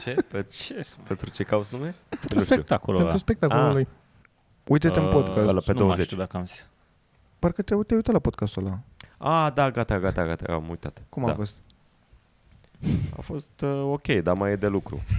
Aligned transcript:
Ce? 0.00 0.14
Pe, 0.30 0.42
Ce? 0.42 0.86
pentru 1.06 1.30
ce 1.30 1.42
cauți 1.42 1.68
nume? 1.74 1.94
Pentru 2.08 2.34
Nu 2.38 2.42
știu. 2.42 2.54
spectacolul 2.54 3.00
Pentru 3.00 3.06
ăla. 3.06 3.16
spectacolul 3.16 3.66
Ah. 3.68 3.72
lui. 3.72 3.88
Uite-te 4.66 4.98
în 4.98 5.04
Uh, 5.04 5.10
podcast. 5.12 5.48
ăla 5.48 5.60
pe 5.60 5.72
nu 5.72 5.78
mai 5.78 5.84
20. 5.86 6.04
știu 6.04 6.16
dacă 6.16 6.36
am 6.36 6.46
zis. 6.46 6.66
Parcă 7.38 7.62
te 7.62 7.74
uite, 7.74 7.94
uite 7.94 8.12
la 8.12 8.18
podcastul 8.18 8.66
ăla. 8.66 8.78
Ah, 9.46 9.52
da, 9.54 9.70
gata, 9.70 9.98
gata, 9.98 10.24
gata, 10.26 10.52
am 10.52 10.68
uitat. 10.68 11.02
Cum 11.08 11.24
da. 11.24 11.30
a 11.32 11.34
fost? 11.34 11.54
A 13.18 13.20
fost 13.20 13.50
uh, 13.60 13.82
ok, 13.84 14.06
dar 14.06 14.34
mai 14.36 14.50
e 14.50 14.56
de 14.56 14.66
lucru. 14.66 15.02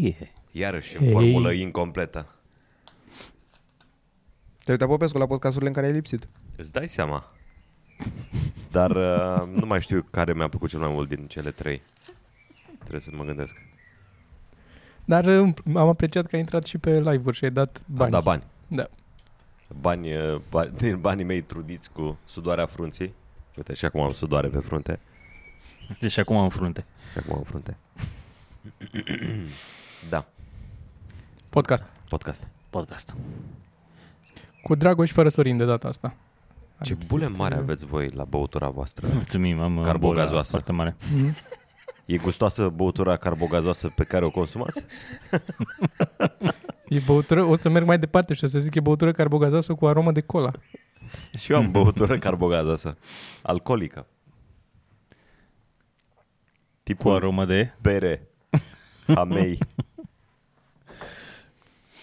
podcast. 0.00 0.18
Hei. 0.18 0.32
Iarăși, 0.52 0.96
în 0.96 1.02
Hei. 1.02 1.10
formulă 1.10 1.52
incompletă. 1.52 2.26
te-ai 4.64 4.76
uitat 4.76 4.88
Popescu 4.88 5.18
la 5.18 5.26
podcasturile 5.26 5.68
în 5.68 5.74
care 5.74 5.86
ai 5.86 5.92
lipsit? 5.92 6.28
Îți 6.56 6.72
dai 6.72 6.88
seama. 6.88 7.32
Dar 8.70 8.90
uh, 8.90 9.48
nu 9.54 9.66
mai 9.66 9.80
știu 9.80 10.06
care 10.10 10.32
mi-a 10.32 10.48
plăcut 10.48 10.68
cel 10.68 10.78
mai 10.78 10.88
mult 10.88 11.08
din 11.08 11.26
cele 11.26 11.50
trei. 11.50 11.82
Trebuie 12.78 13.00
să 13.00 13.10
mă 13.12 13.24
gândesc. 13.24 13.62
Dar 15.04 15.24
uh, 15.24 15.54
am 15.74 15.88
apreciat 15.88 16.26
că 16.26 16.34
ai 16.34 16.40
intrat 16.40 16.64
și 16.64 16.78
pe 16.78 17.00
live-uri 17.00 17.36
și 17.36 17.44
ai 17.44 17.50
dat 17.50 17.80
bani. 17.86 18.04
Am 18.04 18.10
dat 18.10 18.22
bani. 18.22 18.42
Da. 18.68 18.88
Bani, 19.80 20.16
uh, 20.16 20.40
bani, 20.50 20.76
din 20.80 21.00
banii 21.00 21.24
mei 21.24 21.40
trudiți 21.40 21.92
cu 21.92 22.18
sudoarea 22.24 22.66
frunții. 22.66 23.14
Uite, 23.56 23.74
și 23.74 23.84
acum 23.84 24.00
am 24.00 24.12
sudoare 24.12 24.48
pe 24.48 24.58
frunte. 24.58 25.00
Deci 26.00 26.18
acum 26.18 26.36
în 26.36 26.48
frunte. 26.48 26.84
Și 27.12 27.18
acum 27.18 27.36
în 27.36 27.44
frunte. 27.44 27.76
da, 30.08 30.24
Podcast. 31.48 31.92
podcast. 32.08 32.46
Podcast. 32.70 33.14
Cu 34.62 34.74
Dragoș 34.74 35.10
fără 35.12 35.28
Sorin 35.28 35.56
de 35.56 35.64
data 35.64 35.88
asta. 35.88 36.14
Ce 36.82 36.92
Am 36.92 36.98
bule 37.08 37.22
lipsit, 37.24 37.40
mare 37.40 37.54
uh, 37.54 37.60
aveți 37.60 37.86
voi 37.86 38.08
la 38.08 38.24
băutura 38.24 38.68
voastră. 38.68 39.08
Mulțumim, 39.12 39.60
am 39.60 39.76
uh, 39.76 39.84
Carbogazoasă. 39.84 40.30
bola 40.30 40.42
foarte 40.42 40.72
mare. 40.72 40.96
mhm. 41.14 41.36
E 42.04 42.16
gustoasă 42.16 42.68
băutura 42.68 43.16
carbogazoasă 43.16 43.92
pe 43.96 44.04
care 44.04 44.24
o 44.24 44.30
consumați? 44.30 44.84
E 46.88 46.98
băutură, 47.06 47.42
o 47.42 47.54
să 47.54 47.68
merg 47.68 47.86
mai 47.86 47.98
departe 47.98 48.34
și 48.34 48.44
o 48.44 48.46
să 48.46 48.58
zic 48.58 48.74
e 48.74 48.80
băutură 48.80 49.12
carbogazoasă 49.12 49.74
cu 49.74 49.86
aromă 49.86 50.12
de 50.12 50.20
cola. 50.20 50.50
Și 51.38 51.52
eu 51.52 51.58
am 51.58 51.70
băutură 51.76 52.18
carbogazoasă. 52.18 52.96
Alcoolică. 53.42 54.06
Cu 55.08 55.16
Tipul 56.82 57.14
aromă 57.14 57.44
de... 57.44 57.74
bere 57.82 58.28
a 59.14 59.24
mei. 59.24 59.58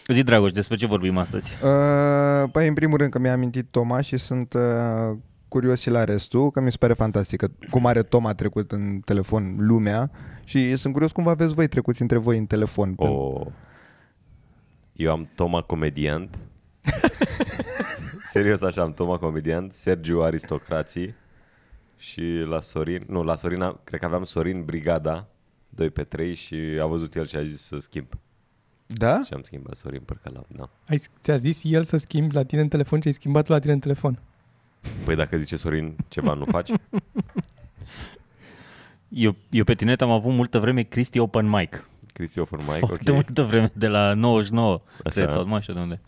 Zi, 0.08 0.24
Dragoș, 0.24 0.52
despre 0.52 0.76
ce 0.76 0.86
vorbim 0.86 1.18
astăzi? 1.18 1.58
Uh, 1.64 2.50
păi, 2.52 2.68
în 2.68 2.74
primul 2.74 2.98
rând 2.98 3.12
că 3.12 3.20
mi-a 3.20 3.32
amintit 3.32 3.68
Toma 3.72 4.02
și 4.02 4.18
sunt 4.18 4.54
uh, 4.54 5.18
curios 5.48 5.80
și 5.80 5.90
la 5.90 6.04
restul, 6.04 6.52
că 6.52 6.62
mi 6.62 6.72
se 6.72 6.78
pare 6.78 6.94
fantastic 6.94 7.40
că 7.40 7.48
cum 7.70 7.86
are 7.86 8.04
Toma 8.04 8.34
trecut 8.34 8.72
în 8.72 9.00
telefon 9.06 9.56
lumea 9.60 10.12
și 10.44 10.76
sunt 10.76 10.94
curios 10.94 11.12
cum 11.12 11.24
vă 11.24 11.30
aveți 11.30 11.54
voi 11.54 11.68
trecuți 11.68 12.02
între 12.02 12.18
voi 12.18 12.38
în 12.38 12.46
telefon. 12.46 12.94
O... 12.96 13.08
Oh. 13.08 13.48
Eu 14.94 15.12
am 15.12 15.28
Toma 15.36 15.62
comediant. 15.62 16.38
Serios 18.34 18.62
așa, 18.62 18.82
am 18.82 18.94
Toma 18.94 19.18
comediant, 19.18 19.74
Sergiu 19.74 20.22
aristocrații 20.22 21.16
și 21.98 22.44
la 22.50 22.60
Sorin, 22.60 23.04
nu, 23.08 23.24
la 23.24 23.36
Sorin, 23.36 23.62
am- 23.62 23.80
cred 23.84 24.00
că 24.00 24.06
aveam 24.06 24.24
Sorin 24.24 24.64
Brigada 24.66 25.28
2 25.70 25.90
pe 25.90 26.04
3 26.04 26.34
și 26.34 26.56
a 26.82 26.86
văzut 26.86 27.16
el 27.16 27.26
și 27.28 27.36
a 27.36 27.44
zis 27.44 27.62
să 27.62 27.78
schimb. 27.80 28.08
Da? 28.88 29.22
Și 29.26 29.34
am 29.34 29.42
schimbat 29.42 29.76
Sorin 29.76 30.02
Părcălav, 30.06 30.46
da. 30.48 30.70
Ai, 30.88 31.02
ți-a 31.22 31.36
zis 31.36 31.62
el 31.64 31.84
să 31.84 31.98
schimbi 31.98 32.34
la 32.34 32.44
tine 32.44 32.62
în 32.62 32.68
telefon 32.68 33.00
ce 33.00 33.08
ai 33.08 33.14
schimbat 33.14 33.46
tu 33.46 33.52
la 33.52 33.60
tine 33.60 33.74
în 33.74 33.80
telefon. 33.80 34.20
Păi 35.06 35.16
dacă 35.16 35.38
zice 35.38 35.56
Sorin 35.56 35.96
ceva 36.08 36.34
nu 36.34 36.46
faci? 36.46 36.70
Eu, 39.10 39.36
eu 39.50 39.64
pe 39.64 39.74
Tinet 39.74 40.02
am 40.02 40.12
avut 40.12 40.34
multă 40.34 40.60
vreme 40.60 40.82
Cristi 40.82 41.20
Open 41.20 41.50
Mic. 41.50 41.88
Cristi 42.14 42.40
Open 42.40 42.60
Mic, 42.60 42.86
Foarte 42.86 43.12
ok. 43.12 43.16
multă 43.16 43.44
vreme, 43.44 43.72
de 43.74 43.88
la 43.88 44.14
99, 44.14 44.82
Așa. 45.06 45.10
cred, 45.10 45.30
sau 45.30 45.44
nu 45.44 45.50
mai 45.50 45.62
știu 45.62 45.74
de 45.74 45.80
unde. 45.80 46.00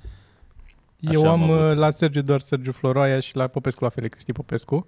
Eu 1.00 1.22
Așa 1.22 1.32
am 1.32 1.42
am, 1.44 1.52
avut. 1.52 1.72
uh, 1.72 1.78
la 1.78 1.90
Sergiu 1.90 2.22
doar 2.22 2.40
Sergiu 2.40 2.72
Floroaia 2.72 3.20
și 3.20 3.36
la 3.36 3.48
Popescu 3.48 3.84
la 3.84 3.90
fel, 3.90 4.04
e 4.04 4.08
Cristi 4.08 4.32
Popescu. 4.32 4.88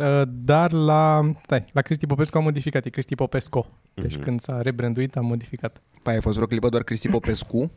Uh, 0.00 0.22
Dar 0.28 0.72
la, 0.72 1.30
stai, 1.42 1.64
la 1.72 1.80
Cristi 1.80 2.06
Popescu 2.06 2.36
am 2.38 2.42
modificat, 2.44 2.84
e 2.84 2.90
Cristi 2.90 3.14
Popesco. 3.14 3.66
Deci 3.94 4.14
Mhm. 4.14 4.22
când 4.22 4.40
s-a 4.40 4.60
rebranduit 4.62 5.16
am 5.16 5.26
modificat. 5.26 5.80
Păi 6.02 6.14
ai 6.14 6.20
fost 6.20 6.34
vreo 6.34 6.46
clipă 6.46 6.68
doar 6.68 6.82
Cristi 6.82 7.08
Popescu, 7.08 7.70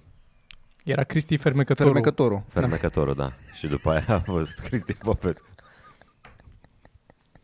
Era 0.83 1.03
Cristi 1.03 1.37
Fermecătorul. 1.37 1.91
fermecătorul. 1.91 2.43
Fermecătorul, 2.49 3.13
da. 3.13 3.29
Și 3.57 3.67
după 3.67 3.89
aia 3.89 4.03
a 4.07 4.19
fost 4.19 4.59
Cristi 4.59 4.93
Popescu. 4.93 5.47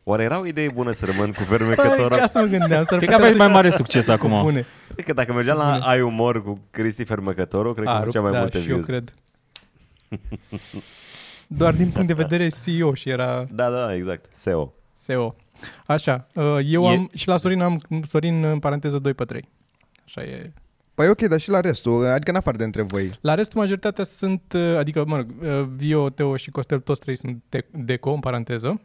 Oare 0.04 0.24
era 0.24 0.40
o 0.40 0.46
idee 0.46 0.70
bună 0.74 0.92
să 0.92 1.06
rămân 1.06 1.28
cu 1.32 1.44
Păi, 1.48 1.58
fermecătorul? 1.58 2.18
ca 2.18 2.28
să 2.28 2.40
mă 2.40 2.46
gândeam. 2.46 2.84
s-ar 2.86 2.98
Cred 2.98 3.00
că 3.00 3.06
putea 3.06 3.16
aveți 3.18 3.32
să- 3.32 3.38
mai 3.38 3.48
mare 3.48 3.70
succes 3.70 4.08
acum. 4.16 4.42
Bune. 4.42 4.66
Cred 4.94 5.06
că 5.06 5.14
dacă 5.14 5.34
mergeam 5.34 5.58
la 5.58 5.72
Ai 5.80 6.02
Umor 6.02 6.44
cu 6.44 6.60
Cristi 6.72 7.04
Fermecătorul, 7.04 7.74
cred 7.74 7.86
că 7.86 7.92
A, 7.92 8.02
făcea 8.02 8.22
mai 8.22 8.32
da, 8.32 8.40
multe 8.40 8.62
și 8.62 8.70
eu 8.70 8.74
views. 8.76 8.86
cred. 8.86 9.14
Doar 11.52 11.74
din 11.74 11.90
punct 11.92 12.08
de 12.08 12.14
vedere 12.14 12.48
CEO 12.64 12.94
și 12.94 13.10
era 13.10 13.44
Da, 13.50 13.70
da, 13.70 13.96
exact. 13.96 14.26
SEO. 14.34 14.74
SEO. 14.94 15.36
Așa, 15.86 16.28
uh, 16.36 16.58
eu 16.66 16.84
E- 16.84 16.88
am, 16.96 17.10
și 17.14 17.28
la 17.28 17.38
Sorin 17.38 17.62
am 17.62 17.82
Sorin 18.08 18.44
în 18.44 18.60
paranteză 18.60 19.00
2 19.00 19.14
pe 19.14 19.26
3. 19.26 19.50
Așa 20.06 20.22
e. 20.22 20.52
Păi 20.94 21.10
ok, 21.10 21.22
dar 21.22 21.40
și 21.40 21.50
la 21.50 21.60
restul, 21.60 22.06
adică 22.06 22.30
în 22.32 22.36
afară 22.38 22.58
de 22.58 22.64
între 22.64 22.82
voi. 22.82 23.12
La 23.22 23.34
restul, 23.34 23.60
majoritatea 23.60 24.04
sunt, 24.04 24.54
uh, 24.56 24.76
adică, 24.78 25.04
mă 25.06 25.16
rog, 25.16 25.30
uh, 25.42 25.68
Vio, 25.76 26.10
Teo 26.10 26.36
și 26.38 26.52
Costel, 26.52 26.80
toți 26.80 27.00
trei 27.02 27.16
sunt 27.16 27.42
de- 27.50 27.66
deco, 27.72 28.12
în 28.12 28.20
paranteză, 28.20 28.82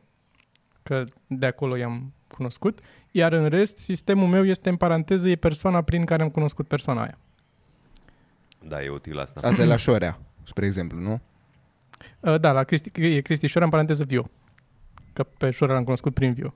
că 0.83 1.05
de 1.27 1.47
acolo 1.47 1.77
i-am 1.77 2.13
cunoscut, 2.37 2.79
iar 3.11 3.33
în 3.33 3.49
rest, 3.49 3.79
sistemul 3.79 4.29
meu 4.29 4.45
este 4.45 4.69
în 4.69 4.77
paranteză, 4.77 5.29
e 5.29 5.37
persoana 5.37 5.83
prin 5.83 6.05
care 6.05 6.23
am 6.23 6.29
cunoscut 6.29 6.67
persoana 6.67 7.03
aia. 7.03 7.19
Da, 8.69 8.83
e 8.83 8.89
util 8.89 9.19
asta. 9.19 9.49
Asta 9.49 9.63
e 9.63 9.65
la 9.65 9.77
Șorea, 9.77 10.19
spre 10.47 10.67
exemplu, 10.67 10.99
nu? 10.99 11.21
Uh, 12.21 12.41
Da, 12.41 12.53
la 12.53 12.63
Cristi, 12.65 12.91
e 12.95 13.21
Cristi 13.21 13.47
Șorea, 13.47 13.65
în 13.65 13.71
paranteză 13.71 14.05
Vio, 14.05 14.29
că 15.13 15.23
pe 15.23 15.51
Șorea 15.51 15.75
l-am 15.75 15.85
cunoscut 15.85 16.15
prin 16.15 16.33
Vio. 16.33 16.55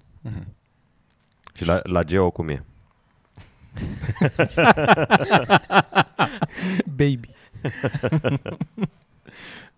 Și 1.54 1.64
la, 1.64 1.80
la 1.82 2.02
Geo 2.02 2.30
cum 2.30 2.48
e? 2.48 2.64
Baby. 6.96 7.28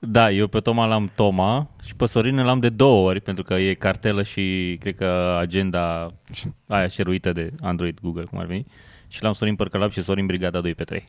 Da, 0.03 0.31
eu 0.31 0.47
pe 0.47 0.61
Toma 0.61 0.87
l-am 0.87 1.11
Toma 1.15 1.71
și 1.83 1.95
pe 1.95 2.07
Sorin 2.07 2.37
l-am 2.37 2.61
de 2.61 2.69
două 2.69 3.09
ori, 3.09 3.21
pentru 3.21 3.45
că 3.45 3.55
e 3.55 3.75
cartelă 3.75 4.23
și 4.23 4.77
cred 4.81 4.95
că 4.97 5.37
agenda 5.41 6.13
aia 6.67 6.87
șeruită 6.89 7.33
de 7.33 7.53
Android, 7.61 7.99
Google, 8.01 8.25
cum 8.25 8.39
ar 8.39 8.47
veni. 8.47 8.67
Și 9.09 9.23
l-am 9.23 9.33
Sorin 9.33 9.57
Părcălap 9.57 9.91
și 9.91 10.03
Sorin 10.03 10.27
Brigada 10.27 10.61
2 10.61 10.75
pe 10.75 10.85
3. 10.85 11.09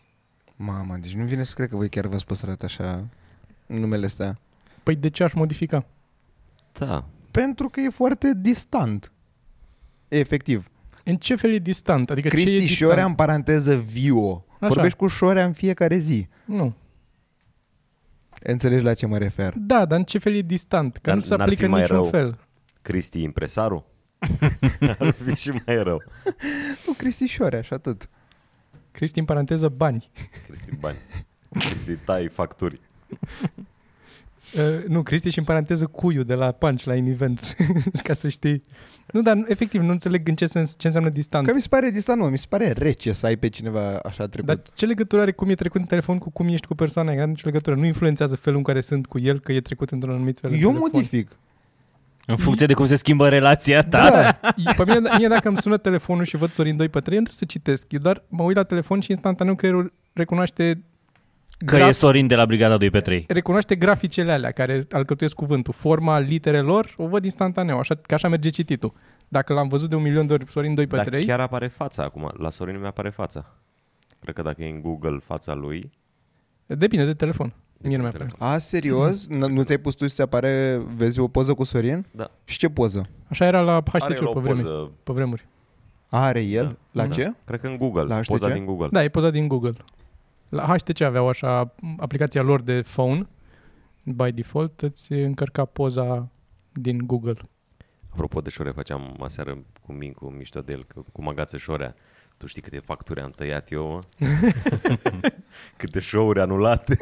Mamă, 0.55 0.97
deci 1.01 1.13
nu 1.13 1.23
vine 1.23 1.43
să 1.43 1.53
cred 1.55 1.69
că 1.69 1.75
voi 1.75 1.89
chiar 1.89 2.05
v-ați 2.07 2.25
păstrat 2.25 2.61
așa 2.63 3.05
numele 3.66 4.05
astea. 4.05 4.39
Păi 4.84 4.96
de 4.96 5.09
ce 5.09 5.24
aș 5.24 5.34
modifica? 5.34 5.86
Da. 6.74 7.06
Pentru 7.31 7.69
că 7.69 7.80
e 7.80 7.90
foarte 7.90 8.31
distant. 8.36 9.12
Efectiv. 10.08 10.69
În 11.03 11.18
ce 11.18 11.36
fel 11.36 11.52
e 11.53 11.58
distant? 11.59 12.09
Adică 12.09 12.28
ce 12.28 12.36
e 12.36 12.38
Cristi 12.40 12.59
distant? 12.59 12.78
Șorea 12.90 13.06
în 13.06 13.14
paranteză 13.14 13.75
Vio. 13.78 14.46
Așa. 14.59 14.74
Vorbești 14.74 14.97
cu 14.97 15.08
Șorea 15.08 15.46
în 15.46 15.53
fiecare 15.53 15.97
zi. 15.97 16.28
Nu. 16.46 16.74
Înțelegi 18.44 18.84
la 18.84 18.94
ce 18.94 19.06
mă 19.06 19.18
refer? 19.18 19.53
Da, 19.58 19.86
dar 19.86 19.97
în 19.97 20.03
ce 20.03 20.18
fel 20.18 20.34
e 20.36 20.41
distant? 20.41 20.94
Că 20.94 21.00
Dar 21.03 21.16
nu 21.16 21.22
se 21.22 21.30
n-ar 21.30 21.38
fi 21.38 21.44
aplică 21.44 21.66
în 21.66 21.72
mai 21.72 21.81
niciun 21.81 21.96
rău. 21.96 22.05
fel. 22.05 22.40
Cristi 22.82 23.22
impresarul? 23.22 23.85
Ar 25.00 25.11
fi 25.11 25.35
și 25.35 25.50
mai 25.66 25.84
rău. 25.84 26.02
Nu, 26.88 26.94
Cristi 26.97 27.26
Șorea 27.26 27.61
și 27.61 27.73
atât. 27.73 28.09
Cristi 28.91 29.20
în 29.20 29.26
paranteză 29.26 29.70
bani. 29.70 30.09
Cristi 30.47 30.76
bani. 30.76 30.97
Cristi 31.50 31.96
tai 31.96 32.28
facturi. 32.28 32.79
Uh, 34.56 34.84
nu, 34.88 35.03
Cristi 35.03 35.30
și 35.30 35.40
în 35.40 35.44
paranteză 35.44 35.86
cuiu 35.86 36.24
de 36.24 36.34
la 36.34 36.52
Punchline 36.52 37.09
Events, 37.09 37.56
ca 38.03 38.14
să 38.14 38.30
știi. 38.30 38.62
Nu, 39.12 39.22
dar 39.22 39.44
efectiv 39.48 39.82
nu 39.82 39.92
înțeleg 39.92 40.28
în 40.28 40.36
ce 40.36 40.46
sens, 40.46 40.76
ce 40.78 40.88
înseamnă 40.88 41.09
distant. 41.09 41.48
Că 41.48 41.53
mi 41.53 41.62
se 41.62 41.68
pare 41.70 41.90
distant, 41.90 42.22
nu, 42.22 42.28
mi 42.28 42.38
se 42.38 42.46
pare 42.50 42.72
rece 42.72 43.12
să 43.12 43.26
ai 43.26 43.36
pe 43.36 43.50
cineva 43.50 44.00
așa 44.03 44.28
trecut. 44.28 44.48
Dar 44.48 44.62
ce 44.74 44.86
legătură 44.86 45.22
are 45.22 45.32
cum 45.32 45.50
e 45.50 45.56
trecut 45.56 45.82
în 45.82 45.88
telefon 45.88 46.18
cu 46.18 46.30
cum 46.30 46.48
ești 46.48 46.68
cu 46.68 46.76
persoana 46.76 47.09
aia? 47.09 47.18
Nu 47.18 47.22
are 47.24 47.32
nicio 47.32 47.48
legătură. 47.48 47.76
Nu 47.76 47.86
influențează 47.86 48.36
felul 48.36 48.58
în 48.58 48.64
care 48.64 48.82
sunt 48.82 49.06
cu 49.06 49.20
el, 49.20 49.40
că 49.40 49.52
e 49.52 49.62
trecut 49.62 49.90
într-un 49.90 50.14
anumit 50.14 50.40
fel 50.40 50.50
în 50.52 50.59
Eu 50.59 50.68
telefon. 50.68 50.90
modific. 50.94 51.38
În 52.26 52.36
funcție 52.38 52.66
de 52.66 52.74
cum 52.74 52.86
se 52.86 52.96
schimbă 52.96 53.30
relația 53.30 53.84
ta. 53.84 54.09
Da. 54.09 54.52
Pe 54.78 54.84
mine, 54.94 55.09
mie 55.18 55.28
dacă 55.28 55.48
îmi 55.48 55.58
sună 55.58 55.78
telefonul 55.78 56.24
și 56.24 56.38
văd 56.38 56.52
Sorin 56.52 56.76
2 56.76 56.90
pe 56.90 57.00
3, 57.00 57.18
nu 57.18 57.24
trebuie 57.24 57.34
să 57.40 57.46
citesc. 57.46 57.92
Eu 57.92 58.00
doar 58.00 58.24
mă 58.28 58.44
uit 58.44 58.56
la 58.56 58.64
telefon 58.64 59.00
și 59.00 59.12
instantaneu 59.12 59.56
creierul 59.56 59.94
recunoaște 60.14 60.84
Că 61.66 61.78
e 61.78 61.91
Sorin 61.91 62.28
de 62.28 62.35
la 62.35 62.46
Brigada 62.46 62.78
2 62.78 62.90
pe 62.90 62.99
3. 62.99 63.25
recunoaște 63.28 63.75
graficele 63.75 64.31
alea 64.31 64.52
care 64.52 64.87
alcătuiesc 64.91 65.35
cuvântul. 65.35 65.73
Forma 65.73 66.19
literelor 66.19 66.93
o 66.97 67.08
văd 67.08 67.23
instantaneu, 67.23 67.78
așa, 67.79 67.96
că 67.96 68.13
așa 68.13 68.28
merge 68.28 68.49
cititul. 68.49 68.93
Dacă 69.28 69.53
l-am 69.53 69.67
văzut 69.67 69.90
de 69.90 69.96
un 69.96 70.02
milion 70.02 70.28
de 70.28 70.34
ori 70.34 70.46
Sorin 70.52 70.73
2 70.73 70.87
pe 70.87 70.96
Dar 70.96 71.05
3, 71.05 71.25
chiar 71.25 71.40
apare 71.40 71.67
fața 71.67 72.03
acum. 72.03 72.31
La 72.37 72.49
Sorin 72.49 72.79
mi 72.79 72.85
apare 72.85 73.09
fața. 73.09 73.55
Cred 74.19 74.35
că 74.35 74.41
dacă 74.41 74.63
e 74.63 74.69
în 74.69 74.81
Google 74.81 75.17
fața 75.23 75.53
lui, 75.53 75.91
depinde 76.66 77.05
de 77.05 77.13
telefon. 77.13 77.53
Mie 77.84 77.97
nu 77.97 78.03
mi 78.03 78.09
telefon. 78.11 78.35
apare. 78.37 78.53
A, 78.53 78.57
serios? 78.57 79.25
N- 79.28 79.29
Nu 79.49 79.64
ți-ai 79.64 79.78
pus 79.78 79.96
tu 79.96 80.07
să 80.07 80.22
apare, 80.22 80.81
vezi 80.96 81.19
o 81.19 81.28
poză 81.28 81.53
cu 81.53 81.64
Sorin? 81.64 82.05
da, 82.11 82.31
Și 82.46 82.57
ce 82.57 82.69
poză? 82.69 83.05
Așa 83.28 83.46
era 83.46 83.61
la 83.61 83.73
are 83.73 83.84
HTC 84.14 84.19
el 84.19 84.25
o 84.28 84.31
pe, 84.31 84.40
vreme, 84.40 84.61
poză. 84.61 84.91
pe 85.03 85.14
vremuri. 85.14 85.46
Are 86.09 86.41
el? 86.41 86.64
Da. 86.66 87.02
La 87.02 87.07
da. 87.07 87.14
ce? 87.14 87.34
Cred 87.46 87.59
că 87.59 87.67
în 87.67 87.78
Google, 87.78 88.03
La 88.03 88.19
poza 88.25 88.46
HTC? 88.47 88.53
din 88.55 88.66
Google. 88.66 88.87
Da, 88.91 89.03
e 89.03 89.09
poza 89.09 89.29
din 89.29 89.47
Google. 89.47 89.73
La 90.52 90.78
HTC 90.78 91.02
aveau 91.02 91.28
așa 91.28 91.74
aplicația 91.98 92.42
lor 92.42 92.62
de 92.62 92.82
phone, 92.82 93.28
by 94.03 94.32
default, 94.32 94.82
îți 94.82 95.12
încărca 95.12 95.66
poza 95.66 96.30
din 96.72 97.06
Google. 97.06 97.38
Apropo 98.09 98.42
de 98.42 98.50
șore, 98.50 98.72
făceam 98.72 99.18
aseară 99.22 99.58
cu 99.86 99.92
Mincu 99.92 100.30
mișto 100.30 100.62
de 100.62 100.72
el, 100.72 100.84
că, 100.84 101.02
cu 101.12 101.24
magață 101.24 101.58
șorea. 101.58 101.96
Tu 102.38 102.46
știi 102.46 102.62
câte 102.62 102.80
facturi 102.80 103.22
am 103.22 103.30
tăiat 103.30 103.72
eu, 103.72 103.88
mă? 103.88 104.02
câte 105.78 106.00
show-uri 106.00 106.40
anulate. 106.40 106.98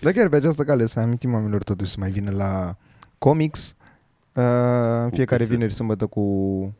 Dar 0.00 0.12
chiar 0.12 0.28
pe 0.28 0.36
această 0.36 0.64
cale 0.64 0.86
să 0.86 1.00
amintim 1.00 1.32
oamenilor 1.32 1.62
totuși 1.62 1.90
să 1.90 1.96
mai 1.98 2.10
vină 2.10 2.30
la 2.30 2.76
comics 3.18 3.76
uh, 4.32 4.42
în 5.02 5.10
fiecare 5.10 5.42
câse. 5.42 5.54
vineri 5.54 5.72
sâmbătă 5.72 6.06
cu 6.06 6.74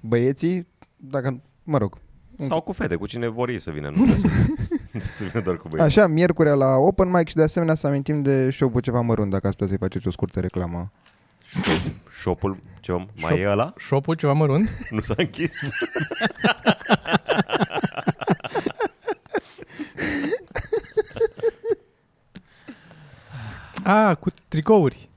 băieții, 0.00 0.66
dacă, 0.96 1.40
mă 1.62 1.78
rog, 1.78 1.98
Sau 2.38 2.60
cu 2.60 2.72
fete, 2.72 2.94
cu 2.96 3.06
cine 3.06 3.28
vor 3.28 3.48
ei 3.48 3.60
să 3.60 3.70
vină. 3.70 3.88
Nu 3.88 3.94
trebuie 3.94 4.16
să, 4.16 4.26
nu 4.26 4.54
trebuie 4.88 5.12
să 5.12 5.24
vină 5.24 5.42
doar 5.42 5.56
cu 5.56 5.68
băieți. 5.68 5.98
Așa, 5.98 6.06
miercurea 6.06 6.54
la 6.54 6.76
open 6.76 7.10
mic 7.10 7.28
și 7.28 7.34
de 7.34 7.42
asemenea 7.42 7.74
să 7.74 7.86
amintim 7.86 8.22
de 8.22 8.50
show-ul 8.50 8.80
ceva 8.80 9.00
mărunt, 9.00 9.30
dacă 9.30 9.46
ați 9.46 9.56
putea 9.56 9.68
să-i 9.68 9.86
faceți 9.88 10.06
o 10.06 10.10
scurtă 10.10 10.40
reclamă. 10.40 10.90
Shop-ul, 12.20 12.56
ceva, 12.80 12.96
mai 12.98 13.08
Shop. 13.16 13.38
e 13.38 13.48
ăla? 13.48 13.72
Shop-ul 13.78 14.14
ceva 14.14 14.32
mărunt. 14.32 14.68
Nu 14.90 15.00
s-a 15.00 15.14
închis? 15.16 15.56
A, 23.84 24.14
cu 24.20 24.28
tricouri. 24.48 25.08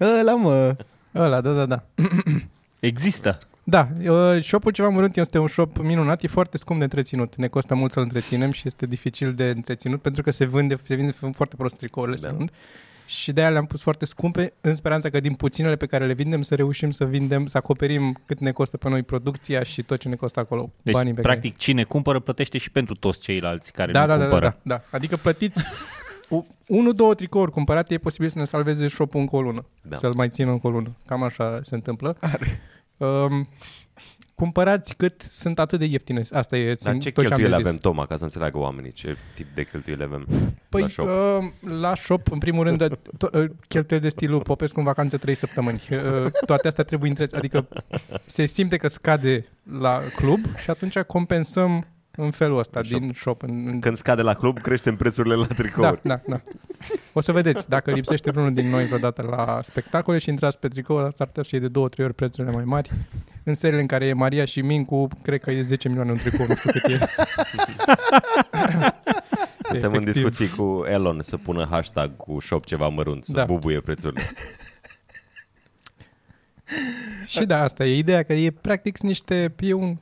Ăla, 0.00 0.34
mă! 0.34 0.76
Ăla, 1.14 1.40
da, 1.40 1.52
da, 1.52 1.66
da. 1.66 1.82
Există. 2.80 3.38
Da, 3.64 3.88
uh, 4.08 4.42
shop-ul 4.42 4.72
ceva 4.72 4.88
mărunt 4.88 5.16
este 5.16 5.38
un 5.38 5.46
shop 5.48 5.76
minunat, 5.78 6.22
e 6.22 6.26
foarte 6.28 6.56
scump 6.56 6.78
de 6.78 6.84
întreținut. 6.84 7.36
Ne 7.36 7.46
costă 7.48 7.74
mult 7.74 7.92
să-l 7.92 8.02
întreținem 8.02 8.50
și 8.50 8.62
este 8.66 8.86
dificil 8.86 9.34
de 9.34 9.44
întreținut 9.48 10.00
pentru 10.00 10.22
că 10.22 10.30
se 10.30 10.44
vânde, 10.44 10.76
se 10.86 10.94
vinde 10.94 11.12
foarte 11.32 11.56
prost 11.56 11.76
tricourile, 11.76 12.16
Da. 12.20 12.28
se 12.28 12.34
vând. 12.34 12.50
Și 13.06 13.32
de 13.32 13.40
aia 13.40 13.50
le-am 13.50 13.66
pus 13.66 13.82
foarte 13.82 14.04
scumpe, 14.04 14.52
în 14.60 14.74
speranța 14.74 15.10
că 15.10 15.20
din 15.20 15.34
puținele 15.34 15.76
pe 15.76 15.86
care 15.86 16.06
le 16.06 16.12
vindem 16.12 16.42
să 16.42 16.54
reușim 16.54 16.90
să 16.90 17.04
vindem, 17.04 17.46
să 17.46 17.56
acoperim 17.58 18.18
cât 18.26 18.38
ne 18.40 18.50
costă 18.50 18.76
pe 18.76 18.88
noi 18.88 19.02
producția 19.02 19.62
și 19.62 19.82
tot 19.82 19.98
ce 19.98 20.08
ne 20.08 20.14
costă 20.14 20.40
acolo. 20.40 20.70
Deci, 20.82 20.94
banii 20.94 21.12
pe 21.14 21.20
practic, 21.20 21.56
cine 21.56 21.82
cumpără 21.82 22.18
plătește 22.20 22.58
și 22.58 22.70
pentru 22.70 22.94
toți 22.94 23.20
ceilalți 23.20 23.72
care 23.72 23.92
care... 23.92 24.06
nu 24.06 24.06
Da, 24.06 24.16
da, 24.16 24.22
da, 24.22 24.24
da, 24.24 24.28
cumpără. 24.30 24.58
da, 24.62 24.74
da. 24.74 24.82
Adică 24.96 25.16
plătiți 25.16 25.64
u- 26.28 26.46
unu, 26.66 26.92
două 26.92 27.14
tricouri 27.14 27.50
cumpărate, 27.50 27.94
e 27.94 27.98
posibil 27.98 28.28
să 28.28 28.38
ne 28.38 28.44
salveze 28.44 28.88
shop-ul 28.88 29.20
încă 29.20 29.36
o 29.36 29.40
lună. 29.42 29.64
Da. 29.82 29.96
Să-l 29.96 30.12
mai 30.14 30.28
țină 30.28 30.50
încă 30.50 30.66
o 30.66 30.70
lună. 30.70 30.88
Cam 31.06 31.22
așa 31.22 31.58
se 31.62 31.74
întâmplă. 31.74 32.16
Um, 32.96 33.48
cumpărați 34.34 34.96
cât 34.96 35.26
sunt 35.30 35.58
atât 35.58 35.78
de 35.78 35.84
ieftine. 35.84 36.22
Asta 36.30 36.56
e 36.56 36.66
Dar 36.82 36.92
țin- 36.92 37.00
ce 37.00 37.10
tot 37.10 37.26
ce 37.26 37.32
am 37.32 37.36
de 37.40 37.42
cheltuieli 37.42 37.54
zis. 37.54 37.66
avem, 37.66 37.76
Toma, 37.76 38.06
ca 38.06 38.16
să 38.16 38.24
înțeleagă 38.24 38.58
oamenii 38.58 38.92
ce 38.92 39.16
tip 39.34 39.46
de 39.54 39.64
cheltuieli 39.64 40.02
avem 40.02 40.26
Păi, 40.68 40.80
la 40.80 40.88
shop? 40.88 41.06
uh, 41.06 41.50
la 41.80 41.94
shop, 41.94 42.30
în 42.32 42.38
primul 42.38 42.64
rând, 42.64 42.84
to- 43.24 43.32
uh, 43.32 43.44
cheltuieli 43.68 44.04
de 44.04 44.10
stilul 44.10 44.40
Popescu 44.40 44.78
în 44.78 44.84
vacanță 44.84 45.16
3 45.16 45.34
săptămâni. 45.34 45.82
Uh, 45.90 46.26
toate 46.46 46.66
astea 46.68 46.84
trebuie 46.84 47.10
între... 47.10 47.26
Adică 47.36 47.68
se 48.26 48.44
simte 48.44 48.76
că 48.76 48.88
scade 48.88 49.46
la 49.78 50.00
club 50.16 50.56
și 50.62 50.70
atunci 50.70 50.98
compensăm 50.98 51.86
în 52.16 52.30
felul 52.30 52.58
ăsta, 52.58 52.80
Shop. 52.82 53.00
din 53.00 53.12
shop. 53.14 53.42
În, 53.42 53.66
în... 53.66 53.80
Când 53.80 53.96
scade 53.96 54.22
la 54.22 54.34
club, 54.34 54.60
creștem 54.60 54.96
prețurile 54.96 55.34
la 55.34 55.44
Da, 55.46 55.54
tricouri. 55.54 56.00
da, 56.02 56.20
da. 56.26 56.40
O 57.12 57.20
să 57.20 57.32
vedeți, 57.32 57.68
dacă 57.68 57.90
lipsește 57.90 58.30
vreunul 58.30 58.54
din 58.54 58.68
noi 58.68 58.84
vreodată 58.86 59.22
la 59.30 59.58
spectacole 59.62 60.18
și 60.18 60.28
intrați 60.28 60.58
pe 60.58 60.68
tricou, 60.68 60.98
ar 60.98 61.10
putea 61.12 61.42
să 61.42 61.48
fie 61.48 61.58
de 61.58 61.68
două, 61.68 61.88
trei 61.88 62.04
ori 62.04 62.14
prețurile 62.14 62.52
mai 62.54 62.64
mari. 62.64 62.90
În 63.44 63.54
seriile 63.54 63.80
în 63.80 63.86
care 63.86 64.06
e 64.06 64.12
Maria 64.12 64.44
și 64.44 64.60
Mincu, 64.60 65.08
cred 65.22 65.40
că 65.40 65.50
e 65.50 65.60
10 65.62 65.88
milioane 65.88 66.10
un 66.12 66.16
tricou, 66.18 66.46
nu 66.46 66.54
știu 66.54 66.70
cât 66.70 66.82
e. 66.92 66.98
Suntem 69.68 69.90
în 69.92 69.96
Efectiv. 69.96 70.12
discuții 70.12 70.48
cu 70.48 70.84
Elon 70.88 71.22
să 71.22 71.36
pună 71.36 71.66
hashtag 71.70 72.16
cu 72.16 72.40
shop 72.40 72.64
ceva 72.64 72.88
mărunt, 72.88 73.24
să 73.24 73.32
Da. 73.32 73.44
bubuie 73.44 73.80
prețurile. 73.80 74.22
Și 77.26 77.44
da, 77.44 77.62
asta 77.62 77.84
e 77.84 77.96
ideea, 77.98 78.22
că 78.22 78.32
e 78.32 78.50
practic 78.50 78.98
niște, 78.98 79.54
e 79.60 79.72
un, 79.72 79.94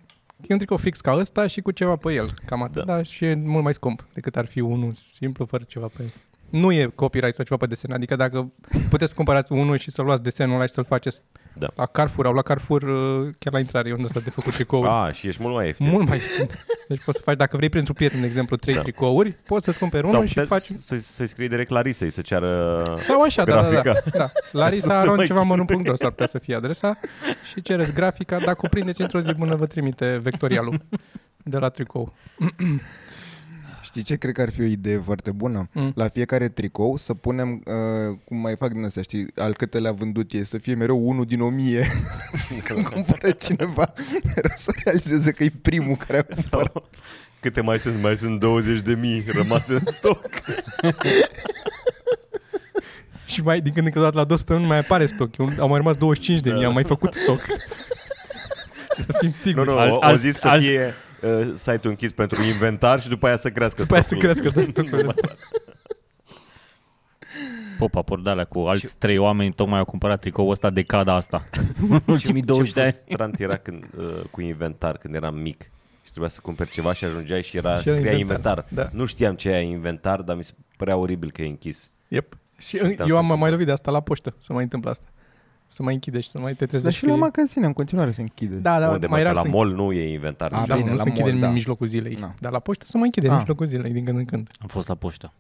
e 0.49 0.53
un 0.53 0.59
tricou 0.59 0.77
fix 0.77 1.01
ca 1.01 1.13
ăsta 1.17 1.47
și 1.47 1.61
cu 1.61 1.71
ceva 1.71 1.97
pe 1.97 2.13
el, 2.13 2.35
cam 2.47 2.63
atât, 2.63 2.85
Da. 2.85 2.97
da. 2.97 3.03
și 3.03 3.25
e 3.25 3.35
mult 3.35 3.65
mai 3.65 3.75
scump 3.75 4.07
decât 4.15 4.37
ar 4.37 4.47
fi 4.47 4.61
unul 4.61 4.93
simplu 5.17 5.45
fără 5.45 5.65
ceva 5.69 5.87
pe 5.97 6.03
el. 6.03 6.13
Nu 6.51 6.73
e 6.73 6.93
copyright 6.95 7.35
sau 7.35 7.45
ceva 7.45 7.57
pe 7.57 7.67
desen, 7.67 7.93
adică 7.93 8.17
dacă 8.17 8.53
puteți 8.91 9.11
să 9.11 9.17
cumpărați 9.17 9.53
unul 9.53 9.77
și 9.77 9.91
să 9.91 10.03
luați 10.03 10.23
desenul 10.23 10.55
ăla 10.55 10.67
și 10.67 10.73
să-l 10.73 10.85
faceți 10.85 11.23
Da. 11.55 11.69
la 11.75 11.87
Carrefour, 11.87 12.27
au 12.27 12.33
la 12.33 12.43
Carrefour 12.43 12.83
uh, 12.83 13.29
chiar 13.39 13.53
la 13.53 13.59
intrare, 13.59 13.89
e 13.89 13.93
unde 13.93 14.05
ăsta 14.05 14.21
de 14.21 14.31
făcut 14.31 14.53
tricouri. 14.53 14.89
Ah, 14.89 15.15
și 15.15 15.29
ești 15.29 15.43
mult 15.43 15.55
mai 15.55 15.67
ieftin. 15.67 15.89
Mult 15.89 16.09
mai 16.09 16.17
ieftin. 16.17 16.49
Deci 16.89 17.03
poți 17.05 17.17
să 17.17 17.23
faci, 17.25 17.37
dacă 17.37 17.57
vrei 17.57 17.69
pentru 17.69 17.91
un 17.93 17.97
prieten, 17.97 18.21
de 18.21 18.27
exemplu, 18.27 18.57
trei 18.57 18.75
Da. 18.75 18.81
tricouri, 18.81 19.37
poți 19.47 19.65
să-ți 19.65 19.79
cumperi 19.79 20.07
Sau 20.07 20.15
unul 20.15 20.27
și 20.27 20.35
puteți 20.35 20.53
faci... 20.53 20.79
să, 20.79 20.97
să-i 20.97 21.27
scrii 21.27 21.49
direct 21.49 21.71
Larisei 21.71 22.11
să 22.11 22.21
ceară... 22.21 22.83
Sau 22.99 23.21
așa, 23.21 23.45
da, 23.45 23.55
da, 23.55 23.71
da. 23.71 23.81
Grafica. 23.81 24.19
da. 24.19 24.31
Larisa 24.53 24.87
Să 24.87 24.93
se 24.95 25.01
Aron 25.01 25.17
mai 25.17 25.27
ceva 25.27 25.43
mărunt.ro 25.43 25.95
s-ar 25.95 26.11
putea 26.11 26.27
să 26.27 26.39
fie 26.39 26.55
adresa 26.55 26.99
și 27.53 27.63
cereți 27.63 27.93
grafica, 27.93 28.39
dacă 28.39 28.55
cuprindeți 28.55 29.01
într-o 29.01 29.21
zi 29.21 29.35
până 29.35 29.55
vă 29.55 29.67
trimite 29.67 30.19
vectorialul 30.23 30.81
de 31.45 31.59
la 31.59 31.69
tricou. 31.69 32.13
Știi 33.83 34.03
ce 34.03 34.17
cred 34.17 34.35
că 34.35 34.43
ar 34.43 34.51
fi 34.51 34.61
o 34.61 34.65
idee 34.65 35.03
foarte 35.05 35.31
bună? 35.31 35.69
Mm. 35.73 35.93
La 35.95 36.09
fiecare 36.09 36.49
tricou 36.49 36.97
să 36.97 37.15
punem, 37.15 37.63
uh, 37.65 38.17
cum 38.25 38.37
mai 38.37 38.57
fac 38.57 38.73
din 38.73 38.85
astea, 38.85 39.03
știi, 39.03 39.27
al 39.37 39.55
câte 39.55 39.79
le-a 39.79 39.93
vândut 39.93 40.33
ei, 40.33 40.45
să 40.45 40.59
fie 40.59 40.75
mereu 40.75 41.09
unul 41.09 41.25
din 41.25 41.41
o 41.41 41.49
mie. 41.49 41.87
Când 42.65 42.87
cumpără 42.89 43.31
cineva, 43.31 43.93
mereu 44.25 44.51
să 44.57 44.73
realizeze 44.85 45.31
că 45.31 45.45
e 45.45 45.53
primul 45.63 45.97
care 45.97 46.19
a 46.19 46.23
cumpărat. 46.35 46.69
Sau, 46.73 46.89
câte 47.41 47.61
mai 47.61 47.79
sunt? 47.79 48.01
Mai 48.03 48.17
sunt 48.17 48.41
20 48.41 48.81
de 48.81 48.95
mii 48.95 49.25
rămase 49.33 49.73
în 49.73 49.85
stoc. 49.85 50.21
Și 53.25 53.43
mai, 53.43 53.61
din 53.61 53.73
când 53.73 53.87
în 53.87 53.93
când 53.93 54.05
odată 54.05 54.19
la 54.21 54.25
două 54.25 54.39
săptămâni 54.39 54.67
mai 54.67 54.79
apare 54.79 55.07
stoc. 55.07 55.37
Eu, 55.39 55.51
au 55.59 55.69
mai 55.69 55.77
rămas 55.79 55.97
25 55.97 56.41
de 56.41 56.51
mii, 56.53 56.65
am 56.65 56.73
mai 56.73 56.85
făcut 56.85 57.15
stoc. 57.15 57.41
să 58.99 59.07
fim 59.19 59.29
Nu, 59.29 59.35
siguri. 59.35 59.69
nu, 59.69 59.79
Alți- 59.79 59.93
o, 59.93 59.97
o 59.97 59.99
alți- 60.01 60.21
zis 60.23 60.37
să 60.37 60.49
alți- 60.49 60.67
fie 60.67 60.95
uh, 61.23 61.51
site-ul 61.55 61.81
închis 61.91 62.13
pentru 62.13 62.43
inventar 62.43 63.01
și 63.01 63.09
după 63.09 63.27
aia 63.27 63.37
să 63.37 63.51
crească 63.51 63.83
După 63.83 63.93
aia 63.95 64.03
să 64.03 64.09
stocul. 64.09 64.29
crească 64.29 64.61
de 64.61 64.63
stocul. 64.63 65.15
Popa 67.79 68.03
Pordalea 68.03 68.45
cu 68.45 68.59
alți 68.59 68.97
trei 68.99 69.19
oameni 69.19 69.53
tocmai 69.53 69.79
au 69.79 69.85
cumpărat 69.85 70.21
tricoul 70.21 70.51
ăsta 70.51 70.71
decada 70.71 71.15
asta. 71.15 71.49
În 71.89 71.99
Ce, 71.99 72.03
ultimii 72.11 72.43
20 72.43 72.73
de 72.73 72.81
ce 72.81 72.87
ani. 72.87 72.93
frustrant 73.05 73.41
era 73.41 73.57
când, 73.57 73.85
uh, 73.99 74.21
cu 74.31 74.41
inventar 74.41 74.97
când 74.99 75.15
eram 75.15 75.35
mic 75.35 75.61
și 76.05 76.11
trebuia 76.11 76.29
să 76.31 76.41
cumperi 76.43 76.71
ceva 76.71 76.93
și 76.93 77.05
ajungeai 77.05 77.43
și 77.43 77.57
era 77.57 77.77
Și 77.77 77.89
era 77.89 77.99
scria 77.99 78.17
inventar, 78.17 78.57
inventar. 78.59 78.85
da. 78.93 78.99
Nu 78.99 79.05
știam 79.05 79.35
ce 79.35 79.49
e 79.51 79.61
inventar, 79.61 80.21
dar 80.21 80.37
mi 80.37 80.45
se 80.45 80.53
părea 80.77 80.97
oribil 80.97 81.31
că 81.31 81.43
e 81.43 81.47
închis. 81.47 81.91
Yep. 82.09 82.37
Și 82.59 82.81
Uitam 82.83 83.07
eu 83.09 83.13
să 83.13 83.17
am 83.17 83.27
mai 83.27 83.31
cumpăr. 83.31 83.51
lovit 83.51 83.67
de 83.67 83.73
asta 83.73 83.91
la 83.91 84.01
poștă, 84.01 84.35
să 84.39 84.53
mai 84.53 84.63
întâmplă 84.63 84.91
asta. 84.91 85.05
Să 85.73 85.83
mai 85.83 85.95
închide 85.95 86.21
și 86.21 86.29
să 86.31 86.39
mai 86.41 86.55
te 86.55 86.67
trezești. 86.67 86.85
Dar 86.85 86.93
și 86.93 87.01
că 87.01 87.07
la 87.11 87.17
e- 87.17 87.19
magazine 87.19 87.67
în 87.67 87.73
continuare 87.73 88.13
se 88.13 88.21
închide. 88.21 88.55
Da, 88.57 88.81
da, 88.81 88.91
Unde, 88.91 89.07
mai 89.07 89.23
mă, 89.23 89.27
că 89.27 89.33
rar 89.33 89.45
la 89.45 89.51
să 89.51 89.57
mall 89.57 89.75
nu 89.75 89.93
e 89.93 90.13
inventar. 90.13 90.53
A, 90.53 90.59
nici 90.59 90.69
Da, 90.69 90.77
bine, 90.77 90.91
nu 90.91 90.97
la 90.97 91.03
se 91.03 91.09
închide 91.09 91.25
mall, 91.29 91.35
în 91.41 91.41
da. 91.49 91.51
mijlocul 91.51 91.87
zilei. 91.87 92.17
Da. 92.17 92.35
Dar 92.41 92.53
la 92.53 92.59
poștă 92.59 92.87
se 92.87 92.97
mai 92.97 93.07
închide 93.07 93.27
în 93.27 93.33
Ah. 93.33 93.39
mijlocul 93.39 93.67
zilei, 93.67 93.93
din 93.93 94.05
când 94.05 94.19
în 94.19 94.25
când. 94.25 94.49
Am 94.61 94.69
fost 94.69 94.89
la 94.89 94.95
poștă. 94.95 95.33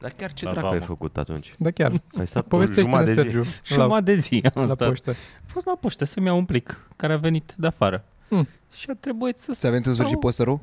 Dar 0.00 0.10
chiar 0.16 0.32
ce 0.32 0.44
La 0.44 0.50
dracu 0.50 0.66
ai 0.66 0.72
vamă. 0.72 0.84
făcut 0.84 1.16
atunci? 1.16 1.54
Da, 1.58 1.70
chiar. 1.70 1.92
Ai 2.18 2.26
stat 2.26 2.44
o 2.44 2.46
Povestește-ne, 2.56 2.86
jumătate 2.88 3.14
de 3.14 3.22
zi. 3.22 3.30
Sergiu, 3.30 3.42
Și 3.62 3.76
la, 3.76 3.82
jumătate 3.82 4.04
de 4.04 4.14
zi 4.14 4.40
am 4.54 4.62
la 4.62 4.66
stat. 4.66 4.88
poștă. 4.88 5.10
Am 5.10 5.46
fost 5.46 5.66
la 5.66 5.76
poștă 5.80 6.04
să-mi 6.04 6.26
iau 6.26 6.36
un 6.36 6.44
plic 6.44 6.88
care 6.96 7.12
a 7.12 7.16
venit 7.16 7.54
de 7.56 7.66
afară. 7.66 8.04
Mm. 8.30 8.48
Și 8.72 8.86
a 8.90 8.94
trebuit 9.00 9.38
să... 9.38 9.52
Ți-a 9.52 9.70
venit 9.70 9.86
în 9.86 9.92
sfârșit 9.92 10.10
stau- 10.16 10.20
posterul? 10.28 10.60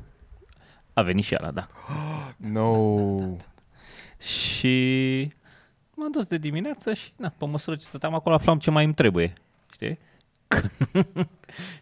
A 0.92 1.02
venit 1.02 1.24
și 1.24 1.34
ala, 1.34 1.50
da. 1.50 1.66
No. 2.52 2.76
Și 4.18 5.32
m-am 6.02 6.10
dus 6.12 6.26
de 6.26 6.36
dimineață 6.38 6.92
și, 6.92 7.12
na, 7.16 7.32
pe 7.38 7.46
măsură 7.46 7.76
ce 7.76 7.84
stăteam 7.84 8.14
acolo, 8.14 8.34
aflam 8.34 8.58
ce 8.58 8.70
mai 8.70 8.84
îmi 8.84 8.94
trebuie. 8.94 9.32
Știi? 9.72 9.98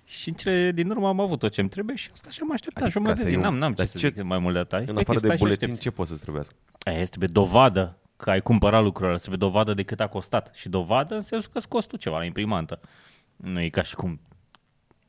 și 0.05 0.29
în 0.29 0.35
cele 0.35 0.73
din 0.73 0.91
urmă 0.91 1.09
am 1.09 1.21
avut 1.21 1.39
tot 1.39 1.53
ce 1.53 1.61
îmi 1.61 1.69
trebuie 1.71 1.97
și 1.97 2.09
asta 2.13 2.31
și 2.31 2.39
am 2.43 2.53
așteptat 2.53 2.83
Adică 2.83 2.99
jumătate 2.99 3.19
să 3.21 3.25
de 3.27 3.31
zi. 3.31 3.37
iei 3.37 3.45
un- 3.47 3.51
N-am, 3.51 3.61
n-am 3.61 3.71
ce 3.71 3.77
dar 3.77 3.87
să 3.87 3.99
ce- 3.99 4.09
zic 4.09 4.23
mai 4.23 4.39
mult 4.39 4.55
de 4.55 4.61
detalii. 4.61 4.87
În 4.89 4.93
Păi, 4.95 5.03
afară 5.03 5.19
stai 5.19 5.29
de 5.31 5.37
și 5.37 5.43
buletin, 5.43 5.65
aștepți. 5.65 5.83
ce 5.89 5.91
poți 5.91 6.09
să-ți 6.09 6.21
trebuiască? 6.21 6.55
Aia 6.79 6.99
este 6.99 7.19
pe 7.19 7.27
dovadă 7.27 7.97
că 8.17 8.31
ai 8.31 8.41
cumpărat 8.41 8.83
lucrurile 8.83 9.07
alea, 9.09 9.19
trebuie 9.27 9.49
dovadă 9.49 9.75
de 9.75 9.83
cât 9.83 10.01
a 10.01 10.07
costat. 10.07 10.51
Și 10.55 10.69
dovadă 10.69 11.15
în 11.15 11.21
sensul 11.21 11.51
că 11.53 11.59
îți 11.59 11.69
costă 11.69 11.97
ceva 11.97 12.19
la 12.19 12.25
imprimantă. 12.25 12.81
Nu 13.37 13.61
e 13.61 13.69
ca 13.69 13.83
și 13.83 13.95
cum 13.95 14.21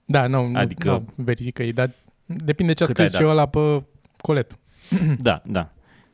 Da, 0.05 0.27
nu, 0.27 0.37
Adică- 0.37 0.57
adică... 0.59 0.89
nu 1.15 1.23
verifică 1.23 1.63
ei, 1.63 1.73
dar 1.73 1.89
depinde 2.25 2.73
ce 2.73 2.83
a 2.83 2.85
Cât 2.85 2.95
scris 2.95 3.13
ai 3.13 3.19
și 3.19 3.25
dat? 3.27 3.31
ăla 3.31 3.45
pe 3.45 3.83
colet. 4.21 4.57
Da, 5.17 5.41
da. 5.45 5.69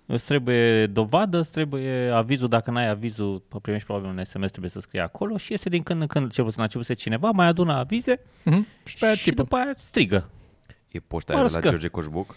Îți 0.09 0.25
trebuie 0.25 0.85
dovadă, 0.87 1.37
îți 1.39 1.51
trebuie 1.51 2.09
avizul, 2.09 2.49
dacă 2.49 2.71
n-ai 2.71 2.87
avizul, 2.89 3.41
primești 3.61 3.85
probabil 3.87 4.09
un 4.09 4.23
SMS, 4.23 4.49
trebuie 4.49 4.69
să 4.71 4.79
scrie 4.79 5.01
acolo 5.01 5.37
și 5.37 5.51
iese 5.51 5.69
din 5.69 5.83
când 5.83 6.01
în 6.01 6.07
când, 6.07 6.31
cel 6.31 6.43
puțin 6.43 6.59
a 6.59 6.63
început 6.63 6.95
cineva, 6.95 7.31
mai 7.31 7.47
adună 7.47 7.73
avize 7.73 8.19
Mhm. 8.43 8.67
Și 8.85 8.97
pe 8.97 9.05
aia 9.05 9.15
și 9.15 9.23
țipă. 9.23 9.41
după 9.41 9.55
aia 9.55 9.71
strigă. 9.75 10.29
E 10.87 10.99
poșta 10.99 11.33
aia 11.33 11.41
de 11.43 11.47
la 11.47 11.53
Mărscă. 11.53 11.69
George 11.69 11.87
Coșbuc? 11.87 12.35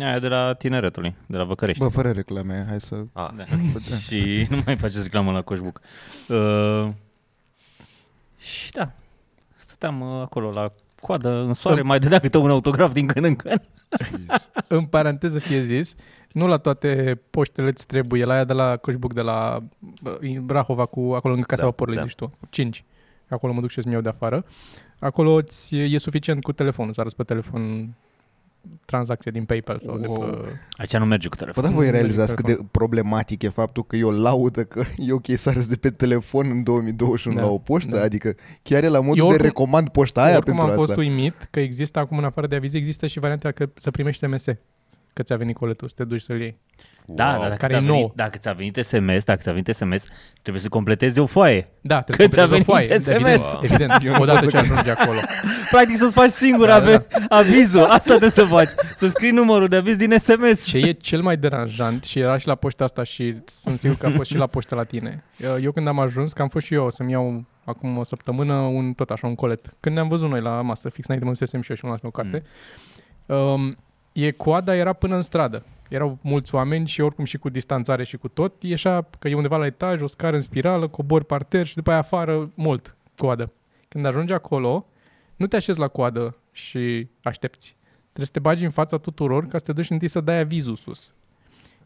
Aia 0.00 0.18
de 0.18 0.28
la 0.28 0.52
tineretului, 0.54 1.14
de 1.26 1.36
la 1.36 1.44
Văcărești. 1.44 1.82
Bă, 1.82 1.88
fără 1.88 2.10
reclame, 2.10 2.64
hai 2.68 2.80
să... 2.80 3.04
Ah, 3.12 3.28
Da. 3.36 3.44
și 4.06 4.20
nu 4.50 4.62
mai 4.66 4.76
faceți 4.76 5.02
reclamă 5.02 5.32
la 5.32 5.42
Coșbuc. 5.42 5.80
Uh, 6.28 6.88
și 8.38 8.70
da, 8.72 8.92
stăteam 9.54 10.00
uh, 10.00 10.20
acolo 10.22 10.50
la 10.50 10.68
coadă 11.06 11.28
în 11.28 11.52
soare, 11.52 11.82
mai 11.82 11.98
dădea 11.98 12.18
câte 12.18 12.38
un 12.38 12.50
autograf 12.50 12.92
din 12.92 13.06
când 13.06 13.24
în 13.24 13.36
când. 13.36 13.68
În 14.68 14.84
paranteză 14.84 15.38
fie 15.38 15.62
zis, 15.62 15.94
nu 16.32 16.46
la 16.46 16.56
toate 16.56 17.20
poștele 17.30 17.68
îți 17.68 17.86
trebuie, 17.86 18.24
la 18.24 18.32
aia 18.32 18.44
de 18.44 18.52
la 18.52 18.76
Coșbuc, 18.76 19.12
de 19.12 19.20
la 19.20 19.62
bă, 20.02 20.18
Brahova, 20.40 20.86
cu, 20.86 21.00
acolo 21.00 21.32
lângă 21.32 21.46
Casa 21.46 21.62
Da, 21.62 21.62
da, 21.62 21.64
Vaporului, 21.64 21.98
da. 21.98 22.06
zici 22.06 22.14
tu, 22.14 22.38
5. 22.50 22.84
Acolo 23.28 23.52
mă 23.52 23.60
duc 23.60 23.70
și 23.70 23.78
îți 23.78 23.88
iau 23.88 24.00
de 24.00 24.08
afară. 24.08 24.44
Acolo 24.98 25.42
ți 25.42 25.76
e 25.76 25.98
suficient 25.98 26.42
cu 26.42 26.52
telefonul, 26.52 26.92
să 26.92 27.00
arăți 27.00 27.16
pe 27.16 27.22
telefon 27.22 27.94
tranzacție 28.84 29.30
din 29.30 29.44
PayPal 29.44 29.78
sau 29.78 29.98
de 29.98 30.06
Wow. 30.06 30.18
pe... 30.18 30.48
Aici 30.76 30.96
nu 30.96 31.04
merge 31.04 31.28
cu 31.28 31.34
Bă, 31.36 31.40
telefon. 31.42 31.64
da, 31.64 31.70
voi 31.70 31.84
Nu 31.86 31.90
realizați 31.92 32.34
merge 32.34 32.52
cât 32.52 32.56
de 32.62 32.68
problematic 32.70 33.42
e 33.42 33.48
faptul 33.48 33.84
că 33.84 33.96
e 33.96 34.04
o 34.04 34.10
laudă 34.10 34.64
că 34.64 34.82
e 34.96 35.12
ok 35.12 35.26
să 35.34 35.48
arăți 35.48 35.68
de 35.68 35.76
pe 35.76 35.90
telefon 35.90 36.50
în 36.50 36.62
2021 36.62 37.36
Da, 37.36 37.42
la 37.42 37.48
o 37.50 37.58
poștă? 37.58 37.90
da. 37.96 38.02
Adică 38.02 38.34
chiar 38.62 38.84
e 38.84 38.88
la 38.88 39.00
modul 39.00 39.18
Eu 39.18 39.24
de 39.26 39.32
oricum- 39.32 39.44
recomand 39.46 39.88
poșta 39.88 40.22
aia 40.22 40.36
Oricum 40.36 40.52
pentru 40.54 40.70
am 40.72 40.78
fost 40.78 40.90
asta. 40.90 41.02
uimit 41.02 41.48
că 41.50 41.60
există 41.60 41.98
acum 41.98 42.18
în 42.18 42.24
afară 42.24 42.46
de 42.46 42.56
avize, 42.56 42.76
există 42.76 43.06
și 43.06 43.18
varianta 43.18 43.50
că 43.50 43.68
să 43.74 43.90
primești 43.90 44.26
SMS 44.26 44.44
că 45.16 45.22
ți-a 45.22 45.36
venit 45.36 45.56
coletul, 45.56 45.88
să 45.88 45.94
te 45.96 46.04
duci 46.04 46.20
să-l 46.20 46.40
iei. 46.40 46.58
Da, 47.06 47.28
wow. 47.30 47.38
dar 47.40 47.48
dacă 47.48 47.56
Care 47.60 47.72
ți-a 47.72 47.78
e 47.78 47.80
venit, 47.80 47.96
nouă. 47.96 48.12
dacă 48.14 48.38
ți-a 48.38 48.52
venit 48.52 48.76
SMS, 48.76 49.24
dacă 49.24 49.40
ți-a 49.42 49.52
venit 49.52 49.66
SMS, 49.74 50.02
trebuie 50.42 50.62
să 50.62 50.68
completezi 50.68 51.18
o 51.18 51.26
foaie. 51.26 51.68
Da, 51.80 51.96
Că 51.96 52.02
trebuie 52.02 52.28
ți-a 52.28 52.46
să 52.46 52.54
completezi 52.54 53.10
o 53.10 53.12
venit 53.12 53.24
foaie, 53.24 53.38
SMS. 53.38 53.58
evident, 53.62 53.92
evident. 53.92 54.18
Odată 54.18 54.46
ce 54.46 54.56
ajungi 54.56 54.90
acolo. 54.90 55.18
Practic 55.70 55.96
să-ți 55.96 56.14
faci 56.14 56.30
singur 56.30 56.66
Da, 56.66 56.80
da, 56.80 56.84
ave- 56.86 57.06
avizul. 57.28 57.82
Asta 57.82 58.08
trebuie 58.08 58.30
să 58.30 58.44
faci. 58.44 58.68
Să 58.94 59.08
scrii 59.08 59.30
numărul 59.30 59.68
de 59.68 59.76
aviz 59.76 59.96
din 59.96 60.18
SMS. 60.18 60.64
Ce 60.66 60.78
e 60.78 60.92
cel 60.92 61.22
mai 61.22 61.36
deranjant 61.36 62.04
și 62.04 62.18
era 62.18 62.38
și 62.38 62.46
la 62.46 62.54
poșta 62.54 62.84
asta 62.84 63.02
și 63.02 63.34
sunt 63.46 63.78
sigur 63.78 63.96
că 63.96 64.06
a 64.06 64.10
fost 64.16 64.30
și 64.30 64.36
la 64.36 64.46
poșta 64.46 64.76
la 64.76 64.84
tine. 64.84 65.24
Eu 65.62 65.72
când 65.72 65.86
am 65.88 65.98
ajuns, 65.98 66.32
că 66.32 66.42
am 66.42 66.48
fost 66.48 66.66
și 66.66 66.74
eu 66.74 66.90
să-mi 66.90 67.10
iau 67.10 67.44
acum 67.64 67.96
o 67.98 68.04
săptămână 68.04 68.54
un, 68.54 68.92
tot 68.92 69.10
așa 69.10 69.26
un 69.26 69.34
colet. 69.34 69.74
Când 69.80 69.94
ne-am 69.94 70.08
văzut 70.08 70.30
noi 70.30 70.40
la 70.40 70.60
masă, 70.62 70.88
fix 70.88 71.06
înainte 71.06 71.26
mă 71.28 71.32
dusesem 71.34 71.60
și 71.60 71.70
eu 71.70 71.76
și 71.76 71.84
mi-am 71.84 71.98
luat 72.02 72.14
o 72.14 72.22
carte, 72.22 72.42
um, 73.26 73.70
e 74.24 74.30
coada 74.30 74.74
era 74.74 74.92
până 74.92 75.14
în 75.14 75.20
stradă. 75.20 75.64
Erau 75.88 76.18
mulți 76.20 76.54
oameni 76.54 76.86
și 76.86 77.00
oricum 77.00 77.24
și 77.24 77.38
cu 77.38 77.48
distanțare 77.48 78.04
și 78.04 78.16
cu 78.16 78.28
tot. 78.28 78.62
Ieșea 78.62 79.06
că 79.18 79.28
e 79.28 79.34
undeva 79.34 79.56
la 79.56 79.66
etaj, 79.66 80.00
o 80.00 80.06
scară 80.06 80.36
în 80.36 80.42
spirală, 80.42 80.88
cobori 80.88 81.24
parter 81.24 81.66
și 81.66 81.74
după 81.74 81.90
aia 81.90 81.98
afară 81.98 82.50
mult 82.54 82.96
coadă. 83.16 83.52
Când 83.88 84.04
ajungi 84.04 84.32
acolo, 84.32 84.86
nu 85.36 85.46
te 85.46 85.56
așezi 85.56 85.78
la 85.78 85.88
coadă 85.88 86.36
și 86.52 87.08
aștepți. 87.22 87.76
Trebuie 88.02 88.26
să 88.26 88.32
te 88.32 88.38
bagi 88.38 88.64
în 88.64 88.70
fața 88.70 88.98
tuturor 88.98 89.46
ca 89.46 89.58
să 89.58 89.64
te 89.64 89.72
duci 89.72 89.90
întâi 89.90 90.08
să 90.08 90.20
dai 90.20 90.38
avizul 90.38 90.76
sus. 90.76 91.14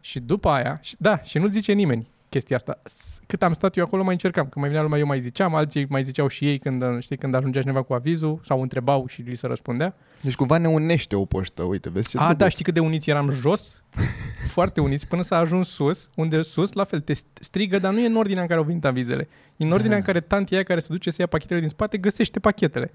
Și 0.01 0.21
după 0.21 0.49
aia, 0.49 0.79
și, 0.83 0.95
da, 0.99 1.23
și 1.23 1.39
nu 1.39 1.49
zice 1.49 1.73
nimeni 1.73 2.09
chestia 2.31 2.57
asta. 2.57 2.81
S- 2.85 3.21
Cât 3.27 3.43
am 3.43 3.53
stat 3.53 3.77
eu 3.77 3.85
acolo, 3.85 4.03
mai 4.03 4.13
încercam. 4.13 4.43
Când 4.43 4.55
mai 4.57 4.69
venea 4.69 4.83
lumea, 4.83 4.99
eu 4.99 5.07
mai 5.07 5.21
ziceam, 5.21 5.55
alții 5.55 5.87
mai 5.89 6.03
ziceau 6.03 6.29
și 6.29 6.47
ei 6.47 6.59
când, 6.59 7.01
știi, 7.01 7.17
când 7.17 7.35
ajungea 7.35 7.61
cineva 7.61 7.83
cu 7.83 7.93
avizul 7.93 8.41
sau 8.43 8.63
întrebau 8.63 9.07
și 9.07 9.23
li 9.23 9.35
se 9.35 9.47
răspundea. 9.47 9.95
Deci 10.23 10.35
cumva 10.35 10.59
ne 10.59 10.69
unește 10.69 11.17
o 11.17 11.25
poștă, 11.25 11.63
uite, 11.63 11.91
vezi 11.91 12.09
ce 12.09 12.17
A, 12.19 12.21
drăguț. 12.21 12.39
da, 12.39 12.49
știi 12.49 12.65
cât 12.65 12.75
de 12.75 12.81
uniți 12.81 13.11
eram 13.11 13.31
jos? 13.31 13.83
Foarte 14.57 14.81
uniți, 14.81 15.09
până 15.09 15.23
s-a 15.23 15.37
ajuns 15.37 15.69
sus, 15.69 16.09
unde 16.17 16.43
sus, 16.43 16.73
la 16.73 16.85
fel, 16.85 17.01
te 17.01 17.13
strigă, 17.41 17.79
dar 17.79 17.93
nu 17.93 18.01
e 18.01 18.07
în 18.07 18.17
ordinea 18.17 18.43
în 18.43 18.49
care 18.49 18.61
au 18.61 18.67
venit 18.67 18.85
avizele. 18.85 19.29
E 19.57 19.65
în 19.65 19.73
ordinea 19.73 19.97
în 19.97 20.03
care 20.03 20.21
tantia 20.21 20.57
aia 20.57 20.65
care 20.67 20.81
se 20.81 20.87
duce 20.91 21.11
să 21.11 21.17
ia 21.21 21.27
pachetele 21.27 21.61
din 21.61 21.69
spate 21.69 21.99
găsește 21.99 22.39
pachetele. 22.39 22.91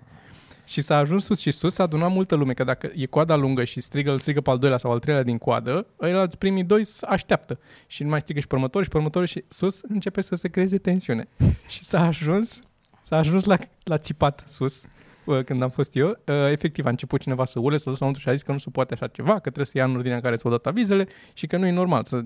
Și 0.66 0.82
s-a 0.82 0.98
ajuns 0.98 1.24
sus 1.24 1.40
și 1.40 1.52
sus 1.52 1.74
s-a 1.74 1.84
adunat 1.84 2.12
multă 2.12 2.36
lume, 2.36 2.54
că 2.54 2.64
dacă 2.64 2.92
e 2.96 3.06
coada 3.06 3.36
lungă 3.36 3.64
și 3.64 3.82
strigă, 3.82 4.12
îl 4.12 4.20
strigă 4.20 4.42
pe 4.42 4.50
al 4.50 4.58
doilea 4.58 4.78
sau 4.78 4.92
al 4.92 5.00
treilea 5.00 5.24
din 5.24 5.38
coadă, 5.38 5.88
ăilalți 6.02 6.38
primii 6.38 6.64
doi 6.64 6.84
s- 6.86 7.02
așteaptă. 7.02 7.60
Și 7.88 8.04
nu 8.04 8.10
mai 8.10 8.20
strigă 8.20 8.40
și 8.40 8.48
pe 8.48 8.56
următorul 8.56 8.84
și 8.84 8.90
pe 8.90 8.98
următorul 8.98 9.28
și 9.28 9.44
sus 9.50 9.82
începe 9.82 10.22
să 10.22 10.36
se 10.36 10.48
creeze 10.48 10.78
tensiune. 10.78 11.28
și 11.68 11.84
s-a 11.84 12.06
ajuns, 12.06 12.62
s-a 13.02 13.18
ajuns 13.18 13.44
la, 13.44 13.58
la 13.84 13.98
țipat 13.98 14.44
sus, 14.48 14.84
uh, 15.26 15.44
când 15.44 15.62
am 15.62 15.70
fost 15.70 15.96
eu, 15.96 16.08
uh, 16.08 16.16
efectiv 16.52 16.86
a 16.86 16.90
început 16.90 17.22
cineva 17.22 17.46
să 17.46 17.60
ule, 17.60 17.78
să 17.78 17.90
dus 17.90 18.00
înăuntru 18.00 18.22
și 18.24 18.30
a 18.30 18.34
zis 18.34 18.42
că 18.42 18.52
nu 18.52 18.58
se 18.58 18.70
poate 18.70 18.94
așa 18.94 19.08
ceva, 19.08 19.34
că 19.34 19.40
trebuie 19.40 19.66
să 19.66 19.78
ia 19.78 19.84
în 19.84 19.96
ordinea 19.96 20.16
în 20.16 20.22
care 20.22 20.36
s-au 20.36 20.52
dat 20.52 20.66
avizele 20.66 21.08
și 21.34 21.48
că 21.48 21.58
nu 21.58 21.66
e 21.66 21.72
normal 21.72 22.04
să, 22.04 22.22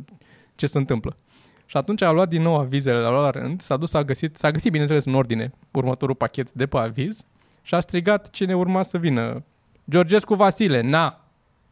ce 0.55 0.67
se 0.67 0.77
întâmplă. 0.77 1.15
Și 1.65 1.77
atunci 1.77 2.01
a 2.01 2.11
luat 2.11 2.29
din 2.29 2.41
nou 2.41 2.55
avizele, 2.57 2.99
le-a 2.99 3.09
luat 3.09 3.35
la 3.35 3.41
rând, 3.41 3.61
s-a 3.61 3.77
dus, 3.77 3.93
a 3.93 4.03
găsit, 4.03 4.37
s-a 4.37 4.51
găsit 4.51 4.69
bineînțeles 4.69 5.05
în 5.05 5.13
ordine 5.13 5.51
următorul 5.71 6.15
pachet 6.15 6.51
de 6.51 6.65
pe 6.65 6.77
aviz 6.77 7.25
și 7.69 7.75
a 7.75 7.79
strigat 7.79 8.29
cine 8.29 8.55
urma 8.55 8.81
să 8.81 8.97
vină. 8.97 9.43
Georgescu 9.89 10.33
Vasile, 10.33 10.81
na! 10.81 11.21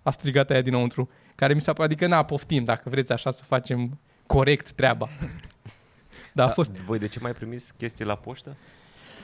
A 0.03 0.11
strigat 0.11 0.49
aia 0.49 0.61
dinăuntru. 0.61 1.09
Care 1.35 1.53
mi 1.53 1.61
s-a 1.61 1.73
părut, 1.73 1.91
adică 1.91 2.07
na, 2.07 2.23
poftim, 2.23 2.63
dacă 2.63 2.89
vreți 2.89 3.11
așa 3.11 3.31
să 3.31 3.43
facem 3.43 3.99
corect 4.27 4.71
treaba. 4.71 5.09
Dar 6.33 6.47
a 6.47 6.51
fost, 6.51 6.71
Voi 6.71 6.99
de 6.99 7.07
ce 7.07 7.19
mai 7.21 7.31
primiți 7.31 7.73
chestii 7.77 8.05
la 8.05 8.15
poștă? 8.15 8.55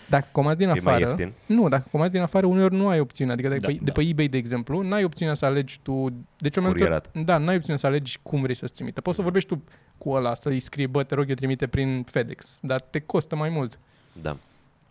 dacă 0.09 0.27
comanzi 0.31 0.57
din 0.59 0.67
E 0.67 0.71
mai 0.71 0.79
afară, 0.79 1.07
ieftin? 1.07 1.33
nu, 1.45 1.69
dacă 1.69 1.87
comanzi 1.91 2.13
din 2.13 2.21
afară, 2.21 2.45
uneori 2.45 2.75
nu 2.75 2.87
ai 2.87 2.99
opțiunea. 2.99 3.33
Adică 3.33 3.49
de, 3.49 3.57
Da, 3.57 3.67
pe, 3.67 3.73
de 3.73 3.79
da. 3.83 3.91
pe 3.91 4.01
eBay, 4.01 4.27
de 4.27 4.37
exemplu, 4.37 4.81
n-ai 4.81 5.03
opțiunea 5.03 5.33
să 5.33 5.45
alegi 5.45 5.79
tu... 5.81 6.09
De 6.37 6.49
ce 6.49 6.59
Curierat. 6.59 7.09
Da, 7.25 7.37
n-ai 7.37 7.55
opțiunea 7.55 7.77
să 7.77 7.87
alegi 7.87 8.19
cum 8.21 8.41
vrei 8.41 8.55
să-ți 8.55 8.73
trimită. 8.73 9.01
Poți 9.01 9.15
să 9.15 9.21
vorbești 9.21 9.49
tu 9.49 9.63
cu 9.97 10.09
ăla, 10.09 10.33
să-i 10.33 10.59
scrii, 10.59 10.87
bă, 10.87 11.03
te 11.03 11.15
rog, 11.15 11.29
eu 11.29 11.35
trimite 11.35 11.67
prin 11.67 12.03
FedEx, 12.03 12.57
dar 12.61 12.81
te 12.81 12.99
costă 12.99 13.35
mai 13.35 13.49
mult. 13.49 13.79
Da. 14.21 14.37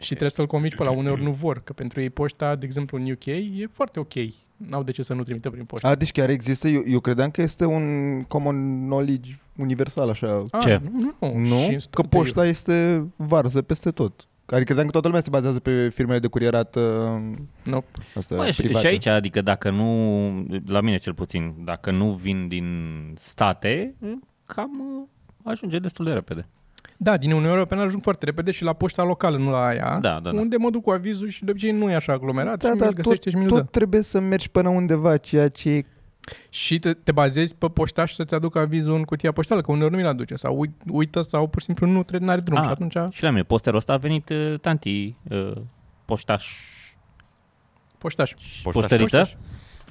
Și 0.02 0.08
trebuie 0.08 0.30
să-l 0.30 0.46
convingi 0.46 0.76
pe 0.76 0.82
la 0.82 0.90
uneori 0.90 1.22
nu 1.22 1.30
vor, 1.30 1.60
că 1.64 1.72
pentru 1.72 2.00
ei 2.00 2.10
poșta, 2.10 2.56
de 2.56 2.64
exemplu, 2.64 2.98
în 2.98 3.10
UK, 3.10 3.26
e 3.26 3.66
foarte 3.70 4.00
ok. 4.00 4.12
N-au 4.56 4.82
de 4.82 4.90
ce 4.90 5.02
să 5.02 5.14
nu 5.14 5.22
trimită 5.22 5.50
prin 5.50 5.64
poștă. 5.64 5.86
A, 5.86 5.94
deci 5.94 6.12
chiar 6.12 6.28
există, 6.30 6.68
eu, 6.68 6.82
eu 6.86 7.00
credeam 7.00 7.30
că 7.30 7.42
este 7.42 7.64
un 7.64 7.84
common 8.20 8.84
knowledge 8.86 9.38
universal, 9.56 10.08
așa. 10.08 10.42
A, 10.50 10.58
Ce? 10.58 10.80
Nu, 10.92 11.14
nu. 11.20 11.36
Nu? 11.38 11.56
Și 11.56 11.72
în 11.72 11.78
Că 11.90 12.02
st- 12.02 12.08
poșta 12.08 12.46
este 12.46 13.06
varză 13.16 13.62
peste 13.62 13.90
tot. 13.90 14.26
Adică 14.46 14.64
credeam 14.64 14.84
că 14.86 14.92
toată 14.92 15.06
lumea 15.06 15.22
se 15.22 15.30
bazează 15.30 15.60
pe 15.60 15.88
firmele 15.88 16.18
de 16.18 16.26
curierat 16.26 16.76
uh, 16.76 16.82
Nu. 17.64 17.84
astea 18.14 18.36
Bă, 18.36 18.50
și, 18.50 18.62
private. 18.62 18.86
și 18.86 18.92
aici, 18.92 19.06
adică 19.06 19.40
dacă 19.42 19.70
nu, 19.70 20.46
la 20.66 20.80
mine 20.80 20.96
cel 20.96 21.14
puțin, 21.14 21.54
dacă 21.64 21.90
nu 21.90 22.12
vin 22.12 22.48
din 22.48 22.66
state, 23.18 23.94
cam 24.46 24.70
uh, 25.00 25.08
ajunge 25.42 25.78
destul 25.78 26.04
de 26.04 26.12
repede. 26.12 26.46
Da, 27.02 27.16
din 27.16 27.30
Uniunea 27.30 27.52
Europeană 27.52 27.82
ajung 27.82 28.02
foarte 28.02 28.24
repede 28.24 28.50
și 28.50 28.62
la 28.62 28.72
poșta 28.72 29.02
locală, 29.02 29.36
nu 29.36 29.50
la 29.50 29.64
aia, 29.66 29.98
Da, 30.00 30.20
da, 30.20 30.30
da. 30.32 30.40
unde 30.40 30.56
mă 30.56 30.70
duc 30.70 30.82
cu 30.82 30.90
avizul 30.90 31.28
și 31.28 31.44
de 31.44 31.50
obicei 31.50 31.70
nu 31.70 31.90
e 31.90 31.94
așa 31.94 32.12
aglomerat 32.12 32.58
Da, 32.62 32.70
și 32.70 32.76
dar 32.76 32.86
mi-l 32.88 32.96
găsește 33.02 33.30
și 33.30 33.36
mi-l 33.36 33.48
tot 33.48 33.58
dă. 33.58 33.64
trebuie 33.70 34.02
să 34.02 34.20
mergi 34.20 34.48
până 34.50 34.68
undeva, 34.68 35.16
ceea 35.16 35.48
ce 35.48 35.70
e 35.70 35.84
Și 36.50 36.78
te, 36.78 36.92
te 36.92 37.12
bazezi 37.12 37.56
pe 37.56 37.66
poștaș 37.68 38.12
să-ți 38.12 38.34
aducă 38.34 38.58
avizul 38.58 38.94
în 38.94 39.02
cutia 39.02 39.32
poștală, 39.32 39.60
că 39.60 39.72
uneori 39.72 39.92
nu 39.92 39.98
mi-l 39.98 40.06
aduce 40.08 40.34
sau 40.36 40.58
uit, 40.58 40.70
uită 40.90 41.20
sau 41.20 41.46
pur 41.46 41.60
și 41.60 41.66
simplu 41.66 41.86
nu 41.86 42.02
trebuie, 42.02 42.28
n-are 42.28 42.40
drum 42.40 42.56
Ah, 42.58 42.64
și 42.64 42.70
atunci 42.70 42.96
Și 43.14 43.22
la 43.22 43.30
mine, 43.30 43.42
posterul 43.42 43.78
ăsta 43.78 43.92
a 43.92 43.96
venit 43.96 44.28
uh, 44.28 44.54
tanti 44.60 45.14
uh, 45.30 45.52
poștaș, 46.04 46.46
poștaș. 47.98 48.30
Poștaș. 48.62 48.72
poștăriță, 48.72 49.16
Poștaș. 49.18 49.34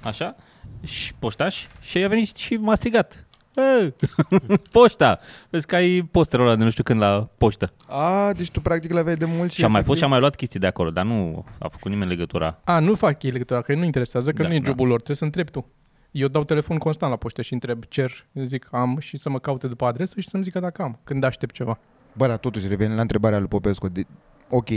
așa, 0.04 0.36
și 0.84 1.14
poștaș 1.20 1.66
și 1.80 1.98
a 1.98 2.08
venit 2.08 2.36
și 2.36 2.54
m-a 2.56 2.76
strigat. 2.76 3.26
"Ă, 3.58 3.92
Poșta! 4.72 5.20
Vezi 5.50 5.66
că 5.68 5.76
ai 5.76 6.02
posterul 6.12 6.46
ăla 6.46 6.56
de 6.56 6.64
nu 6.64 6.70
știu 6.70 6.84
când 6.84 7.00
la 7.00 7.30
poștă. 7.38 7.74
A, 7.88 8.34
deci 8.34 8.52
tu 8.52 8.62
practic 8.62 8.92
l-aveai 8.92 9.16
de 9.16 9.26
mult 9.26 9.52
și... 9.52 9.58
Și 9.58 9.64
am 9.66 9.72
mai 9.72 9.84
fost 9.84 9.98
și 9.98 10.04
efectiv- 10.04 10.04
am 10.04 10.10
mai 10.10 10.20
luat 10.20 10.36
chestii 10.36 10.60
de 10.60 10.68
acolo, 10.68 10.90
dar 10.90 11.06
nu 11.06 11.46
a 11.60 11.68
făcut 11.68 11.92
nimeni 11.92 12.10
legătura. 12.10 12.60
A, 12.64 12.80
nu 12.80 12.96
fac 12.96 13.24
ei 13.24 13.32
legătura, 13.32 13.62
că 13.62 13.76
nu 13.76 13.84
interesează, 13.84 14.32
că 14.32 14.42
Da, 14.42 14.48
nu 14.48 14.54
e 14.54 14.60
da. 14.60 14.66
jobul 14.66 14.88
lor, 14.88 14.96
trebuie 14.96 15.16
să 15.18 15.24
întrebi 15.24 15.52
tu. 15.52 15.66
Eu 16.12 16.28
dau 16.28 16.44
telefon 16.44 16.78
constant 16.78 17.12
la 17.12 17.18
poștă 17.18 17.42
și 17.42 17.54
întreb, 17.54 17.84
cer, 17.88 18.26
zic 18.34 18.68
am 18.72 18.98
și 19.00 19.18
să 19.18 19.30
mă 19.30 19.40
caute 19.40 19.68
după 19.68 19.86
adresă 19.86 20.20
și 20.20 20.30
să-mi 20.30 20.44
zică 20.44 20.60
dacă 20.60 20.82
am, 20.82 21.00
când 21.04 21.24
aștept 21.24 21.54
ceva. 21.54 21.80
Bă, 22.14 22.28
dar 22.28 22.38
totuși 22.38 22.68
reveni 22.68 22.96
la 22.96 23.02
întrebarea 23.02 23.40
lui 23.40 23.48
Popescu. 23.48 23.88
De... 23.88 24.04
Ok, 24.50 24.68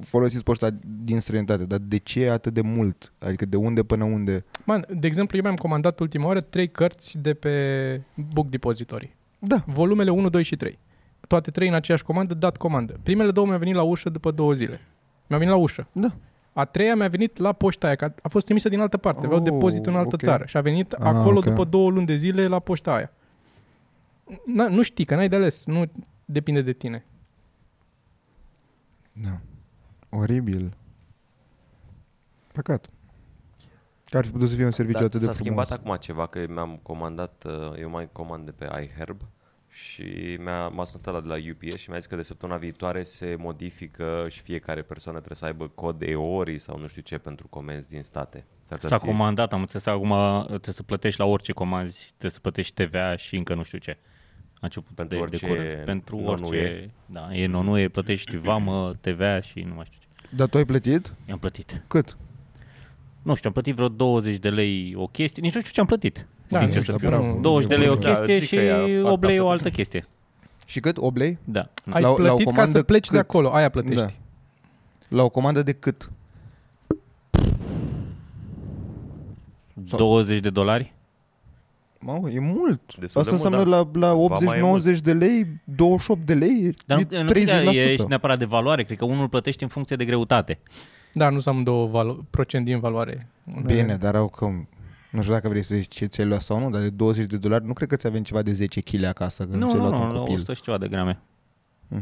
folosiți 0.00 0.42
poșta 0.42 0.68
din 1.04 1.20
străinătate, 1.20 1.64
dar 1.64 1.78
de 1.78 1.96
ce 1.96 2.28
atât 2.28 2.52
de 2.54 2.60
mult? 2.60 3.12
Adică 3.18 3.44
de 3.46 3.56
unde 3.56 3.82
până 3.82 4.04
unde? 4.04 4.44
Man, 4.64 4.84
de 4.90 5.06
exemplu, 5.06 5.36
eu 5.36 5.42
mi-am 5.42 5.56
comandat 5.56 5.98
ultima 6.00 6.26
oară 6.26 6.40
trei 6.40 6.68
cărți 6.70 7.18
de 7.18 7.34
pe 7.34 7.52
Book 8.32 8.48
Depository. 8.48 9.16
Da. 9.38 9.62
Volumele 9.66 10.10
1, 10.10 10.28
2 10.28 10.42
și 10.42 10.56
3. 10.56 10.78
Toate 11.28 11.50
trei 11.50 11.68
în 11.68 11.74
aceeași 11.74 12.04
comandă, 12.04 12.34
dat 12.34 12.56
comandă. 12.56 13.00
Primele 13.02 13.30
două 13.30 13.46
mi-au 13.46 13.58
venit 13.58 13.74
la 13.74 13.82
ușă 13.82 14.10
după 14.10 14.30
două 14.30 14.52
zile. 14.52 14.80
Mi-au 15.26 15.38
venit 15.38 15.54
la 15.54 15.60
ușă. 15.60 15.88
Da. 15.92 16.14
A 16.52 16.64
treia 16.64 16.94
mi-a 16.94 17.08
venit 17.08 17.36
la 17.36 17.52
poșta 17.52 17.86
aia, 17.86 17.96
că 17.96 18.04
a- 18.04 18.14
a 18.22 18.28
fost 18.28 18.44
trimisă 18.44 18.68
din 18.68 18.80
altă 18.80 18.96
parte. 18.96 19.24
Aveau 19.24 19.38
Oh, 19.40 19.44
depozitul 19.44 19.92
în 19.92 19.98
altă 19.98 20.14
ok. 20.14 20.22
țară. 20.22 20.44
Și 20.46 20.56
a 20.56 20.60
venit 20.60 20.92
Ah, 20.92 20.98
acolo 21.00 21.38
ok. 21.38 21.44
după 21.44 21.64
două 21.64 21.90
luni 21.90 22.06
de 22.06 22.14
zile 22.14 22.46
la 22.46 22.58
poșta 22.58 22.94
aia. 22.94 23.12
Na, 24.46 24.68
nu 24.68 24.82
știi, 24.82 25.04
că 25.04 25.14
n-ai 25.14 25.28
de 25.28 25.36
ales. 25.36 25.66
Nu 25.66 25.84
depinde 26.24 26.62
de 26.62 26.72
tine. 26.72 27.04
Da. 29.12 29.40
Oribil. 30.18 30.72
Păcat. 32.52 32.90
Ar 34.10 34.24
fi 34.24 34.30
putut 34.30 34.48
să 34.48 34.54
fie 34.54 34.64
un 34.64 34.70
serviciu 34.70 34.98
Dar 34.98 35.06
atât 35.08 35.20
de 35.20 35.26
s-a 35.26 35.32
frumos. 35.32 35.64
schimbat 35.64 35.70
acum 35.86 35.96
ceva, 36.00 36.26
că 36.26 36.46
mi-am 36.48 36.78
comandat, 36.82 37.44
uh, 37.46 37.78
eu 37.80 37.90
mai 37.90 38.08
comand 38.12 38.44
de 38.44 38.50
pe 38.50 38.68
iHerb 38.82 39.20
și 39.68 40.36
mi-a, 40.40 40.68
m-a 40.68 40.84
sunat 40.84 41.04
la 41.12 41.20
de 41.20 41.28
la 41.28 41.34
UPS 41.50 41.76
și 41.80 41.90
mi-a 41.90 41.98
zis 41.98 42.06
că 42.08 42.16
de 42.16 42.22
săptămâna 42.22 42.58
viitoare 42.58 43.02
se 43.02 43.36
modifică 43.38 44.26
și 44.30 44.40
fiecare 44.40 44.82
persoană 44.82 45.18
trebuie 45.18 45.36
să 45.38 45.44
aibă 45.44 45.68
cod 45.68 46.02
EORI 46.02 46.58
sau 46.58 46.78
nu 46.78 46.86
știu 46.86 47.02
ce 47.02 47.18
pentru 47.18 47.46
comenzi 47.48 47.88
din 47.88 48.02
state. 48.02 48.44
S-ar 48.64 48.78
putea 48.78 48.88
S-a 48.88 48.96
să 48.96 49.02
fie- 49.02 49.10
comandat, 49.12 49.52
am 49.52 49.60
înțeles, 49.60 49.86
acum 49.86 50.44
trebuie 50.46 50.74
să 50.74 50.82
plătești 50.82 51.20
la 51.20 51.26
orice 51.26 51.52
comanzi, 51.52 52.06
trebuie 52.08 52.30
să 52.30 52.40
plătești 52.40 52.84
TVA 52.84 53.16
și 53.16 53.36
încă 53.36 53.54
nu 53.54 53.62
știu 53.62 53.78
ce. 53.78 53.96
A 54.54 54.58
început 54.60 54.94
Pentru 54.94 55.16
de, 55.16 55.22
orice 55.22 55.46
de 55.46 55.52
curând. 55.52 55.84
Pentru 55.84 56.20
non-UE. 56.20 56.36
orice, 56.46 56.90
da, 57.06 57.34
e 57.34 57.46
non 57.46 57.88
plătești 57.88 58.36
vamă, 58.36 58.94
TVA 59.00 59.40
și 59.40 59.60
nu 59.60 59.74
mai 59.74 59.84
știu 59.84 59.98
ce. 60.00 60.05
Dar 60.30 60.48
tu 60.48 60.56
ai 60.56 60.64
plătit? 60.64 61.12
I-am 61.28 61.38
plătit. 61.38 61.82
Cât? 61.86 62.16
Nu 63.22 63.34
știu, 63.34 63.48
am 63.48 63.52
plătit 63.52 63.74
vreo 63.74 63.88
20 63.88 64.36
de 64.36 64.48
lei 64.50 64.94
o 64.96 65.06
chestie, 65.06 65.42
nici 65.42 65.54
nu 65.54 65.60
știu 65.60 65.72
ce 65.72 65.80
am 65.80 65.86
plătit. 65.86 66.26
Da, 66.48 66.58
sincer 66.58 66.76
nu 66.78 66.84
să 66.84 66.92
știu, 66.92 67.08
fiu. 67.08 67.08
bravo. 67.18 67.38
20 67.40 67.68
de 67.68 67.76
lei 67.76 67.88
o 67.88 67.94
Da, 67.94 68.08
chestie 68.08 68.36
zic 68.38 68.48
și 68.48 68.54
că 68.54 68.60
e 68.62 69.02
8 69.02 69.24
lei 69.24 69.38
o 69.38 69.42
foarte- 69.44 69.62
altă 69.64 69.70
chestie. 69.76 70.04
Și 70.66 70.80
cât? 70.80 70.96
8 70.96 71.16
lei? 71.16 71.38
Da. 71.44 71.68
Ai 71.90 72.02
La 72.02 72.08
o- 72.08 72.10
la 72.10 72.12
o 72.12 72.14
plătit 72.16 72.44
ca 72.44 72.50
comandă 72.50 72.70
să 72.78 72.82
pleci 72.82 73.06
de 73.08 73.16
cât? 73.16 73.20
acolo, 73.28 73.52
aia 73.54 73.68
plătești. 73.68 74.18
La 75.08 75.22
o 75.22 75.28
comandă 75.28 75.62
de 75.62 75.72
cât? 75.72 76.10
Sau- 79.88 79.98
20 79.98 80.40
de 80.40 80.50
dolari? 80.50 80.92
Mamă, 82.06 82.30
e 82.30 82.38
mult. 82.40 82.80
Destul 82.98 83.20
Asta 83.20 83.36
de 83.36 83.42
mult, 83.42 83.54
înseamnă 83.54 83.70
da. 83.70 83.76
la, 83.76 84.06
la 84.06 84.26
Ba, 84.26 84.36
mai 84.44 84.58
e 84.58 84.94
80-90 84.96 85.00
de 85.02 85.12
lei, 85.12 85.46
28 85.64 86.26
de 86.26 86.34
lei, 86.34 86.74
Dar 86.86 86.98
e 86.98 87.06
nu, 87.10 87.22
nu 87.22 87.24
cred 87.32 87.44
că 87.48 87.70
30%. 87.70 87.74
e 87.74 87.96
și 87.96 88.04
neapărat 88.08 88.38
de 88.38 88.44
valoare, 88.44 88.82
cred 88.84 88.98
că 88.98 89.04
unul 89.04 89.28
plătește 89.28 89.64
în 89.64 89.70
funcție 89.70 89.96
de 89.96 90.04
greutate. 90.04 90.58
Da, 91.12 91.28
nu 91.28 91.38
am 91.44 91.62
două 91.62 91.88
valo- 91.88 92.30
procent 92.30 92.64
din 92.64 92.78
valoare. 92.80 93.28
Bine, 93.64 93.96
dar 93.96 94.14
au 94.14 94.28
că... 94.28 94.46
Nu 95.10 95.20
știu 95.20 95.32
dacă 95.34 95.48
vrei 95.48 95.62
să 95.62 95.74
zici 95.74 95.94
ce 95.94 96.04
ți-ai 96.06 96.26
luat 96.26 96.40
sau 96.42 96.58
nu, 96.60 96.70
dar 96.70 96.80
de 96.80 96.90
20 96.90 97.26
de 97.26 97.36
dolari 97.36 97.66
nu 97.66 97.72
cred 97.72 97.88
că 97.88 97.96
ți-avem 97.96 98.22
ceva 98.22 98.42
de 98.42 98.52
10 98.52 98.80
kg 98.80 99.02
acasă 99.04 99.42
când 99.44 99.62
Nu, 99.62 99.68
ți-ai 99.68 99.80
nu, 99.80 99.88
luat 99.88 100.00
nu, 100.00 100.06
un 100.06 100.12
la 100.12 100.18
copil. 100.18 100.34
100 100.34 100.52
și 100.52 100.62
ceva 100.62 100.78
de 100.78 100.88
grame. 100.88 101.18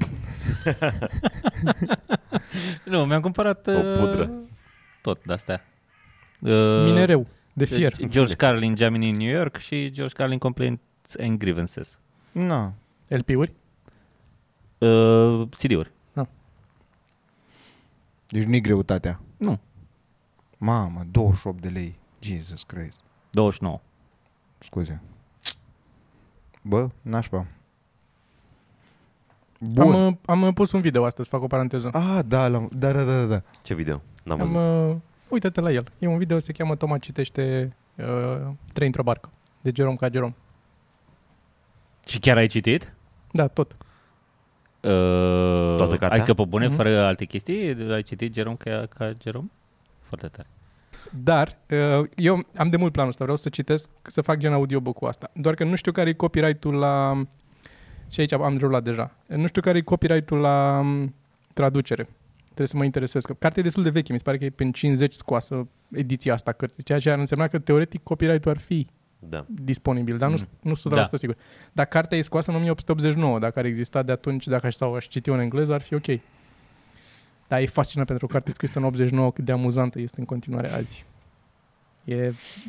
nu, 2.85 3.05
mi-am 3.05 3.21
cumpărat 3.21 3.67
O 3.67 3.71
uh, 3.73 3.97
pudră. 3.99 4.31
tot 5.03 5.25
de-astea. 5.25 5.65
Uh, 6.41 6.51
Minereu 6.85 7.27
de 7.55 7.65
fier. 7.65 8.07
George 8.09 8.35
Carlin, 8.35 8.75
Gemini 8.75 9.09
in 9.09 9.17
New 9.17 9.31
York 9.37 9.57
și 9.57 9.91
George 9.91 10.15
Carlin 10.15 10.39
Complaints 10.39 11.17
and 11.21 11.39
Grievances. 11.39 11.99
Na, 12.33 12.73
LP-uri? 13.09 13.53
Uh, 14.79 15.49
CD-uri. 15.51 15.93
deci 18.29 18.45
nu-i 18.45 18.61
greutatea. 18.61 19.21
Nu, 19.37 19.59
Mamă, 20.59 21.03
28 21.11 21.61
de 21.61 21.69
lei. 21.69 21.99
Jesus 22.21 22.63
Christ. 22.63 22.99
29. 23.31 23.81
Scuze. 24.59 25.03
Bă, 26.63 26.89
nașpa. 27.03 27.37
Am, 27.37 27.47
Bun. 29.73 29.95
uh, 29.95 30.15
am 30.27 30.43
uh, 30.43 30.55
pus 30.55 30.73
un 30.73 30.81
video 30.81 31.05
astăzi, 31.05 31.29
fac 31.29 31.43
o 31.43 31.47
paranteză. 31.47 31.89
Ah, 31.93 32.21
da, 32.27 32.49
la, 32.49 32.67
da, 32.73 32.93
da, 32.93 33.05
da, 33.05 33.25
da. 33.27 33.43
Ce 33.63 33.75
video? 33.75 34.03
N-am 34.25 34.41
Am, 34.41 34.53
văzut. 34.53 34.91
uh, 34.95 34.97
uite-te 35.35 35.61
la 35.61 35.71
el. 35.73 35.85
E 35.99 36.07
un 36.07 36.19
video, 36.19 36.39
se 36.39 36.53
cheamă 36.53 36.77
Toma 36.77 36.99
citește 36.99 37.77
uh, 37.97 38.49
Trei 38.73 38.87
într-o 38.87 39.03
barcă. 39.03 39.31
De 39.61 39.71
Jerome 39.75 39.97
ca 39.97 40.09
Jerome. 40.13 40.35
Și 42.07 42.19
chiar 42.19 42.37
ai 42.37 42.47
citit? 42.47 42.93
Da, 43.33 43.47
tot. 43.47 43.77
Uh, 44.81 44.91
Toată 45.77 45.97
cartea? 45.97 46.09
Adică 46.19 46.35
pe 46.35 46.45
bune, 46.45 46.67
Mhm. 46.67 46.77
fără 46.77 47.05
alte 47.05 47.25
chestii? 47.25 47.77
Ai 47.93 48.03
citit 48.03 48.35
Jerome 48.35 48.57
ca, 48.59 48.87
ca 48.99 49.13
Jerome? 49.23 49.51
Foarte 50.03 50.27
tare. 50.27 50.49
Dar 51.23 51.59
uh, 51.71 52.09
eu 52.17 52.39
am 52.57 52.69
de 52.69 52.77
mult 52.77 52.93
planul 52.93 53.11
ăsta, 53.11 53.23
vreau 53.25 53.39
să 53.39 53.49
citesc, 53.49 53.91
să 54.03 54.21
fac 54.21 54.37
gen 54.37 54.53
audiobook 54.53 54.97
cu 54.97 55.05
asta. 55.05 55.31
Doar 55.35 55.55
că 55.55 55.65
nu 55.65 55.75
știu 55.75 55.93
care 55.93 56.09
e 56.09 56.13
copyright-ul 56.13 56.75
la... 56.75 57.23
Și 58.09 58.21
aici 58.21 58.33
am 58.33 58.57
derulat 58.57 58.83
deja. 58.83 59.11
Nu 59.27 59.47
știu 59.47 59.61
care 59.63 59.79
e 59.79 59.81
copyright-ul 59.81 60.39
la 60.39 60.79
um, 60.83 61.15
traducere. 61.53 62.09
Trebuie 62.55 62.67
să 62.67 62.77
mă 62.77 62.85
interesez. 62.85 63.25
Că 63.25 63.33
cartea 63.33 63.61
e 63.61 63.65
destul 63.65 63.83
de 63.83 63.91
veche, 63.91 64.13
mi 64.13 64.19
se 64.19 64.25
pare 64.25 64.39
că 64.39 64.45
e 64.45 64.51
prin 64.51 64.73
50 64.73 65.13
scoasă 65.15 65.69
ediția 65.93 66.33
asta 66.33 66.51
a 66.51 66.53
cărții, 66.55 66.83
ceea 66.83 66.99
ce 66.99 67.11
ar 67.11 67.19
însemna 67.19 67.49
că 67.49 67.59
teoretic 67.59 68.03
copyright-ul 68.03 68.51
ar 68.51 68.59
fi 68.59 68.87
Da. 69.19 69.45
disponibil, 69.49 70.19
dar 70.19 70.29
nu, 70.31 70.37
Mm. 70.37 70.49
nu 70.63 70.75
100% 70.75 71.11
Da. 71.11 71.17
sigur. 71.17 71.37
Dar 71.73 71.87
cartea 71.87 72.19
e 72.19 72.23
scoasă 72.23 72.51
în 72.51 72.57
1889, 72.57 73.39
dacă 73.39 73.59
ar 73.59 73.65
exista 73.65 74.03
de 74.03 74.13
atunci, 74.13 74.47
dacă 74.47 74.67
aș, 74.67 74.75
sau 74.75 74.95
aș 74.95 75.07
citi 75.07 75.29
în 75.31 75.39
engleză, 75.41 75.73
ar 75.75 75.81
fi 75.81 75.95
ok. 75.95 76.21
Dar 77.49 77.61
e 77.61 77.67
fascinant 77.67 78.07
pentru 78.09 78.27
o 78.27 78.33
carte 78.33 78.51
scrisă 78.51 78.79
în 78.79 78.85
89, 78.85 79.31
cât 79.31 79.45
de 79.45 79.53
amuzantă 79.53 80.01
este 80.01 80.17
în 80.21 80.25
continuare 80.27 80.69
azi. 80.73 81.05
E, 82.05 82.15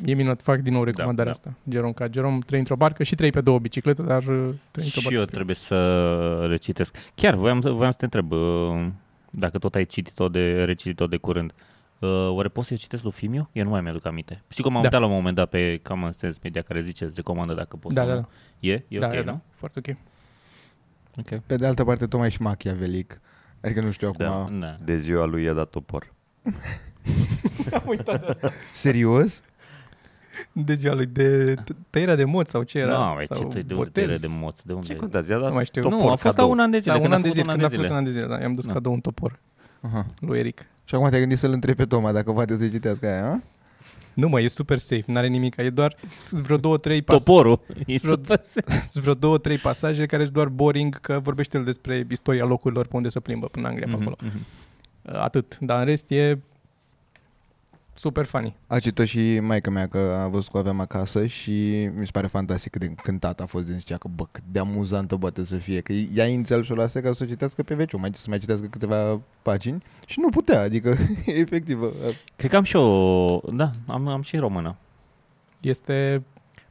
e 0.04 0.14
minunat, 0.14 0.42
fac 0.42 0.60
din 0.60 0.72
nou 0.72 0.84
recomandarea 0.84 1.32
da. 1.32 1.38
asta. 1.50 1.58
Jerome 1.70 1.92
ca 1.92 2.08
Jerome, 2.12 2.38
trei 2.46 2.58
într-o 2.58 2.76
barcă 2.76 3.02
și 3.02 3.14
trei 3.14 3.30
pe 3.30 3.40
două 3.40 3.58
biciclete, 3.58 4.02
dar 4.02 4.18
uh, 4.22 4.48
trei 4.70 4.84
într-o 4.84 5.00
Și 5.00 5.02
barcă. 5.02 5.18
eu 5.18 5.24
trebuie 5.24 5.54
să 5.56 6.46
recitesc. 6.48 6.96
Chiar 7.14 7.34
voiam, 7.34 7.60
să- 7.60 7.70
voiam 7.70 7.90
să 7.90 7.96
te 7.98 8.04
întreb, 8.04 8.30
uh, 8.32 8.86
dacă 9.38 9.58
tot 9.58 9.74
ai 9.74 9.84
citit-o 9.84 10.28
de, 10.28 10.64
recitit-o 10.64 11.06
de 11.06 11.16
curând, 11.16 11.52
uh, 11.98 12.28
oare 12.30 12.48
poți 12.48 12.66
să-i 12.68 12.76
citesc 12.76 13.02
lui 13.02 13.12
Fimiu? 13.12 13.48
Eu 13.52 13.64
nu 13.64 13.70
mai 13.70 13.80
mi-aduc 13.80 14.06
aminte. 14.06 14.42
Știi 14.48 14.62
că 14.62 14.68
m-am 14.70 14.78
Da. 14.82 14.84
uitat 14.86 15.00
la 15.00 15.06
un 15.06 15.12
moment 15.12 15.34
dat 15.36 15.48
pe 15.48 15.80
Common 15.82 16.12
Sense 16.12 16.38
Media 16.42 16.62
care 16.62 16.80
zice, 16.80 17.04
îți 17.04 17.14
recomandă 17.16 17.54
dacă 17.54 17.76
poți 17.76 17.94
Da, 17.94 18.02
să 18.02 18.08
da, 18.08 18.14
nu. 18.14 18.20
da. 18.20 18.28
E? 18.68 18.84
E 18.88 18.98
da, 18.98 19.06
ok, 19.06 19.12
da, 19.12 19.18
nu? 19.18 19.24
da, 19.24 19.40
foarte 19.50 19.78
ok. 19.86 19.96
Ok. 21.18 21.40
Pe 21.46 21.56
de 21.56 21.66
altă 21.66 21.84
parte, 21.84 22.06
tot 22.06 22.18
mai 22.18 22.30
și 22.30 22.42
machiavelic. 22.42 23.20
Adică 23.60 23.80
nu 23.80 23.90
știu 23.90 24.08
acum. 24.08 24.58
Da. 24.60 24.66
Da. 24.66 24.76
De 24.84 24.96
ziua 24.96 25.24
lui 25.24 25.42
i-a 25.42 25.52
dat 25.52 25.70
topor. 25.70 26.12
Serios? 28.72 29.42
De 30.52 30.74
ziua 30.74 30.94
lui 30.94 31.06
de 31.06 31.54
t- 31.54 31.76
tăierea 31.90 32.14
de 32.16 32.24
mod 32.24 32.46
sau 32.48 32.62
ce 32.62 32.78
era? 32.78 32.98
Nu, 32.98 33.12
mai 33.14 33.24
sau 33.28 33.36
ce 33.38 33.44
de 33.48 33.56
unde 33.58 33.74
botez. 33.74 33.92
tăiere 33.92 34.16
de 34.16 34.26
moț? 34.40 34.60
De 34.62 34.72
unde? 34.72 34.86
Ce 34.86 34.96
contează? 34.96 35.26
Ți-a 35.26 35.38
dat 35.38 35.48
Nu 35.48 35.54
mai 35.54 35.64
știu. 35.64 35.82
topor 35.82 35.98
nu, 35.98 36.04
a 36.08 36.10
fost 36.10 36.22
la 36.24 36.30
cadou. 36.30 36.50
un 36.50 36.58
an 36.60 36.70
de 36.70 36.78
zile. 36.78 36.92
Sau 36.92 37.02
un 37.02 37.08
când 37.10 37.12
a 37.12 37.16
an 37.16 37.22
de 37.22 37.28
făcut 37.28 37.42
zile, 37.42 37.52
când 37.52 37.64
a 37.64 37.68
făcut 37.76 37.90
un 37.90 37.96
an 37.96 38.04
de 38.04 38.10
zile, 38.10 38.26
da. 38.26 38.40
I-am 38.40 38.54
dus 38.54 38.66
Da. 38.66 38.72
cadou 38.72 38.92
un 38.92 39.00
topor 39.00 39.38
Aha. 39.80 40.06
lui 40.20 40.38
Eric. 40.38 40.66
Și 40.84 40.94
acum 40.94 41.08
te-ai 41.08 41.20
gândit 41.20 41.38
să-l 41.38 41.52
întrebi 41.52 41.76
pe 41.76 41.84
Toma 41.84 42.12
dacă 42.12 42.32
poate 42.32 42.56
să 42.56 42.68
citească 42.68 43.06
aia, 43.06 43.30
a? 43.32 43.40
Nu 44.14 44.28
mă, 44.28 44.40
e 44.40 44.48
super 44.48 44.78
safe, 44.78 45.02
n-are 45.06 45.26
nimic. 45.26 45.56
E 45.56 45.70
doar 45.70 45.96
sunt 46.18 46.40
vreo 46.40 46.56
două, 46.56 46.76
trei 46.78 47.02
pas- 47.02 47.22
Toporul. 47.24 47.60
E 47.86 47.98
Vreo- 47.98 48.10
super 48.14 48.40
sunt 48.88 49.02
vreo 49.02 49.14
două, 49.14 49.38
trei 49.38 49.58
pasaje 49.58 50.06
care 50.06 50.22
sunt 50.22 50.34
doar 50.34 50.48
boring, 50.48 51.00
că 51.00 51.20
vorbește 51.22 51.56
el 51.56 51.64
despre 51.64 52.06
istoria 52.10 52.44
locurilor 52.44 52.86
pe 52.86 52.96
unde 52.96 53.08
se 53.08 53.20
plimbă 53.20 53.46
până 53.46 53.66
în 53.66 53.70
Anglia, 53.72 53.86
pe 53.90 53.92
Mhm, 53.96 54.00
acolo. 54.02 54.16
mhm. 54.22 54.46
Uh, 55.02 55.20
Atât. 55.22 55.56
Dar 55.60 55.78
în 55.78 55.84
rest 55.84 56.10
e 56.10 56.38
super 57.98 58.24
funny. 58.24 58.56
A 58.66 58.78
citit 58.78 59.06
și 59.06 59.40
maica 59.40 59.70
mea 59.70 59.86
că 59.88 59.98
a 59.98 60.26
văzut 60.28 60.50
că 60.50 60.56
o 60.56 60.60
aveam 60.60 60.80
acasă 60.80 61.26
și 61.26 61.88
mi 61.96 62.04
se 62.04 62.10
pare 62.12 62.26
fantastic 62.26 62.70
cât 62.72 62.80
de 62.80 62.86
încântată 62.86 63.42
a 63.42 63.46
fost 63.46 63.64
din 63.66 63.78
zicea 63.78 63.96
că 63.96 64.08
bă, 64.14 64.24
cât 64.30 64.42
de 64.52 64.58
amuzantă 64.58 65.16
poate 65.16 65.44
să 65.44 65.56
fie. 65.56 65.80
Că 65.80 65.92
ea 65.92 66.26
inițial 66.26 66.62
și-o 66.62 66.74
lase 66.74 67.00
ca 67.00 67.12
să 67.12 67.22
o 67.22 67.26
citească 67.26 67.62
pe 67.62 67.74
veciu, 67.74 67.98
mai 67.98 68.10
să 68.14 68.24
mai 68.28 68.38
citească 68.38 68.66
câteva 68.66 69.20
pagini 69.42 69.82
și 70.06 70.20
nu 70.20 70.28
putea, 70.28 70.60
adică 70.60 70.96
efectiv. 71.42 71.82
a- 71.82 71.88
Cred 72.36 72.50
că 72.50 72.56
am 72.56 72.62
și 72.62 72.76
o... 72.76 73.38
Da, 73.52 73.70
am, 73.86 74.08
am 74.08 74.22
și 74.22 74.34
în 74.34 74.40
română. 74.40 74.76
Este... 75.60 76.22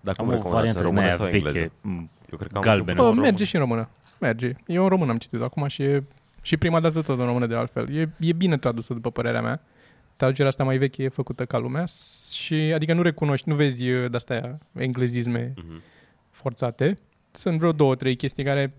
Dar 0.01 0.15
cum 0.15 0.25
Am 0.25 0.31
o 0.31 0.35
recomandați, 0.35 0.73
variantă 0.73 0.79
în 0.79 0.85
din 0.85 0.93
română 0.95 1.05
aia 1.05 1.15
sau 1.15 1.27
engleză? 1.27 1.57
veche. 1.57 1.71
m, 1.81 2.09
Eu 2.31 2.37
cred 2.37 2.51
că 2.51 2.57
am 2.57 2.61
Galbenă. 2.63 2.97
Bă, 2.97 3.03
întâlnit 3.03 3.23
merge 3.29 3.43
și 3.43 3.55
în 3.55 3.61
română. 3.61 3.89
Merge. 4.19 4.53
Eu 4.67 4.83
în 4.83 4.89
română 4.89 5.11
am 5.11 5.17
citit 5.17 5.41
acum 5.41 5.67
și 5.67 5.81
e... 5.83 6.03
Și 6.41 6.57
prima 6.57 6.79
dată 6.79 7.01
tot 7.01 7.19
în 7.19 7.25
română 7.25 7.45
de 7.45 7.55
altfel. 7.55 7.95
E, 7.95 8.09
e 8.19 8.33
bine 8.33 8.57
tradusă, 8.57 8.93
după 8.93 9.11
părerea 9.11 9.41
mea. 9.41 9.61
Traducerea 10.17 10.49
asta 10.49 10.63
mai 10.63 10.77
veche 10.77 11.03
e 11.03 11.07
făcută 11.09 11.45
ca 11.45 11.57
lumea 11.57 11.85
s- 11.85 12.29
și 12.31 12.53
adică 12.53 12.93
nu 12.93 13.01
recunoști, 13.01 13.49
nu 13.49 13.55
vezi 13.55 13.89
uh, 13.89 14.09
de-astea 14.09 14.57
englezisme 14.77 15.53
Mhm. 15.57 15.81
forțate. 16.31 16.97
Sunt 17.31 17.57
vreo 17.57 17.71
două, 17.71 17.95
trei 17.95 18.15
chestii 18.15 18.43
care 18.43 18.73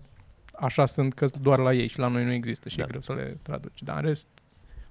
așa 0.59 0.85
sunt 0.85 1.13
că 1.13 1.25
sunt 1.25 1.41
doar 1.43 1.59
la 1.59 1.73
ei 1.73 1.87
și 1.87 1.99
la 1.99 2.07
noi 2.07 2.23
nu 2.23 2.31
există 2.31 2.69
și 2.69 2.77
Da. 2.77 2.83
e 2.83 2.87
greu 2.87 3.01
să 3.01 3.13
le 3.13 3.37
traduci. 3.41 3.83
Dar 3.83 3.95
în 3.95 4.01
rest, 4.01 4.27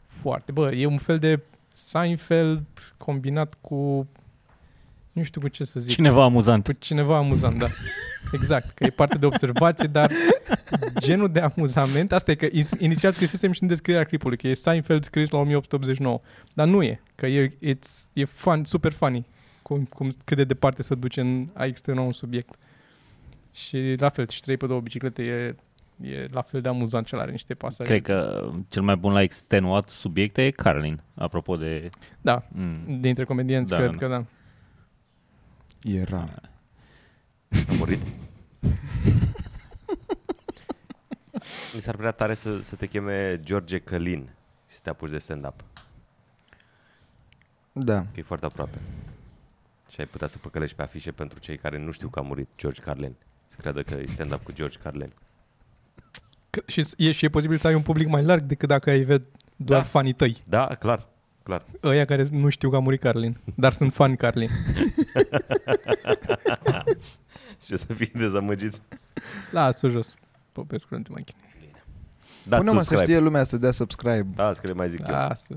foarte. 0.04 0.52
Bă, 0.52 0.72
e 0.72 0.86
un 0.86 0.98
fel 0.98 1.18
de 1.18 1.40
Seinfeld 1.74 2.62
combinat 2.96 3.56
cu 3.60 4.06
nu 5.12 5.22
știu 5.22 5.40
cu 5.40 5.48
ce 5.48 5.64
să 5.64 5.80
zic. 5.80 5.94
Cineva 5.94 6.22
amuzant. 6.24 6.64
Cu 6.64 6.72
cineva 6.72 7.16
amuzant, 7.16 7.58
da. 7.58 7.66
Exact, 8.36 8.70
că 8.74 8.84
e 8.84 8.88
parte 8.90 9.18
de 9.18 9.26
observație, 9.26 9.86
dar 9.88 10.10
genul 10.98 11.32
de 11.32 11.40
amuzament, 11.40 12.12
asta 12.12 12.30
e 12.30 12.34
că 12.34 12.46
is- 12.52 12.72
inițial 12.78 13.12
scrisesem 13.12 13.52
și 13.52 13.62
în 13.62 13.68
descrierea 13.68 14.04
clipului, 14.04 14.36
că 14.36 14.48
e 14.48 14.54
Seinfeld 14.54 15.04
scris 15.04 15.30
la 15.30 15.38
1889, 15.38 16.20
dar 16.54 16.66
nu 16.66 16.82
e, 16.82 17.00
că 17.14 17.26
e, 17.26 17.48
it's, 17.48 18.10
e 18.12 18.24
fun, 18.24 18.64
super 18.64 18.92
funny, 18.92 19.26
cum, 19.62 19.84
cum, 19.84 20.08
cât 20.24 20.36
de 20.36 20.44
departe 20.44 20.82
se 20.82 20.94
duce 20.94 21.20
în 21.20 21.48
a 21.52 21.64
externua 21.64 22.04
un 22.04 22.12
subiect. 22.12 22.54
Și 23.52 23.94
la 23.98 24.08
fel, 24.08 24.28
și 24.28 24.40
3 24.40 24.56
pe 24.56 24.66
2 24.66 24.80
biciclete 24.80 25.22
e, 25.22 25.54
e 26.08 26.26
la 26.30 26.42
fel 26.42 26.60
de 26.60 26.68
amuzant 26.68 27.06
cel 27.06 27.18
are 27.18 27.30
niște 27.30 27.54
pasaje. 27.54 27.90
Cred 27.90 28.02
că 28.02 28.48
cel 28.68 28.82
mai 28.82 28.96
bun 28.96 29.12
la 29.12 29.22
extenuat 29.22 29.88
subiecte 29.88 30.44
e 30.44 30.50
Carlin, 30.50 31.00
apropo 31.14 31.56
de... 31.56 31.90
Da, 32.20 32.42
Mm. 32.52 33.00
dintre 33.00 33.24
comedienți, 33.24 33.70
Da, 33.70 33.76
cred 33.76 33.90
da. 33.90 33.96
că 33.96 34.06
da. 34.08 34.24
Era. 35.92 36.28
A 37.68 37.72
murit? 37.78 37.98
Mi 41.74 41.80
s-ar 41.80 41.96
prea 41.96 42.10
tare 42.10 42.34
să, 42.34 42.60
să 42.60 42.74
te 42.76 42.86
cheme 42.86 43.40
George 43.44 43.78
Călin 43.78 44.28
și 44.68 44.74
să 44.76 44.80
te 44.82 44.90
apuci 44.90 45.10
de 45.10 45.18
stand-up. 45.18 45.64
Da. 47.72 47.98
Că 48.00 48.06
e 48.20 48.22
foarte 48.22 48.46
aproape. 48.46 48.78
Și 49.90 50.00
ai 50.00 50.06
putea 50.06 50.28
să 50.28 50.38
păcălești 50.38 50.76
pe 50.76 50.82
afișe 50.82 51.10
pentru 51.12 51.38
cei 51.38 51.56
care 51.56 51.78
nu 51.78 51.90
știu 51.90 52.08
că 52.08 52.18
a 52.18 52.22
murit 52.22 52.48
George 52.56 52.80
Carlin. 52.80 53.14
Să 53.46 53.56
creadă 53.58 53.82
că 53.82 53.94
e 53.94 54.06
stand-up 54.06 54.42
cu 54.42 54.52
George 54.52 54.78
Carlin. 54.82 55.12
Că- 56.50 56.62
Și 56.66 56.84
e, 56.96 57.12
și 57.12 57.24
e 57.24 57.28
posibil 57.28 57.58
să 57.58 57.66
ai 57.66 57.74
un 57.74 57.82
public 57.82 58.08
mai 58.08 58.24
larg 58.24 58.42
decât 58.42 58.68
dacă 58.68 58.90
ai 58.90 59.00
ved 59.02 59.22
doar 59.56 59.80
Da. 59.80 59.86
fanii 59.86 60.12
tăi. 60.12 60.42
Da, 60.48 60.66
clar, 60.66 61.06
clar. 61.42 61.64
Ăia 61.82 62.04
care 62.04 62.26
nu 62.30 62.48
știu 62.48 62.70
că 62.70 62.76
a 62.76 62.80
murit 62.80 63.00
Carlin, 63.00 63.40
dar 63.54 63.72
sunt 63.72 63.92
fani 63.94 64.16
Carlin. 64.16 64.48
Și 67.64 67.72
o 67.72 67.76
să 67.76 67.92
fii 67.94 68.10
dezamăgiți. 68.14 68.80
Lasă 69.50 69.88
jos. 69.88 70.14
Popescu 70.52 70.94
nu 70.94 71.02
te 71.02 71.10
mai 71.12 71.22
chine. 71.22 71.40
Dați 72.48 72.62
Până 72.62 72.72
mă 72.76 72.82
să 72.82 72.84
subscribe. 72.84 73.02
știe 73.12 73.18
lumea 73.24 73.44
să 73.44 73.56
dea 73.56 73.70
subscribe. 73.70 74.26
Da, 74.34 74.52
scrie 74.52 74.72
mai 74.72 74.88
zic 74.88 75.08
eu. 75.08 75.14
Lasă. 75.14 75.56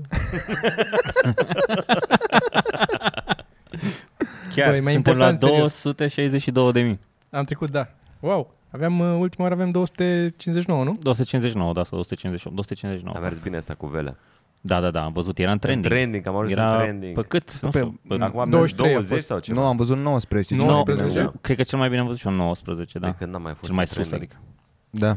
Chiar, 4.54 4.70
Băi, 4.70 4.80
mai 4.80 4.92
suntem 4.92 5.16
la 5.16 5.28
important, 5.28 5.38
serios. 5.38 5.82
262 5.82 6.72
de 6.72 6.80
mii. 6.80 7.00
Am 7.30 7.44
trecut, 7.44 7.70
da. 7.70 7.88
Wow. 8.20 8.54
Aveam, 8.70 8.98
uh, 9.00 9.16
ultima 9.18 9.42
oară 9.42 9.54
aveam 9.54 9.70
259, 9.70 10.84
nu? 10.84 10.96
259, 11.00 11.72
da, 11.72 11.84
sau 11.84 11.90
258, 11.96 12.54
259. 12.56 13.16
A 13.16 13.20
mers 13.20 13.38
bine 13.38 13.56
asta 13.56 13.74
cu 13.74 13.86
Velea. 13.86 14.16
Da, 14.60 14.80
da, 14.80 14.90
da, 14.90 15.04
am 15.04 15.12
văzut, 15.12 15.38
era 15.38 15.50
în 15.52 15.58
trending. 15.58 15.92
Trending, 15.92 16.26
am 16.26 16.36
ajuns 16.36 16.52
Era 16.52 16.74
în 16.76 16.82
trending. 16.82 17.14
pe 17.14 17.22
cât? 17.22 17.60
Nu 17.60 17.68
Pe- 17.70 17.78
știu, 17.78 18.00
pe, 18.08 18.14
Acum 18.24 18.40
am 18.40 18.50
23 18.50 18.88
a 18.90 18.92
20 18.92 19.12
fost. 19.12 19.26
sau 19.26 19.38
ceva. 19.38 19.60
Nu, 19.60 19.66
am 19.66 19.76
văzut 19.76 19.98
19. 19.98 20.54
Nu, 20.54 20.60
ceva 20.60 20.72
19? 20.72 21.08
bine. 21.18 21.24
Da. 21.24 21.32
Cred 21.40 21.56
că 21.56 21.62
cel 21.62 21.78
mai 21.78 21.88
bine 21.88 22.00
am 22.00 22.06
văzut 22.06 22.20
și 22.20 22.26
eu 22.26 22.32
19, 22.32 22.98
da. 22.98 23.06
De 23.06 23.14
când 23.18 23.32
n-am 23.32 23.42
mai 23.42 23.52
fost 23.52 23.64
Cel 23.64 23.74
mai 23.74 23.84
în 23.88 23.94
sus, 23.94 24.06
trending. 24.08 24.30
adică. 24.32 24.44
Da. 24.90 25.16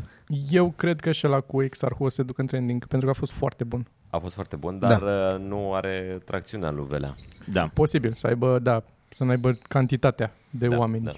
Eu 0.49 0.73
cred 0.77 0.99
că 0.99 1.11
și 1.11 1.25
la 1.25 1.39
cu 1.39 1.61
Exarhu 1.63 2.03
o 2.03 2.09
să 2.09 2.15
se 2.15 2.23
ducă 2.23 2.41
în 2.41 2.47
trending, 2.47 2.85
pentru 2.85 3.07
că 3.07 3.13
a 3.15 3.19
fost 3.19 3.31
foarte 3.31 3.63
bun. 3.63 3.87
A 4.09 4.17
fost 4.17 4.35
foarte 4.35 4.55
bun, 4.55 4.79
dar 4.79 4.99
da. 5.01 5.37
nu 5.47 5.73
are 5.73 6.21
tracțiunea 6.25 6.71
lui 6.71 6.85
Velea. 6.89 7.15
Da. 7.51 7.69
Posibil 7.73 8.11
să 8.11 8.27
aibă, 8.27 8.59
da, 8.59 8.83
să 9.09 9.23
nu 9.23 9.29
aibă 9.29 9.51
cantitatea 9.67 10.33
de 10.49 10.67
Da, 10.67 10.77
oameni 10.77 11.03
da. 11.03 11.11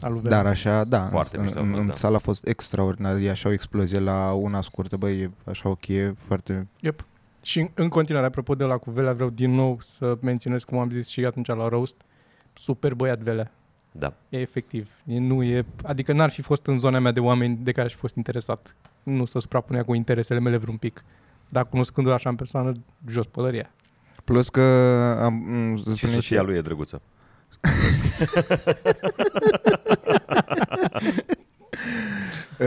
al 0.00 0.12
lui 0.12 0.20
Velea. 0.20 0.36
Dar 0.42 0.46
așa, 0.46 0.84
da, 0.84 1.06
Foarte 1.06 1.36
în, 1.36 1.42
mișto 1.42 1.58
a 1.58 1.62
în, 1.62 1.68
fost, 1.68 1.80
în 1.80 1.86
da. 1.86 1.92
sală 1.94 2.16
a 2.16 2.18
fost 2.18 2.46
extraordinar, 2.46 3.16
e 3.16 3.30
așa 3.30 3.48
o 3.48 3.52
explozie 3.52 3.98
la 3.98 4.32
una 4.32 4.60
scurtă, 4.60 4.96
băi, 4.96 5.20
e 5.20 5.30
așa 5.44 5.68
ok, 5.68 5.88
e 5.88 6.14
foarte... 6.26 6.66
Yep. 6.80 7.04
Și 7.46 7.60
în, 7.60 7.68
în 7.74 7.88
continuare, 7.88 8.26
apropo 8.26 8.54
de 8.54 8.64
la 8.64 8.76
cu 8.76 8.90
Velea, 8.90 9.12
vreau 9.12 9.30
din 9.30 9.50
nou 9.50 9.78
să 9.80 10.18
menționez, 10.20 10.64
cum 10.64 10.78
am 10.78 10.90
zis 10.90 11.08
și 11.08 11.24
atunci 11.24 11.46
la 11.46 11.68
roast, 11.68 11.96
super 12.52 12.94
băiat 12.94 13.18
Velea. 13.18 13.52
Da. 13.92 14.14
E 14.28 14.40
efectiv. 14.40 14.90
E, 15.04 15.18
nu 15.18 15.42
e, 15.42 15.64
adică 15.82 16.12
n-ar 16.12 16.30
fi 16.30 16.42
fost 16.42 16.66
în 16.66 16.78
zona 16.78 16.98
mea 16.98 17.12
de 17.12 17.20
oameni 17.20 17.58
de 17.62 17.72
care 17.72 17.86
aș 17.86 17.92
fi 17.92 17.98
fost 17.98 18.16
interesat. 18.16 18.76
Nu 19.02 19.24
să 19.24 19.38
suprapunea 19.38 19.84
cu 19.84 19.94
interesele 19.94 20.40
mele 20.40 20.56
vreun 20.56 20.76
pic. 20.76 21.04
Dar 21.48 21.68
cunoscându-l 21.68 22.12
așa 22.12 22.28
în 22.28 22.36
persoană, 22.36 22.72
jos 23.08 23.26
pălăria. 23.26 23.70
Plus 24.24 24.48
că 24.48 24.62
am, 25.22 25.34
m, 25.34 25.76
Și 25.76 25.96
spune 25.96 26.12
soția 26.12 26.42
lui 26.42 26.56
e 26.56 26.60
drăguță. 26.60 27.02
Uh, 32.60 32.66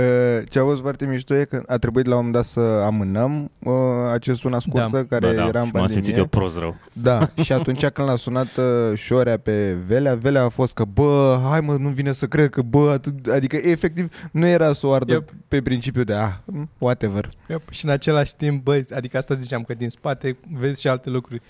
ce 0.50 0.60
a 0.60 0.64
fost 0.64 0.82
foarte 0.82 1.06
mișto 1.06 1.36
e 1.36 1.44
că 1.46 1.64
a 1.68 1.78
trebuit 1.78 2.06
la 2.06 2.12
un 2.16 2.26
moment 2.26 2.36
dat 2.36 2.46
să 2.46 2.60
amânăm 2.60 3.52
uh, 3.60 3.74
acest 4.12 4.44
una 4.44 4.60
scurtă 4.60 4.90
Da. 4.92 5.06
care 5.06 5.28
da, 5.28 5.42
da. 5.42 5.48
era 5.48 5.60
în 5.60 5.66
și 5.66 5.72
m-am 5.74 5.88
simțit 5.88 6.16
eu 6.18 6.26
pandemie. 6.26 6.48
prost 6.50 6.58
rău. 6.58 6.76
Da, 6.94 7.30
și 7.44 7.54
atunci 7.54 7.86
când 7.86 8.08
l-a 8.08 8.16
sunat 8.16 8.48
uh, 8.58 8.98
Șorea 8.98 9.38
pe 9.38 9.74
Velea, 9.88 10.16
Velea 10.16 10.44
a 10.44 10.50
fost 10.50 10.74
că 10.74 10.84
bă, 10.86 11.40
hai 11.50 11.62
mă, 11.62 11.76
nu 11.76 11.90
vine 11.90 12.12
să 12.12 12.28
cred 12.28 12.50
că 12.50 12.62
bă, 12.62 12.90
atât, 12.92 13.28
adică 13.28 13.56
efectiv 13.56 14.14
nu 14.32 14.46
era 14.46 14.74
să 14.74 14.88
o 14.88 14.92
ardă 14.94 15.14
Yep. 15.14 15.34
pe 15.48 15.62
principiu 15.62 16.04
de 16.04 16.14
ah, 16.14 16.34
mm, 16.46 16.70
whatever. 16.78 17.30
Yep. 17.48 17.70
Și 17.70 17.86
în 17.86 17.92
același 17.92 18.36
timp, 18.36 18.64
băi, 18.64 18.86
adică 18.94 19.18
asta 19.18 19.34
ziceam, 19.34 19.64
că 19.64 19.74
din 19.74 19.90
spate 19.90 20.38
vezi 20.60 20.82
și 20.82 20.88
alte 20.88 21.10
lucruri. 21.10 21.42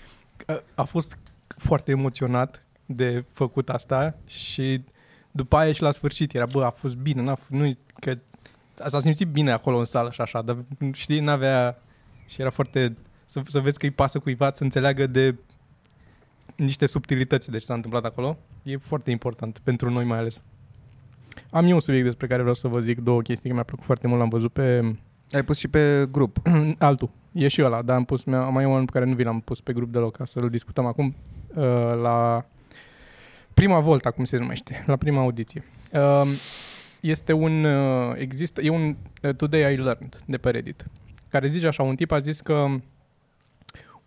A, 0.46 0.62
a 0.74 0.82
fost 0.82 1.18
foarte 1.46 1.90
emoționat 1.90 2.62
de 2.86 3.24
făcut 3.32 3.68
asta 3.68 4.14
și 4.26 4.82
după 5.30 5.56
aia 5.56 5.72
și 5.72 5.82
la 5.82 5.90
sfârșit 5.90 6.34
era, 6.34 6.44
bă, 6.52 6.64
a 6.64 6.70
fost 6.70 6.94
bine, 6.94 7.22
n-a, 7.22 7.36
f- 7.36 7.46
nu 7.48 7.76
că 8.00 8.14
s-a 8.86 9.00
simțit 9.00 9.28
bine 9.28 9.50
acolo 9.50 9.78
în 9.78 9.84
sală 9.84 10.10
și 10.10 10.20
așa, 10.20 10.42
dar 10.42 10.56
știi, 10.92 11.20
n-avea 11.20 11.82
și 12.26 12.40
era 12.40 12.50
foarte, 12.50 12.96
să, 13.24 13.40
să 13.46 13.60
vezi 13.60 13.78
că 13.78 13.84
îi 13.84 13.92
pasă 13.92 14.18
cuiva 14.18 14.50
să 14.52 14.62
înțeleagă 14.62 15.06
de 15.06 15.34
niște 16.56 16.86
subtilități 16.86 17.50
de 17.50 17.58
ce 17.58 17.64
s-a 17.64 17.74
întâmplat 17.74 18.04
acolo. 18.04 18.38
E 18.62 18.76
foarte 18.76 19.10
important, 19.10 19.58
pentru 19.58 19.90
noi 19.90 20.04
mai 20.04 20.18
ales. 20.18 20.42
Am 21.50 21.66
eu 21.66 21.74
un 21.74 21.80
subiect 21.80 22.04
despre 22.04 22.26
care 22.26 22.40
vreau 22.40 22.54
să 22.54 22.68
vă 22.68 22.80
zic 22.80 22.98
două 22.98 23.20
chestii, 23.20 23.48
că 23.48 23.54
mi-a 23.54 23.64
plăcut 23.64 23.84
foarte 23.84 24.06
mult, 24.06 24.20
l-am 24.20 24.28
văzut 24.28 24.52
pe 24.52 24.94
Ai 25.32 25.44
pus 25.44 25.58
și 25.58 25.68
pe 25.68 26.08
grup. 26.10 26.36
altul. 26.78 27.10
E 27.32 27.48
și 27.48 27.62
ăla, 27.62 27.82
dar 27.82 27.96
am 27.96 28.04
pus, 28.04 28.24
mi 28.24 28.34
mai 28.34 28.64
e 28.64 28.66
unul 28.66 28.84
pe 28.84 28.92
care 28.92 29.04
nu 29.04 29.14
vi 29.14 29.22
l-am 29.22 29.40
pus 29.40 29.60
pe 29.60 29.72
grup 29.72 29.92
deloc, 29.92 30.16
ca 30.16 30.24
să-l 30.24 30.48
discutăm 30.48 30.86
acum 30.86 31.14
uh, 31.54 31.64
la 32.02 32.46
prima 33.54 33.80
volta, 33.80 34.10
cum 34.10 34.24
se 34.24 34.36
numește, 34.36 34.84
la 34.86 34.96
prima 34.96 35.20
audiție. 35.20 35.64
Uh, 37.02 37.10
este 37.10 37.32
un, 37.32 37.64
uh, 37.64 38.14
există, 38.16 38.60
e 38.60 38.68
un 38.68 38.96
uh, 39.22 39.34
Today 39.34 39.74
I 39.74 39.76
Learned 39.76 40.22
de 40.26 40.36
pe 40.36 40.50
Reddit, 40.50 40.84
care 41.28 41.46
zice 41.46 41.66
așa, 41.66 41.82
un 41.82 41.94
tip 41.94 42.10
a 42.10 42.18
zis 42.18 42.40
că 42.40 42.66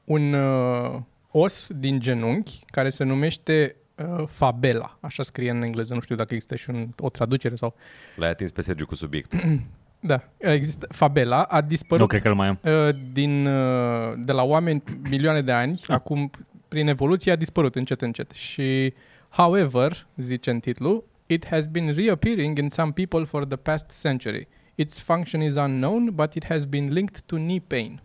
un 0.03 0.34
uh, 0.34 0.99
os 1.32 1.67
din 1.75 1.99
genunchi, 1.99 2.60
care 2.65 2.89
se 2.89 3.03
numește 3.03 3.75
uh, 3.95 4.27
fabela, 4.27 4.97
așa 4.99 5.23
scrie 5.23 5.49
în 5.49 5.62
engleză, 5.62 5.93
nu 5.93 5.99
știu 5.99 6.15
dacă 6.15 6.34
există 6.34 6.56
și 6.56 6.69
un, 6.69 6.88
o 6.99 7.10
traducere 7.10 7.56
sau... 7.56 7.75
L-ai 8.15 8.29
atins 8.29 8.51
pe 8.51 8.62
Sergiu 8.62 8.86
cu 8.86 8.95
subiectul. 8.95 9.39
Da, 10.06 10.23
există, 10.38 10.88
fabela 10.89 11.41
a 11.43 11.62
dispărut... 11.62 11.99
Nu 11.99 12.08
cred 12.08 12.21
că 12.21 12.27
îl 12.27 12.36
mai 12.36 12.47
am. 12.47 12.60
Uh, 12.63 12.95
din, 13.12 13.45
uh, 13.45 14.13
de 14.17 14.32
la 14.32 14.43
oameni 14.43 14.84
milioane 15.10 15.41
de 15.41 15.51
ani, 15.51 15.82
acum 15.88 16.32
prin 16.67 16.88
evoluție 16.88 17.32
a 17.32 17.36
dispărut 17.36 17.75
încet 17.75 18.01
încet. 18.01 18.32
Și 18.32 18.93
however, 19.29 20.08
zice 20.15 20.49
în 20.49 20.60
titlu, 20.60 21.03
it 21.34 21.46
has 21.46 21.67
been 21.67 21.93
reappearing 21.93 22.58
in 22.58 22.69
some 22.69 22.91
people 22.91 23.26
for 23.26 23.46
the 23.46 23.56
past 23.58 23.91
century. 23.91 24.48
Its 24.76 25.00
function 25.00 25.41
is 25.41 25.56
unknown, 25.56 26.10
but 26.10 26.36
it 26.36 26.43
has 26.43 26.65
been 26.65 26.93
linked 26.93 27.22
to 27.26 27.38
knee 27.38 27.60
pain. 27.60 28.02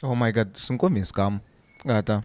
Oh 0.00 0.14
my 0.14 0.30
god, 0.30 0.56
sunt 0.56 0.78
convins 0.78 1.10
că 1.10 1.20
am. 1.20 1.42
Gata. 1.84 2.24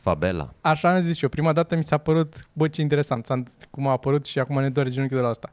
Fabela. 0.00 0.54
Așa 0.60 0.94
am 0.94 1.00
zis 1.00 1.16
și 1.16 1.22
eu. 1.22 1.28
Prima 1.28 1.52
dată 1.52 1.76
mi 1.76 1.82
s-a 1.82 1.98
părut, 1.98 2.48
bă, 2.52 2.68
ce 2.68 2.80
interesant, 2.80 3.26
s-a, 3.26 3.42
cum 3.70 3.86
a 3.86 3.90
apărut 3.90 4.26
și 4.26 4.38
acum 4.38 4.60
ne 4.60 4.70
doare 4.70 4.90
genunchiul 4.90 5.18
de 5.18 5.24
la 5.24 5.30
asta. 5.30 5.52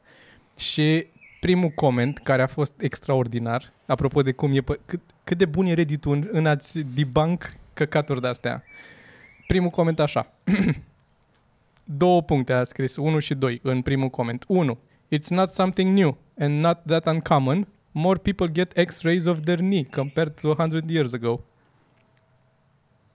Și 0.57 1.07
primul 1.39 1.69
coment, 1.69 2.17
care 2.17 2.41
a 2.41 2.47
fost 2.47 2.73
extraordinar, 2.81 3.73
apropo 3.85 4.21
de 4.21 4.31
cum 4.31 4.55
e, 4.55 4.61
pe, 4.61 4.79
cât, 4.85 5.01
cât 5.23 5.37
de 5.37 5.45
bun 5.45 5.65
e 5.65 5.73
reddit 5.73 6.05
în, 6.05 6.27
în 6.31 6.45
a-ți 6.45 6.79
debunk 6.79 7.49
căcaturi 7.73 8.21
de-astea. 8.21 8.63
Primul 9.47 9.69
coment 9.69 9.99
așa. 9.99 10.27
Două 11.91 12.21
puncte 12.21 12.53
a 12.53 12.63
scris, 12.63 12.95
1 12.95 13.19
și 13.19 13.33
2 13.33 13.59
în 13.63 13.81
primul 13.81 14.09
coment. 14.09 14.43
1. 14.47 14.79
It's 15.15 15.27
not 15.29 15.49
something 15.49 15.97
new 15.97 16.17
and 16.39 16.59
not 16.59 16.79
that 16.85 17.05
uncommon. 17.05 17.67
More 17.91 18.19
people 18.19 18.47
get 18.51 18.85
x-rays 18.85 19.25
of 19.25 19.39
their 19.43 19.57
knee 19.57 19.83
compared 19.83 20.39
to 20.41 20.47
100 20.47 20.89
years 20.89 21.13
ago. 21.13 21.43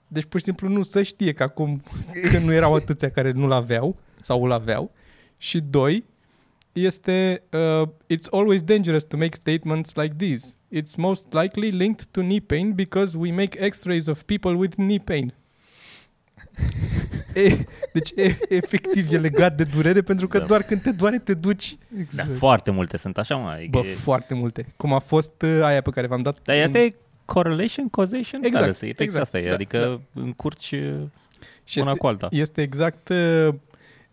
Deci 0.09 0.25
pur 0.25 0.39
și 0.39 0.45
simplu 0.45 0.69
nu 0.69 0.83
se 0.83 1.03
știe 1.03 1.33
că 1.33 1.43
acum 1.43 1.81
că 2.31 2.39
nu 2.39 2.53
erau 2.53 2.75
atâția 2.75 3.11
care 3.11 3.31
nu-l 3.31 3.53
aveau 3.53 3.97
sau 4.21 4.45
îl 4.45 4.53
aveau. 4.53 4.93
Și 5.37 5.61
doi, 5.61 6.05
este 6.73 7.43
uh, 7.53 7.89
it's 7.89 8.29
always 8.31 8.63
dangerous 8.63 9.05
to 9.05 9.17
make 9.17 9.35
statements 9.35 9.95
like 9.95 10.15
these. 10.17 10.55
It's 10.73 10.97
most 10.97 11.33
likely 11.33 11.71
linked 11.71 12.07
to 12.11 12.21
knee 12.21 12.41
pain 12.41 12.73
because 12.73 13.17
we 13.17 13.33
make 13.33 13.69
x-rays 13.69 14.07
of 14.07 14.23
people 14.23 14.53
with 14.53 14.75
knee 14.75 14.99
pain. 14.99 15.35
E, 17.35 17.57
deci 17.93 18.11
e, 18.17 18.37
efectiv 18.49 19.13
e 19.13 19.19
legat 19.19 19.57
de 19.57 19.65
durere 19.65 20.03
pentru 20.03 20.29
că 20.29 20.39
Da. 20.39 20.45
doar 20.45 20.63
când 20.63 20.83
te 20.83 20.93
doare 20.93 21.19
te 21.19 21.35
duci. 21.35 21.77
Da, 22.15 22.25
foarte 22.37 22.71
multe 22.71 22.97
sunt 22.97 23.19
așa, 23.19 23.37
mă. 23.37 23.49
Adică 23.49 23.79
Bă, 23.79 23.87
e- 23.87 23.93
foarte 23.93 24.35
multe. 24.35 24.67
Cum 24.77 24.93
a 24.93 24.99
fost 24.99 25.43
uh, 25.43 25.61
aia 25.63 25.81
pe 25.81 25.91
care 25.91 26.07
v-am 26.07 26.23
dat. 26.23 26.41
Dar 26.43 26.63
asta 26.63 26.79
e 26.79 26.97
correlation, 27.25 27.89
causation? 27.89 28.45
Exact, 28.45 28.61
Care 28.61 28.73
să, 28.73 28.85
efect 28.85 29.01
exact, 29.01 29.25
asta 29.25 29.39
e, 29.39 29.49
da, 29.49 29.55
adică 29.55 30.01
încurci 30.13 30.71
uh, 30.73 30.95
Și 31.65 31.79
una 31.79 31.89
este, 31.91 31.99
cu 32.01 32.07
alta. 32.07 32.29
Este 32.31 32.63
exact 32.63 33.09
uh, 33.09 33.49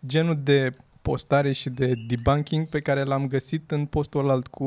genul 0.06 0.38
de 0.42 0.72
postare 1.02 1.52
și 1.52 1.70
de 1.70 1.92
debunking 2.06 2.66
pe 2.66 2.80
care 2.80 3.02
l-am 3.02 3.28
găsit 3.28 3.70
în 3.70 3.84
postul 3.84 4.30
alt 4.30 4.46
cu, 4.46 4.66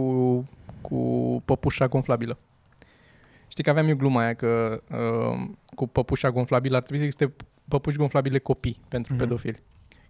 cu 0.81 1.41
păpușa 1.45 1.87
gonflabilă. 1.87 2.37
Știi 3.55 3.63
că 3.63 3.69
aveam 3.69 3.87
eu 3.87 3.95
gluma 3.95 4.21
aia 4.23 4.33
că 4.33 4.81
uh, 4.91 5.47
cu 5.75 5.87
păpușa 5.87 6.31
gonflabilă 6.31 6.75
ar 6.75 6.81
trebui 6.81 6.99
să 6.99 7.05
existe 7.05 7.33
păpuși 7.67 7.97
gonflabile 7.97 8.37
copii 8.39 8.79
pentru 8.87 9.13
Mhm. 9.13 9.21
mm-hmm. 9.21 9.27
pedofili. 9.27 9.59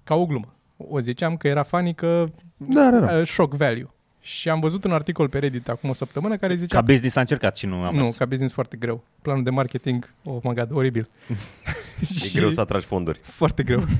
Ca 0.04 0.16
o 0.16 0.26
glumă. 0.26 0.54
O 0.78 1.00
ziceam 1.00 1.38
că 1.38 1.48
era 1.48 1.64
funny 1.64 1.94
că 1.94 2.26
Da, 2.58 2.90
da, 2.90 3.00
da. 3.00 3.18
uh, 3.18 3.28
shock 3.28 3.54
value. 3.54 3.90
Și 4.22 4.50
am 4.50 4.60
văzut 4.60 4.84
un 4.84 4.92
articol 4.92 5.30
pe 5.30 5.40
Reddit 5.40 5.70
acum 5.70 5.90
o 5.90 5.94
săptămână 5.94 6.38
care 6.38 6.56
zicea 6.56 6.76
Ca 6.80 6.82
business 6.86 7.16
a 7.16 7.20
încercat 7.20 7.58
și 7.58 7.66
nu 7.66 7.84
a 7.84 7.90
nu, 7.92 8.02
mers. 8.02 8.16
ca 8.18 8.26
business 8.26 8.54
foarte 8.54 8.78
greu. 8.78 9.04
Planul 9.22 9.44
de 9.44 9.50
marketing, 9.50 10.14
oh 10.24 10.38
my 10.44 10.54
god, 10.54 10.70
oribil. 10.72 11.10
E 12.26 12.38
greu 12.38 12.50
să 12.50 12.62
atragi 12.66 12.86
fonduri. 12.86 13.20
Foarte 13.24 13.64
greu. 13.64 13.84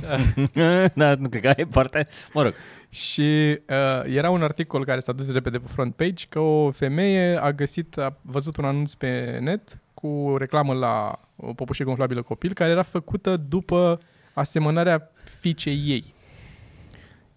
da, 0.94 1.14
nu 1.14 1.28
cred 1.28 1.42
că 1.42 1.52
e 1.56 1.64
partea... 1.64 2.06
Mă 2.32 2.42
rog, 2.42 2.54
Și 2.88 3.58
uh, 3.68 4.14
era 4.14 4.30
un 4.30 4.42
articol 4.42 4.84
care 4.84 5.00
s-a 5.00 5.12
dus 5.12 5.32
repede 5.32 5.58
pe 5.58 5.68
front 5.72 5.94
page 5.94 6.26
că 6.28 6.38
o 6.38 6.70
femeie 6.70 7.36
a 7.36 7.52
găsit, 7.52 7.98
a 7.98 8.16
văzut 8.22 8.56
un 8.56 8.64
anunț 8.64 8.94
pe 8.94 9.38
net 9.40 9.78
cu 9.94 10.06
o 10.06 10.36
reclamă 10.36 10.72
la 10.74 11.20
o 11.36 11.52
păpușie 11.52 11.84
gonflabilă 11.84 12.22
copil 12.22 12.52
care 12.52 12.70
era 12.70 12.82
făcută 12.82 13.36
după 13.36 14.00
asemănarea 14.32 15.10
fiicei 15.38 15.82
ei. 15.86 16.14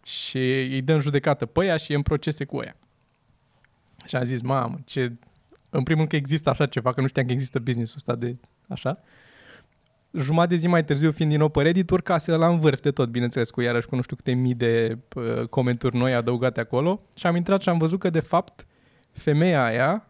Și 0.03 0.37
îi 0.71 0.81
dă 0.81 0.93
în 0.93 1.01
judecată 1.01 1.45
pe 1.45 1.65
ea 1.65 1.77
și 1.77 1.91
e 1.91 1.95
în 1.95 2.01
procese 2.01 2.45
cu 2.45 2.61
ea. 2.61 2.75
Și 4.05 4.15
am 4.15 4.23
zis, 4.23 4.41
mamă, 4.41 4.79
ce... 4.85 5.11
În 5.69 5.83
primul 5.83 5.99
rând 5.99 6.07
că 6.09 6.15
există 6.15 6.49
așa 6.49 6.65
ceva, 6.65 6.93
că 6.93 7.01
nu 7.01 7.07
știam 7.07 7.25
că 7.25 7.31
există 7.31 7.59
business-ul 7.59 7.95
ăsta 7.97 8.15
de 8.15 8.35
așa. 8.67 8.99
Jumătate 10.17 10.49
de 10.53 10.55
zi 10.55 10.67
mai 10.67 10.83
târziu, 10.85 11.11
fiind 11.11 11.31
din 11.31 11.39
nou 11.39 11.49
pe 11.49 11.61
Reddit, 11.61 11.89
urcase 11.89 12.31
la 12.31 12.47
în 12.47 12.59
vârf 12.59 12.81
de 12.81 12.91
tot, 12.91 13.09
bineînțeles, 13.09 13.49
cu 13.49 13.61
iarăși 13.61 13.87
cu 13.87 13.95
nu 13.95 14.01
știu 14.01 14.15
câte 14.15 14.31
mii 14.33 14.53
de 14.53 14.97
uh, 15.15 15.47
comenturi 15.47 15.95
noi 15.95 16.13
adăugate 16.13 16.59
acolo. 16.59 17.01
Și 17.15 17.27
am 17.27 17.35
intrat 17.35 17.61
și 17.61 17.69
am 17.69 17.77
văzut 17.77 17.99
că, 17.99 18.09
de 18.09 18.19
fapt, 18.19 18.65
femeia 19.11 19.65
aia 19.65 20.07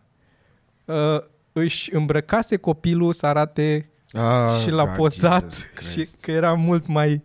uh, 0.86 1.20
își 1.52 1.96
îmbrăcase 1.96 2.58
copilul 2.58 3.14
să 3.14 3.26
arate 3.26 3.90
Ah, 4.18 4.62
și 4.62 4.70
l-a 4.70 4.86
God, 4.86 4.96
pozat 4.96 5.42
Jesus 5.44 5.58
și 5.58 5.94
Christ. 5.94 6.20
că 6.22 6.32
era 6.32 6.54
mult 6.54 6.88
mai... 6.88 7.24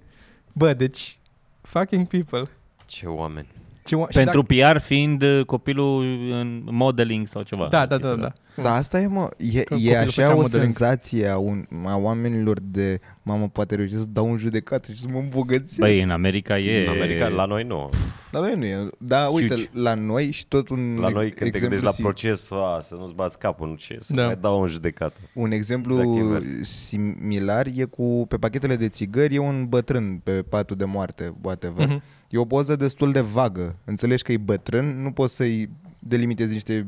Bă, 0.52 0.74
deci, 0.74 1.18
fucking 1.60 2.06
people. 2.06 2.50
Ce 2.86 3.06
oameni. 3.06 3.48
Ce, 3.90 3.96
o- 3.96 4.06
și 4.08 4.16
Pentru 4.18 4.42
PR 4.42 4.78
fiind 4.78 5.22
uh, 5.22 5.40
copilul 5.46 6.04
în 6.30 6.62
modeling 6.70 7.26
sau 7.26 7.42
ceva. 7.42 7.68
Da, 7.70 7.86
da, 7.86 7.98
da, 7.98 8.08
chestia 8.08 8.14
da. 8.16 8.26
asta. 8.26 8.62
Da, 8.62 8.74
asta 8.74 9.00
e, 9.00 9.06
mă, 9.06 9.28
e, 9.38 9.62
Că 9.62 9.74
e 9.74 9.76
copilul 9.76 9.96
așa 9.96 10.04
făcea 10.06 10.32
o 10.32 10.36
modeling. 10.36 10.62
senzație 10.62 11.26
a, 11.26 11.36
un, 11.36 11.66
a 11.84 11.96
oamenilor 11.96 12.58
de, 12.62 13.00
mamă, 13.22 13.48
poate 13.48 13.74
reușesc 13.74 14.00
să 14.00 14.06
dau 14.12 14.30
un 14.30 14.36
judecată 14.36 14.92
și 14.92 15.00
să 15.00 15.06
mă 15.12 15.18
îmbogățesc. 15.18 15.78
Băi, 15.78 16.02
în 16.02 16.10
America 16.10 16.58
e... 16.58 16.82
În 16.86 16.88
America, 16.92 17.28
la 17.28 17.44
noi 17.44 17.62
nu. 17.64 17.88
Dar 18.30 18.42
noi 18.42 18.54
nu 18.56 18.64
e. 18.64 18.88
Da, 18.98 19.26
uite, 19.26 19.54
Huge. 19.54 19.68
la 19.72 19.94
noi 19.94 20.30
și 20.30 20.46
tot 20.46 20.68
un 20.68 20.96
La 20.98 21.06
ex- 21.06 21.14
noi 21.16 21.28
când 21.30 21.38
te 21.38 21.44
exemplu 21.56 21.68
gândești 21.68 21.84
la 21.84 21.92
sim- 21.92 22.02
proces, 22.02 22.48
a, 22.50 22.80
să 22.82 22.94
nu-ți 22.94 23.14
bați 23.14 23.38
capul, 23.38 23.68
nu 23.68 23.74
ce, 23.74 23.96
să 24.00 24.14
Da. 24.14 24.24
mai 24.24 24.36
dau 24.40 24.60
în 24.60 24.68
judecată. 24.68 25.16
Un 25.34 25.50
exemplu 25.52 25.92
Exact 25.92 26.16
invers. 26.16 26.48
similar 26.88 27.66
e 27.76 27.84
cu, 27.84 28.24
pe 28.28 28.36
pachetele 28.36 28.76
de 28.76 28.88
țigări, 28.88 29.34
e 29.34 29.38
un 29.38 29.66
bătrân 29.68 30.20
pe 30.24 30.30
patul 30.32 30.76
de 30.76 30.84
moarte, 30.84 31.34
whatever. 31.42 31.86
Mhm. 31.86 32.02
E 32.30 32.38
o 32.38 32.44
poză 32.44 32.76
destul 32.76 33.12
de 33.12 33.20
vagă. 33.20 33.76
Înțelegi 33.84 34.22
că 34.22 34.32
e 34.32 34.36
bătrân, 34.36 35.02
nu 35.02 35.12
poți 35.12 35.34
să-i 35.34 35.70
delimitezi 35.98 36.52
niște 36.52 36.86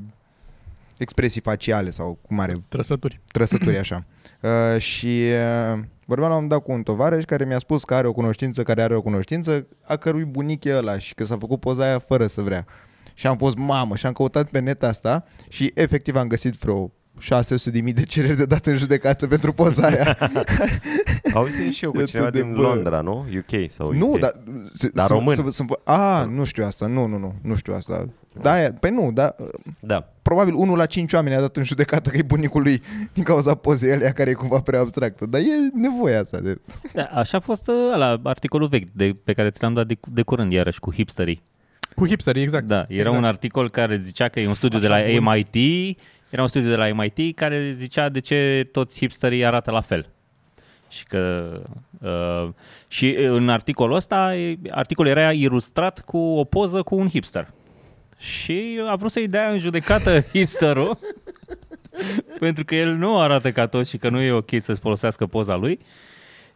expresii 0.96 1.40
faciale 1.40 1.90
sau 1.90 2.18
cum 2.26 2.38
are 2.38 2.52
Trăsături. 2.68 3.20
trăsături 3.26 3.78
așa. 3.78 4.04
Uh, 4.42 4.80
și 4.80 5.06
uh, 5.06 5.80
vorbeam 6.04 6.30
la 6.30 6.36
un 6.36 6.42
moment 6.42 6.48
dat 6.48 6.62
cu 6.62 6.72
un 6.72 6.82
tovarăș 6.82 7.24
care 7.24 7.44
mi-a 7.44 7.58
spus 7.58 7.84
că 7.84 7.94
are 7.94 8.06
o 8.06 8.12
cunoștință 8.12 8.62
care 8.62 8.82
are 8.82 8.96
o 8.96 9.02
cunoștință 9.02 9.66
a 9.86 9.96
cărui 9.96 10.24
bunic 10.24 10.64
e 10.64 10.76
ăla 10.76 10.98
și 10.98 11.14
că 11.14 11.24
s-a 11.24 11.36
făcut 11.36 11.60
poza 11.60 11.84
aia 11.84 11.98
fără 11.98 12.26
să 12.26 12.40
vrea. 12.42 12.66
Și 13.14 13.26
am 13.26 13.36
fost 13.36 13.56
mamă 13.56 13.96
și 13.96 14.06
am 14.06 14.12
căutat 14.12 14.50
pe 14.50 14.58
net 14.58 14.82
asta 14.82 15.24
și 15.48 15.70
efectiv 15.74 16.16
am 16.16 16.26
găsit 16.26 16.54
vreo 16.54 16.90
600.000 17.22 17.94
de 17.94 18.02
cereri 18.04 18.36
de 18.36 18.44
dat 18.44 18.66
în 18.66 18.76
judecată 18.76 19.26
pentru 19.26 19.52
poza 19.52 19.86
aia. 19.86 20.18
Auzi 21.34 21.60
și 21.62 21.84
eu 21.84 21.90
cu 21.90 22.00
E 22.00 22.04
cineva 22.04 22.26
atât 22.26 22.40
de 22.40 22.46
din 22.46 22.54
bă. 22.56 22.60
Londra, 22.62 23.00
nu? 23.00 23.26
UK 23.36 23.70
sau 23.70 23.86
UK. 23.86 23.94
nu, 23.94 24.16
dar... 24.20 24.32
Dar 24.94 25.06
sunt- 25.06 25.18
român. 25.18 25.34
Sunt, 25.34 25.52
sunt, 25.52 25.70
a, 25.84 26.24
nu 26.24 26.44
știu 26.44 26.64
asta. 26.64 26.86
Nu, 26.86 27.06
nu, 27.06 27.18
nu. 27.18 27.34
Nu 27.42 27.54
știu 27.54 27.74
asta. 27.74 28.08
Da, 28.42 28.52
aia- 28.52 28.72
păi 28.80 28.90
nu, 28.90 29.10
dar 29.14 29.34
Da. 29.80 30.08
probabil 30.22 30.54
unul 30.54 30.76
la 30.76 30.86
cinci 30.86 31.12
oameni 31.12 31.34
a 31.34 31.40
dat 31.40 31.56
în 31.56 31.62
judecată 31.62 32.10
că 32.10 32.16
e 32.16 32.22
bunicul 32.22 32.62
lui 32.62 32.82
din 33.12 33.22
cauza 33.22 33.54
pozei 33.54 33.92
alea 33.92 34.12
care 34.12 34.30
e 34.30 34.32
cumva 34.32 34.60
prea 34.60 34.80
abstractă. 34.80 35.26
Dar 35.26 35.40
e 35.40 35.44
nevoia 35.74 36.20
asta 36.20 36.38
de... 36.38 36.60
Da, 36.92 37.02
așa 37.04 37.36
a 37.36 37.40
fost 37.40 37.68
uh, 37.68 37.74
ăla, 37.94 38.20
articolul 38.22 38.68
vechi 38.68 38.88
de, 38.92 39.16
pe 39.24 39.32
care 39.32 39.50
ți 39.50 39.62
l-am 39.62 39.74
dat 39.74 39.86
de, 39.86 39.98
de 40.12 40.22
curând 40.22 40.52
iarăși 40.52 40.80
cu 40.80 40.92
hipsterii. 40.92 41.42
Cu 41.94 42.06
hipsterii, 42.06 42.42
exact. 42.42 42.66
Da, 42.66 42.76
era 42.88 43.00
exact. 43.00 43.16
un 43.16 43.24
articol 43.24 43.70
care 43.70 43.96
zicea 43.98 44.28
că 44.28 44.40
e 44.40 44.48
un 44.48 44.54
studiu 44.54 44.78
de 44.78 44.86
Așa 44.86 44.98
la 45.12 45.20
bun. 45.20 45.32
MIT, 45.52 45.98
era 46.32 46.42
un 46.42 46.48
studiu 46.48 46.68
de 46.68 46.76
la 46.76 46.92
MIT 46.92 47.36
care 47.36 47.72
zicea 47.72 48.08
de 48.08 48.20
ce 48.20 48.68
toți 48.72 48.98
hipsterii 48.98 49.44
arată 49.44 49.70
la 49.70 49.80
fel. 49.80 50.08
Și 50.88 51.04
că 51.04 51.52
uh, 52.00 52.48
și 52.88 53.14
în 53.14 53.48
articolul 53.48 53.96
ăsta, 53.96 54.36
e- 54.36 54.58
articolul 54.70 55.10
era 55.10 55.32
ilustrat 55.32 56.00
cu 56.00 56.18
o 56.18 56.44
poză 56.44 56.82
cu 56.82 56.94
un 56.94 57.08
hipster. 57.08 57.52
Și 58.18 58.80
a 58.86 58.96
vrut 58.96 59.10
să-i 59.10 59.28
dea 59.28 59.50
în 59.50 59.58
judecată 59.58 60.20
hipsterul 60.32 60.98
pentru 62.38 62.64
că 62.64 62.74
el 62.74 62.94
nu 62.94 63.20
arată 63.20 63.52
ca 63.52 63.66
toți 63.66 63.90
și 63.90 63.96
că 63.96 64.08
nu 64.08 64.20
e 64.20 64.32
ok 64.32 64.50
să-ți 64.58 64.80
folosească 64.80 65.26
poza 65.26 65.56
lui. 65.56 65.78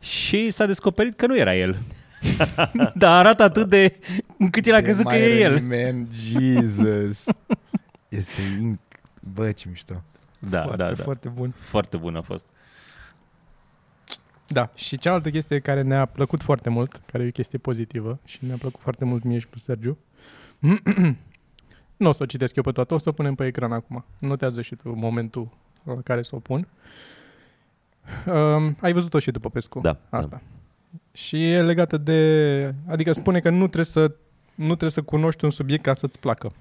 Și 0.01 0.51
s-a 0.51 0.67
descoperit 0.67 1.17
că 1.17 1.27
nu 1.27 1.37
era 1.37 1.57
el. 1.57 1.79
Dar 2.95 3.19
arată 3.19 3.43
atât 3.43 3.69
de 3.69 3.97
încât 4.39 4.67
el 4.67 4.75
a 4.75 4.81
crezut 4.81 5.07
că 5.07 5.17
e 5.17 5.41
el. 5.41 5.61
Man, 5.61 6.09
Jesus. 6.11 7.25
Este 8.09 8.41
inc... 8.61 8.79
Bă, 9.35 9.53
ce 9.53 9.69
mișto. 9.69 10.03
Da, 10.39 10.63
foarte, 10.63 10.83
da, 10.83 10.93
da. 10.93 11.03
foarte 11.03 11.29
bun. 11.29 11.51
Foarte 11.51 11.97
bun 11.97 12.17
a 12.17 12.21
fost. 12.21 12.47
Da, 14.49 14.71
și 14.75 14.99
cealaltă 14.99 15.31
chestie 15.31 15.59
care 15.59 15.83
ne-a 15.83 16.05
plăcut 16.05 16.43
foarte 16.43 16.69
mult, 16.69 17.03
care 17.07 17.25
e 17.25 17.29
o 17.29 17.31
chestie 17.31 17.59
pozitivă 17.59 18.19
și 18.25 18.39
ne-a 18.45 18.57
plăcut 18.57 18.81
foarte 18.81 19.05
mult 19.05 19.23
mie 19.23 19.39
și 19.39 19.47
cu 19.47 19.59
Sergiu, 19.59 19.99
nu 21.97 22.09
o 22.09 22.13
să 22.13 22.23
o 22.23 22.27
citesc 22.27 22.57
eu 22.57 22.63
pe 22.63 22.73
toată, 22.73 22.95
o 22.95 22.99
să 22.99 23.09
o 23.09 23.13
punem 23.13 23.35
pe 23.35 23.47
ecran 23.47 23.73
acum. 23.73 24.05
Notează 24.19 24.63
și 24.63 24.75
tu 24.75 24.95
momentul 24.95 25.49
la 25.83 26.01
care 26.05 26.23
să 26.23 26.35
o 26.35 26.39
pun. 26.39 26.69
Um, 28.27 28.77
ai 28.81 28.93
văzut-o 28.93 29.19
și 29.19 29.31
după 29.31 29.51
pescu. 29.51 29.81
Da, 29.81 29.99
Asta. 30.11 30.43
Și 31.13 31.51
e 31.51 31.63
legată 31.63 31.97
de... 31.97 32.75
Adică 32.87 33.13
spune 33.13 33.41
că 33.41 33.51
nu 33.51 33.65
trebuie 33.65 33.85
să, 33.85 34.15
nu 34.55 34.67
trebuie 34.67 34.91
să 34.91 35.03
cunoști 35.03 35.45
un 35.45 35.51
subiect 35.51 35.83
ca 35.83 35.95
să-ți 35.95 36.19
placă. 36.19 36.53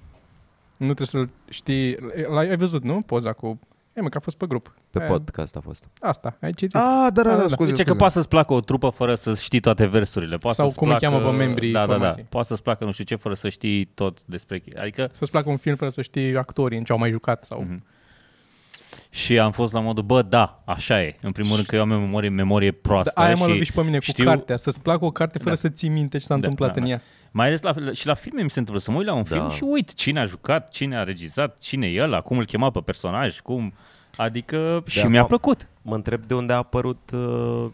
Nu 0.78 0.94
trebuie 0.94 1.08
să-l 1.08 1.30
știi... 1.50 1.98
L-ai 2.34 2.50
ai 2.50 2.58
văzut, 2.58 2.84
nu? 2.84 2.98
Poza 3.06 3.34
cu... 3.34 3.60
E, 3.94 4.02
mă, 4.02 4.10
că 4.10 4.18
a 4.18 4.20
fost 4.20 4.38
pe 4.38 4.46
grup. 4.46 4.74
Pe 4.90 5.00
E, 5.04 5.06
podcast 5.06 5.56
a 5.56 5.60
fost. 5.60 5.88
Asta, 6.00 6.38
ai 6.42 6.52
citit. 6.54 6.76
Ah, 6.76 6.82
da, 6.82 7.10
da, 7.10 7.22
Da, 7.24 7.30
da, 7.30 7.36
da, 7.36 7.42
da. 7.48 7.54
scuze, 7.54 7.70
Zice 7.70 7.82
că 7.84 7.88
scuze. 7.88 7.98
poate 8.00 8.14
să-ți 8.14 8.28
placă 8.28 8.54
o 8.54 8.60
trupă 8.60 8.90
fără 8.90 9.16
să 9.16 9.36
știi 9.36 9.60
toate 9.60 9.86
versurile. 9.86 10.38
Poate 10.38 10.56
Sau 10.58 10.66
să-ți 10.66 10.78
cum 10.78 10.88
îi 10.90 10.96
placă, 10.98 11.16
cheamă 11.16 11.30
pe 11.30 11.36
membrii 11.38 11.72
Da, 11.72 11.80
da, 11.80 11.86
da. 11.86 11.94
formației. 11.94 12.26
Poate 12.30 12.48
să-ți 12.48 12.64
placă 12.64 12.84
nu 12.86 12.92
știu 12.92 13.04
ce 13.04 13.16
fără 13.16 13.34
să 13.34 13.50
știi 13.50 13.86
tot 13.86 14.24
despre... 14.26 14.64
Adică... 14.80 15.10
Să-ți 15.14 15.32
placă 15.32 15.50
un 15.50 15.58
film 15.58 15.76
fără 15.76 15.92
să 15.92 16.02
știi 16.02 16.38
actorii 16.38 16.78
în 16.78 16.84
ce 16.84 16.92
au 16.92 16.98
mai 16.98 17.10
jucat 17.12 17.46
sau... 17.46 17.62
Mhm. 17.62 17.84
Și 19.10 19.40
am 19.40 19.52
fost 19.52 19.74
la 19.74 19.80
modul, 19.80 20.04
bă, 20.04 20.22
da, 20.22 20.62
așa 20.66 21.02
e. 21.02 21.18
În 21.22 21.32
primul 21.32 21.54
rând 21.56 21.68
că 21.68 21.76
eu 21.76 21.82
am 21.82 21.92
o 21.92 21.98
memorie, 21.98 22.30
memorie 22.30 22.70
Da, 22.72 22.78
proastă. 22.82 23.12
aia 23.20 23.36
mă 23.36 23.44
și 23.44 23.50
lovi 23.50 23.64
și 23.64 23.72
pe 23.74 23.82
mine 23.84 23.98
cu 23.98 24.04
știu- 24.04 24.24
cartea. 24.26 24.56
Să-ți 24.56 24.82
placă 24.82 25.06
o 25.06 25.12
carte 25.12 25.38
fără 25.38 25.50
Da. 25.50 25.56
să 25.56 25.70
ții 25.70 25.90
minte 25.90 26.18
ce 26.18 26.24
s-a 26.24 26.30
Da, 26.30 26.36
întâmplat 26.36 26.70
da, 26.74 26.76
în 26.82 26.84
da. 26.84 26.90
ea. 26.90 27.02
Mai 27.38 27.48
ales 27.48 27.62
la, 27.62 27.74
și 27.94 28.08
la 28.08 28.14
filme 28.14 28.42
mi 28.42 28.50
se 28.50 28.60
întâmplă 28.60 28.84
să 28.84 28.92
mă 28.92 28.98
uit 28.98 29.06
la 29.08 29.14
un 29.14 29.24
Da. 29.30 29.36
film 29.36 29.50
și 29.50 29.64
uit 29.64 29.94
cine 29.94 30.20
a 30.20 30.26
jucat, 30.26 30.72
cine 30.72 30.98
a 30.98 31.04
regizat, 31.04 31.58
cine 31.60 31.88
e 31.88 32.02
ăla, 32.04 32.22
cum 32.22 32.38
îl 32.38 32.46
chema 32.46 32.70
pe 32.72 32.80
personaj, 32.80 33.40
cum... 33.40 33.74
Adică 34.18 34.84
și 34.88 35.02
Da, 35.02 35.08
mi-a 35.08 35.22
am- 35.22 35.28
plăcut. 35.28 35.68
Mă 35.82 35.96
întreb 35.96 36.24
de 36.26 36.34
unde 36.34 36.54
a 36.54 36.58
apărut 36.58 37.12
uh, 37.14 37.66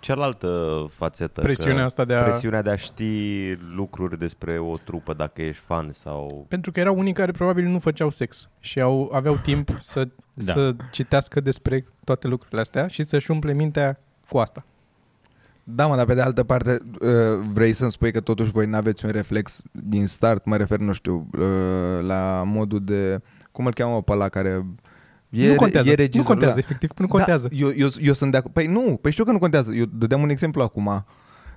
cealaltă 0.00 0.48
fațetă. 0.96 1.40
Presiunea 1.40 1.76
că 1.78 1.82
asta 1.84 2.04
de 2.04 2.14
a- 2.14 2.22
Presiunea 2.22 2.62
de 2.62 2.70
a 2.70 2.76
ști 2.76 3.52
lucruri 3.74 4.18
despre 4.18 4.58
o 4.58 4.76
trupă 4.76 5.12
dacă 5.14 5.42
ești 5.42 5.62
fan 5.66 5.92
sau... 5.92 6.46
Pentru 6.48 6.72
că 6.72 6.80
erau 6.80 6.98
unii 6.98 7.12
care 7.12 7.32
probabil 7.32 7.64
nu 7.64 7.78
făceau 7.78 8.10
sex 8.10 8.48
și 8.60 8.80
au, 8.80 9.10
aveau 9.12 9.36
timp 9.36 9.76
să, 9.80 10.08
Da. 10.34 10.52
să 10.52 10.74
citească 10.92 11.40
despre 11.40 11.86
toate 12.04 12.26
lucrurile 12.28 12.60
astea 12.60 12.86
și 12.86 13.02
să-și 13.02 13.30
umple 13.30 13.52
mintea 13.52 14.00
cu 14.28 14.38
asta. 14.38 14.64
Da, 15.64 15.86
mă, 15.86 15.96
dar 15.96 16.04
pe 16.04 16.14
de 16.14 16.20
altă 16.20 16.42
parte 16.42 16.78
uh, 17.00 17.08
vrei 17.52 17.72
să-mi 17.72 17.90
spui 17.90 18.12
că 18.12 18.20
totuși 18.20 18.50
voi 18.50 18.66
n-aveți 18.66 19.04
un 19.04 19.10
reflex 19.10 19.62
din 19.72 20.06
start, 20.06 20.44
mă 20.44 20.56
refer, 20.56 20.78
nu 20.78 20.92
știu, 20.92 21.28
uh, 21.38 22.06
la 22.06 22.42
modul 22.46 22.80
de... 22.84 23.20
Cum 23.52 23.66
îl 23.66 23.72
cheamă 23.72 24.02
pe 24.02 24.12
ăla 24.12 24.28
care... 24.28 24.66
E, 25.30 25.48
nu 25.48 25.54
contează, 25.54 25.88
e 25.88 25.90
nu 25.90 25.96
regizorul 25.96 26.26
contează, 26.30 26.54
ăla. 26.54 26.64
efectiv, 26.68 26.90
nu 26.98 27.06
contează. 27.08 27.48
Da, 27.48 27.56
eu, 27.56 27.72
eu, 27.76 27.88
eu 28.00 28.12
sunt 28.12 28.30
de 28.30 28.36
acord. 28.36 28.54
Păi 28.54 28.66
nu, 28.66 28.98
păi 29.00 29.10
știu 29.12 29.24
că 29.24 29.32
nu 29.32 29.38
contează. 29.38 29.72
Eu 29.72 29.84
dădeam 29.84 30.22
un 30.22 30.28
exemplu 30.28 30.62
acum. 30.62 31.04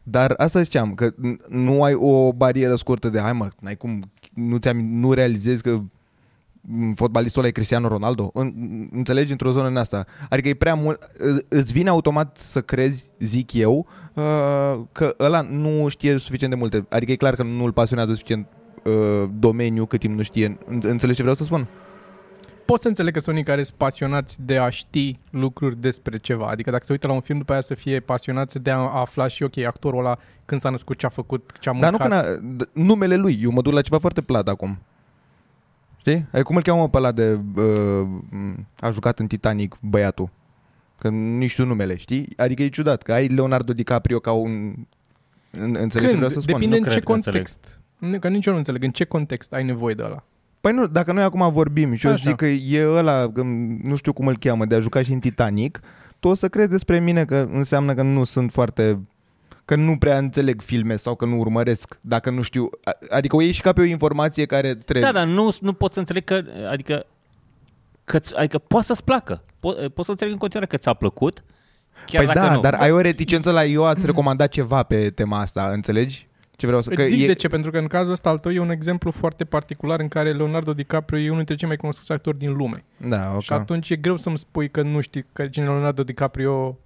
Dar 0.03 0.33
asta 0.37 0.61
ziceam, 0.61 0.93
că 0.93 1.11
n- 1.11 1.47
nu 1.49 1.83
ai 1.83 1.93
o 1.93 2.33
barieră 2.33 2.75
scurtă 2.75 3.09
de 3.09 3.19
hai 3.19 3.33
mă, 3.33 3.49
n-ai 3.59 3.75
cum, 3.75 4.11
nu, 4.33 4.57
ți 4.57 4.69
nu 4.73 5.13
realizezi 5.13 5.63
că 5.63 5.69
m, 5.69 5.91
fotbalistul 6.95 7.39
ăla 7.39 7.47
e 7.47 7.51
Cristiano 7.51 7.87
Ronaldo? 7.87 8.29
În, 8.33 8.53
înțelegi 8.91 9.31
într-o 9.31 9.51
zonă 9.51 9.67
în 9.67 9.77
asta. 9.77 10.05
Adică 10.29 10.47
e 10.49 10.53
prea 10.53 10.75
mult, 10.75 11.03
î- 11.13 11.45
îți 11.47 11.73
vine 11.73 11.89
automat 11.89 12.37
să 12.37 12.61
crezi, 12.61 13.09
zic 13.19 13.53
eu, 13.53 13.87
uh, 14.13 14.23
că 14.91 15.15
ăla 15.19 15.41
nu 15.41 15.87
știe 15.87 16.17
suficient 16.17 16.53
de 16.53 16.59
multe. 16.59 16.85
Adică 16.89 17.11
e 17.11 17.15
clar 17.15 17.35
că 17.35 17.43
nu 17.43 17.63
îl 17.63 17.71
pasionează 17.71 18.11
suficient 18.11 18.47
uh, 18.83 19.29
domeniu 19.39 19.85
cât 19.85 19.99
timp 19.99 20.15
nu 20.15 20.21
știe. 20.21 20.57
În- 20.67 20.79
Înțelegi 20.83 21.15
ce 21.15 21.21
vreau 21.21 21.35
să 21.35 21.43
spun? 21.43 21.67
Pot 22.65 22.81
să 22.81 22.87
înțeleg 22.87 23.13
că 23.13 23.19
sunt 23.19 23.35
unii 23.35 23.47
care 23.47 23.63
sunt 23.63 23.77
pasionați 23.77 24.37
de 24.45 24.57
a 24.57 24.69
ști 24.69 25.19
lucruri 25.29 25.75
despre 25.81 26.17
ceva. 26.17 26.47
Adică 26.47 26.71
dacă 26.71 26.83
se 26.85 26.91
uită 26.91 27.07
la 27.07 27.13
un 27.13 27.19
film, 27.21 27.37
după 27.37 27.51
aia 27.51 27.61
să 27.61 27.73
fie 27.73 27.99
pasionați 27.99 28.59
de 28.59 28.71
a 28.71 28.77
afla 28.77 29.27
și, 29.27 29.43
ok, 29.43 29.57
actorul 29.57 29.99
ăla 29.99 30.17
când 30.45 30.61
s-a 30.61 30.69
născut, 30.69 30.97
ce 30.97 31.05
a 31.05 31.09
făcut, 31.09 31.51
ce 31.59 31.69
a 31.69 31.73
Dar 31.79 31.91
mâncat. 31.91 32.09
nu 32.09 32.15
că 32.15 32.39
n-a- 32.39 32.65
d- 32.65 32.69
numele 32.73 33.15
lui, 33.15 33.39
eu 33.43 33.51
mă 33.51 33.61
duc 33.61 33.73
la 33.73 33.81
ceva 33.81 33.97
foarte 33.99 34.21
plat 34.21 34.47
acum. 34.47 34.77
Știi? 36.05 36.25
Ai 36.31 36.43
cum 36.43 36.55
îl 36.55 36.61
cheamă 36.61 36.89
pe 36.89 36.97
ăla 36.97 37.11
de 37.11 37.39
uh, 37.55 38.07
a 38.79 38.91
jucat 38.91 39.19
în 39.19 39.27
Titanic 39.27 39.77
băiatul? 39.81 40.29
Că 40.99 41.09
nu 41.09 41.47
știu 41.47 41.65
numele, 41.65 41.95
știi? 41.95 42.27
Adică 42.37 42.63
e 42.63 42.67
ciudat 42.67 43.01
că 43.01 43.13
ai 43.13 43.27
Leonardo 43.27 43.73
DiCaprio 43.73 44.19
ca 44.19 44.31
un 44.31 44.73
în, 45.51 45.75
înțelegi 45.79 45.91
ce 45.93 45.99
Când? 45.99 46.15
vreau 46.15 46.29
să 46.29 46.39
spun? 46.39 46.53
Depinde 46.53 46.75
Nu 46.75 46.81
în 46.81 46.83
ce 46.83 46.89
cred 46.89 47.03
că 47.03 47.11
înțeleg. 47.11 47.43
context. 47.45 47.79
Nu, 47.97 48.19
Că 48.19 48.27
nici 48.27 48.45
eu 48.45 48.51
nu 48.53 48.59
înțeleg 48.59 48.83
în 48.83 48.91
ce 48.91 49.03
context 49.03 49.53
ai 49.53 49.63
nevoie 49.63 49.93
de 49.93 50.03
ăla. 50.05 50.23
Păi 50.61 50.71
nu, 50.73 50.87
dacă 50.87 51.11
noi 51.13 51.23
acum 51.23 51.51
vorbim 51.51 51.93
și 51.93 52.05
eu 52.05 52.11
Așa. 52.11 52.29
zic 52.29 52.35
că 52.35 52.45
e 52.45 52.87
ăla, 52.87 53.31
că 53.33 53.41
nu 53.83 53.95
știu 53.95 54.13
cum 54.13 54.27
îl 54.27 54.37
cheamă, 54.37 54.65
de 54.65 54.75
a 54.75 54.79
juca 54.79 55.01
și 55.01 55.11
în 55.13 55.19
Titanic, 55.19 55.79
tu 56.19 56.27
o 56.27 56.33
să 56.33 56.47
crezi 56.47 56.69
despre 56.69 56.99
mine 56.99 57.25
că 57.25 57.47
înseamnă 57.51 57.93
că 57.93 58.01
nu 58.01 58.23
sunt 58.23 58.51
foarte 58.51 58.99
că 59.65 59.75
nu 59.75 59.97
prea 59.97 60.17
înțeleg 60.17 60.61
filme 60.61 60.95
sau 60.95 61.15
că 61.15 61.25
nu 61.25 61.37
urmăresc, 61.37 61.97
dacă 62.01 62.29
nu 62.29 62.41
știu, 62.41 62.69
a- 62.83 62.97
adică 63.09 63.35
o 63.35 63.41
iei 63.41 63.51
și 63.51 63.61
ca 63.61 63.73
pe 63.73 63.81
o 63.81 63.83
informație 63.83 64.45
care 64.45 64.75
trebuie. 64.75 65.11
Da, 65.11 65.19
dar 65.19 65.27
nu, 65.27 65.55
nu 65.61 65.73
pot 65.73 65.93
să 65.93 65.99
înțeleg 65.99 66.23
că, 66.23 66.43
adică, 66.69 67.05
că 68.03 68.19
adică 68.35 68.57
poate 68.57 68.85
să-ți 68.85 69.03
placă. 69.03 69.41
Po- 69.41 69.93
pot 69.93 70.05
să 70.05 70.11
înțeleg 70.11 70.33
în 70.33 70.39
continuare 70.39 70.69
că 70.69 70.77
ți-a 70.77 70.93
plăcut, 70.93 71.43
chiar 72.05 72.25
păi 72.25 72.33
dacă 72.33 72.47
da, 72.47 72.53
nu. 72.53 72.61
dar 72.61 72.73
ai 72.73 72.91
o 72.91 73.01
reticență 73.01 73.51
la 73.51 73.65
eu 73.65 73.85
ați 73.85 74.05
recomanda 74.05 74.47
ceva 74.47 74.83
pe 74.83 75.09
tema 75.09 75.39
asta, 75.39 75.69
înțelegi? 75.69 76.27
Ce 76.55 76.65
vreau 76.65 76.81
să... 76.81 76.91
Îți 76.95 77.13
zic 77.13 77.27
de 77.27 77.33
ce, 77.33 77.47
pentru 77.47 77.71
că 77.71 77.77
în 77.77 77.87
cazul 77.87 78.11
ăsta 78.11 78.29
al 78.29 78.39
tău 78.39 78.51
e 78.51 78.59
un 78.59 78.69
exemplu 78.69 79.11
foarte 79.11 79.45
particular 79.45 79.99
în 79.99 80.07
care 80.07 80.33
Leonardo 80.33 80.73
DiCaprio 80.73 81.19
e 81.19 81.23
unul 81.23 81.35
dintre 81.35 81.55
cei 81.55 81.67
mai 81.67 81.77
cunoscuți 81.77 82.11
actori 82.11 82.37
din 82.37 82.53
lume. 82.53 82.83
Da, 82.97 83.31
ok. 83.33 83.41
Și 83.41 83.53
atunci 83.53 83.89
e 83.89 83.95
greu 83.95 84.15
să-mi 84.15 84.37
spui 84.37 84.69
că 84.69 84.81
nu 84.81 85.01
știi 85.01 85.25
că 85.33 85.47
cine 85.47 85.65
e 85.65 85.67
Leonardo 85.67 86.03
DiCaprio. 86.03 86.77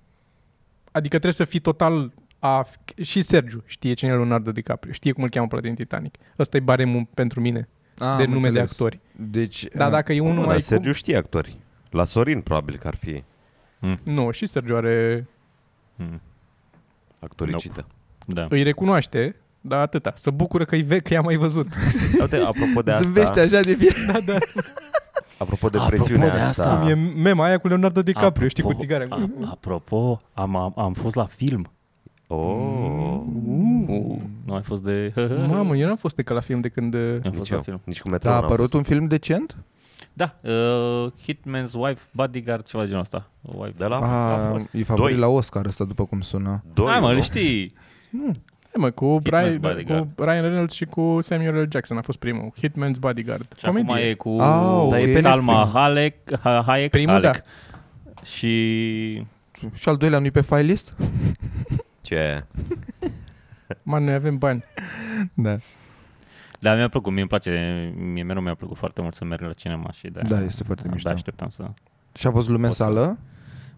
Adică 0.91 1.09
trebuie 1.09 1.33
să 1.33 1.45
fii 1.45 1.59
total... 1.59 2.11
A, 2.39 2.65
și 3.01 3.21
Sergiu 3.21 3.63
știe 3.65 3.93
cine 3.93 4.09
e 4.11 4.13
Leonardo 4.13 4.51
DiCaprio, 4.51 4.91
știe 4.91 5.11
cum 5.11 5.23
îl 5.23 5.29
cheamă 5.29 5.47
pe 5.47 5.53
ăla 5.55 5.63
din 5.63 5.75
Titanic. 5.75 6.15
Ăsta 6.39 6.57
e 6.57 6.59
baremul 6.59 7.07
pentru 7.13 7.39
mine 7.41 7.67
Ah, 7.97 8.17
de 8.17 8.23
am 8.23 8.29
nume 8.29 8.41
de 8.41 8.47
înțeles. 8.47 8.71
actori. 8.71 8.99
Deci, 9.15 9.65
Dar 9.75 9.87
uh, 9.87 9.93
dacă 9.93 10.13
e 10.13 10.19
unul 10.19 10.35
Dar 10.37 10.45
mai... 10.45 10.61
Sergiu 10.61 10.91
știe 10.91 11.17
actori. 11.17 11.57
La 11.89 12.05
Sorin 12.05 12.41
probabil 12.41 12.77
că 12.77 12.87
ar 12.87 12.95
fi 12.95 13.23
Mm, 13.81 13.99
Nu, 14.03 14.31
și 14.31 14.45
Sergiu 14.45 14.75
are... 14.75 15.27
mm, 15.95 16.21
actoricită. 17.19 17.85
da. 18.25 18.47
Îi 18.49 18.63
recunoaște, 18.63 19.35
dar 19.61 19.79
atâta. 19.81 20.13
Să 20.15 20.31
bucură 20.31 20.65
că, 20.65 20.75
ve- 20.77 20.99
că 20.99 21.13
i-a 21.13 21.21
mai 21.21 21.35
văzut. 21.35 21.67
Uite, 22.21 22.37
apropo 22.37 22.81
de 22.81 22.97
Zâmbește 23.01 23.39
asta, 23.39 23.41
așa 23.41 23.61
de 23.61 23.73
fie. 23.75 23.91
da, 24.11 24.19
da. 24.25 24.37
apropo 25.37 25.69
de 25.69 25.77
Apropo 25.77 25.85
presiunea 26.03 26.29
de 26.29 26.37
asta, 26.39 26.71
asta. 26.73 26.89
E 26.89 26.93
mema 26.95 27.45
aia 27.45 27.57
cu 27.57 27.67
Leonardo 27.67 28.01
DiCaprio, 28.01 28.47
știi, 28.47 28.63
cu 28.63 28.73
Apropo- 28.73 28.77
țigara. 28.79 29.05
a- 29.09 29.29
Apropo, 29.51 30.21
am, 30.33 30.55
am, 30.55 30.73
am 30.75 30.93
fost 30.93 31.15
la 31.15 31.25
film. 31.25 31.71
Oh, 32.31 33.21
Uh, 33.87 34.17
nu 34.45 34.53
ai 34.53 34.61
fost 34.61 34.83
de... 34.83 35.13
Mamă, 35.47 35.75
eu 35.75 35.87
n-am 35.87 35.95
fost 35.95 36.17
încă 36.17 36.33
la 36.33 36.39
film 36.39 36.59
de 36.61 36.69
când... 36.69 36.93
uh, 36.93 37.01
Am 37.01 37.31
fost 37.31 37.35
nici 37.35 37.49
la 37.49 37.55
eu, 37.55 37.61
film. 37.61 37.81
nici 37.83 38.01
cu 38.01 38.07
Da, 38.07 38.11
metrou 38.11 38.31
a 38.31 38.35
n-am 38.35 38.43
apărut 38.43 38.61
fost. 38.69 38.73
un 38.73 38.83
film 38.83 39.07
decent? 39.07 39.55
Da, 40.13 40.35
uh, 40.43 41.11
Hitman's 41.21 41.71
Wife, 41.73 42.01
Bodyguard, 42.11 42.63
ceva 42.65 42.81
de 42.83 42.87
genul 42.87 43.01
ăsta. 43.01 43.29
Wife. 43.41 43.73
De 43.77 43.85
la 43.85 43.95
a 43.97 44.33
Ah, 44.45 44.51
fost. 44.51 44.69
e 44.73 44.83
favorit 44.83 45.15
Doi. 45.17 45.25
la 45.25 45.27
Oscar 45.33 45.65
ăsta, 45.65 45.83
după 45.83 46.05
cum 46.05 46.21
sună. 46.21 46.63
Doi, 46.73 46.89
Hai 46.89 46.99
mă, 46.99 47.07
nu? 47.09 47.13
le 47.15 47.21
știi. 47.21 47.73
Hai 48.11 48.31
mă, 48.75 48.89
cu, 48.89 49.19
Hitman's 49.21 49.29
Ryan, 49.29 49.57
Bodyguard. 49.59 50.07
cu 50.15 50.23
Ryan 50.23 50.41
Reynolds 50.41 50.73
și 50.73 50.85
cu 50.85 51.17
Samuel 51.21 51.55
L. 51.61 51.67
Jackson 51.71 51.97
a 51.97 52.01
fost 52.01 52.19
primul. 52.19 52.53
Hitman's 52.57 52.99
Bodyguard. 52.99 53.53
Și 53.57 53.65
acum 53.65 53.89
e 53.95 54.13
cu 54.13 54.29
Ah, 54.29 54.87
Dar 54.89 54.99
e 54.99 55.03
pe 55.03 55.19
Salma 55.19 55.53
Netflix. 55.53 55.77
Hayek, 55.79 56.39
Ha- 56.39 56.63
Hayek, 56.65 56.89
Primul, 56.91 57.11
Hayek. 57.21 57.43
Și 58.23 59.23
Și 59.73 59.89
al 59.89 59.97
doilea 59.97 60.19
nu-i 60.19 60.31
pe 60.31 60.41
file 60.41 60.61
list? 60.61 60.93
Ce? 62.01 62.45
Man, 63.83 64.03
noi 64.03 64.13
avem 64.13 64.37
bani. 64.37 64.63
Da. 65.33 65.57
Da, 66.59 66.75
mi-a 66.75 66.87
plăcut, 66.89 67.11
mie 67.11 67.19
îmi 67.19 67.29
place, 67.29 67.51
mie 67.97 68.23
mereu 68.23 68.41
mi-a 68.41 68.55
plăcut 68.55 68.77
foarte 68.77 69.01
mult 69.01 69.13
să 69.13 69.25
merg 69.25 69.41
la 69.41 69.53
cinema 69.53 69.91
și 69.91 70.07
de 70.09 70.21
Da, 70.27 70.41
este 70.41 70.63
foarte 70.63 70.87
mișto. 70.91 71.09
Da, 71.09 71.15
așteptam 71.15 71.49
să... 71.49 71.69
Și 72.13 72.27
a 72.27 72.31
fost 72.31 72.47
lume 72.47 72.61
în 72.61 72.67
Pot 72.67 72.75
să- 72.75 72.83
sală? 72.83 73.17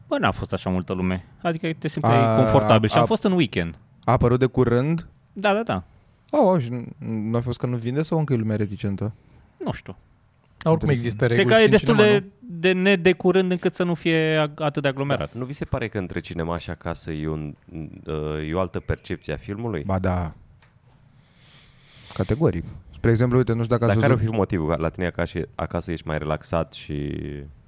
Bă, 0.08 0.18
n-a 0.18 0.32
fost 0.32 0.54
așa 0.54 0.70
multă 0.70 0.94
lume. 0.94 1.26
Adică 1.42 1.74
te 1.74 1.88
simțeai 1.88 2.24
A- 2.26 2.36
confortabil 2.36 2.90
și 2.90 2.96
am 2.98 3.02
a- 3.04 3.06
fost 3.06 3.24
în 3.24 3.32
weekend. 3.32 3.78
A 4.04 4.12
apărut 4.12 4.40
de 4.40 4.46
curând? 4.46 5.08
Da, 5.34 5.54
da, 5.54 5.64
da. 5.64 5.84
Oh, 6.38 6.62
și 6.62 6.70
nu- 6.70 6.86
nu 7.08 7.38
a 7.38 7.42
fost 7.42 7.60
că 7.60 7.66
nu 7.66 7.76
vinde 7.78 8.02
sau 8.02 8.18
încă 8.20 8.34
e 8.34 8.36
lumea 8.36 8.56
reticentă? 8.56 9.14
Nu 9.66 9.72
știu. 9.72 9.96
Oricum 10.64 10.90
există 10.90 11.26
reguli 11.26 11.46
Cred 11.48 11.52
că 11.52 11.58
și 11.58 11.62
e 11.62 11.66
în 11.66 11.72
destul 11.72 11.96
cinema, 11.96 12.20
de, 12.20 12.24
de 12.42 12.72
ne 12.72 12.96
de 12.96 13.14
curând 13.14 13.52
încât 13.52 13.74
să 13.74 13.84
nu 13.84 13.94
fie 13.94 14.48
ag- 14.48 14.56
atât 14.56 14.82
de 14.82 14.88
aglomerat. 14.88 15.34
Nu 15.34 15.46
vi 15.46 15.54
se 15.54 15.66
pare 15.66 15.88
că 15.88 15.98
între 15.98 16.20
cinema 16.20 16.58
și 16.58 16.70
acasă 16.70 17.12
e, 17.12 17.28
un, 17.28 17.54
uh, 18.06 18.50
e 18.50 18.54
o 18.54 18.60
altă 18.60 18.80
percepție 18.80 19.34
a 19.34 19.38
filmului? 19.38 19.84
Ba 19.86 20.00
da. 20.00 20.34
Categoric. 22.14 22.64
Spre 22.96 23.10
exemplu, 23.12 23.38
uite, 23.38 23.54
nu 23.54 23.64
știu 23.64 23.76
dacă 23.78 23.86
Dar 23.86 23.92
ați 23.92 24.00
care 24.02 24.12
ar 24.12 24.18
văzut... 24.18 24.32
fi 24.34 24.38
motivul? 24.38 24.76
La 24.80 24.90
tine 24.90 25.06
acasă, 25.06 25.40
acasă 25.56 25.92
ești 25.92 26.08
mai 26.08 26.18
relaxat 26.18 26.74
și... 26.74 27.12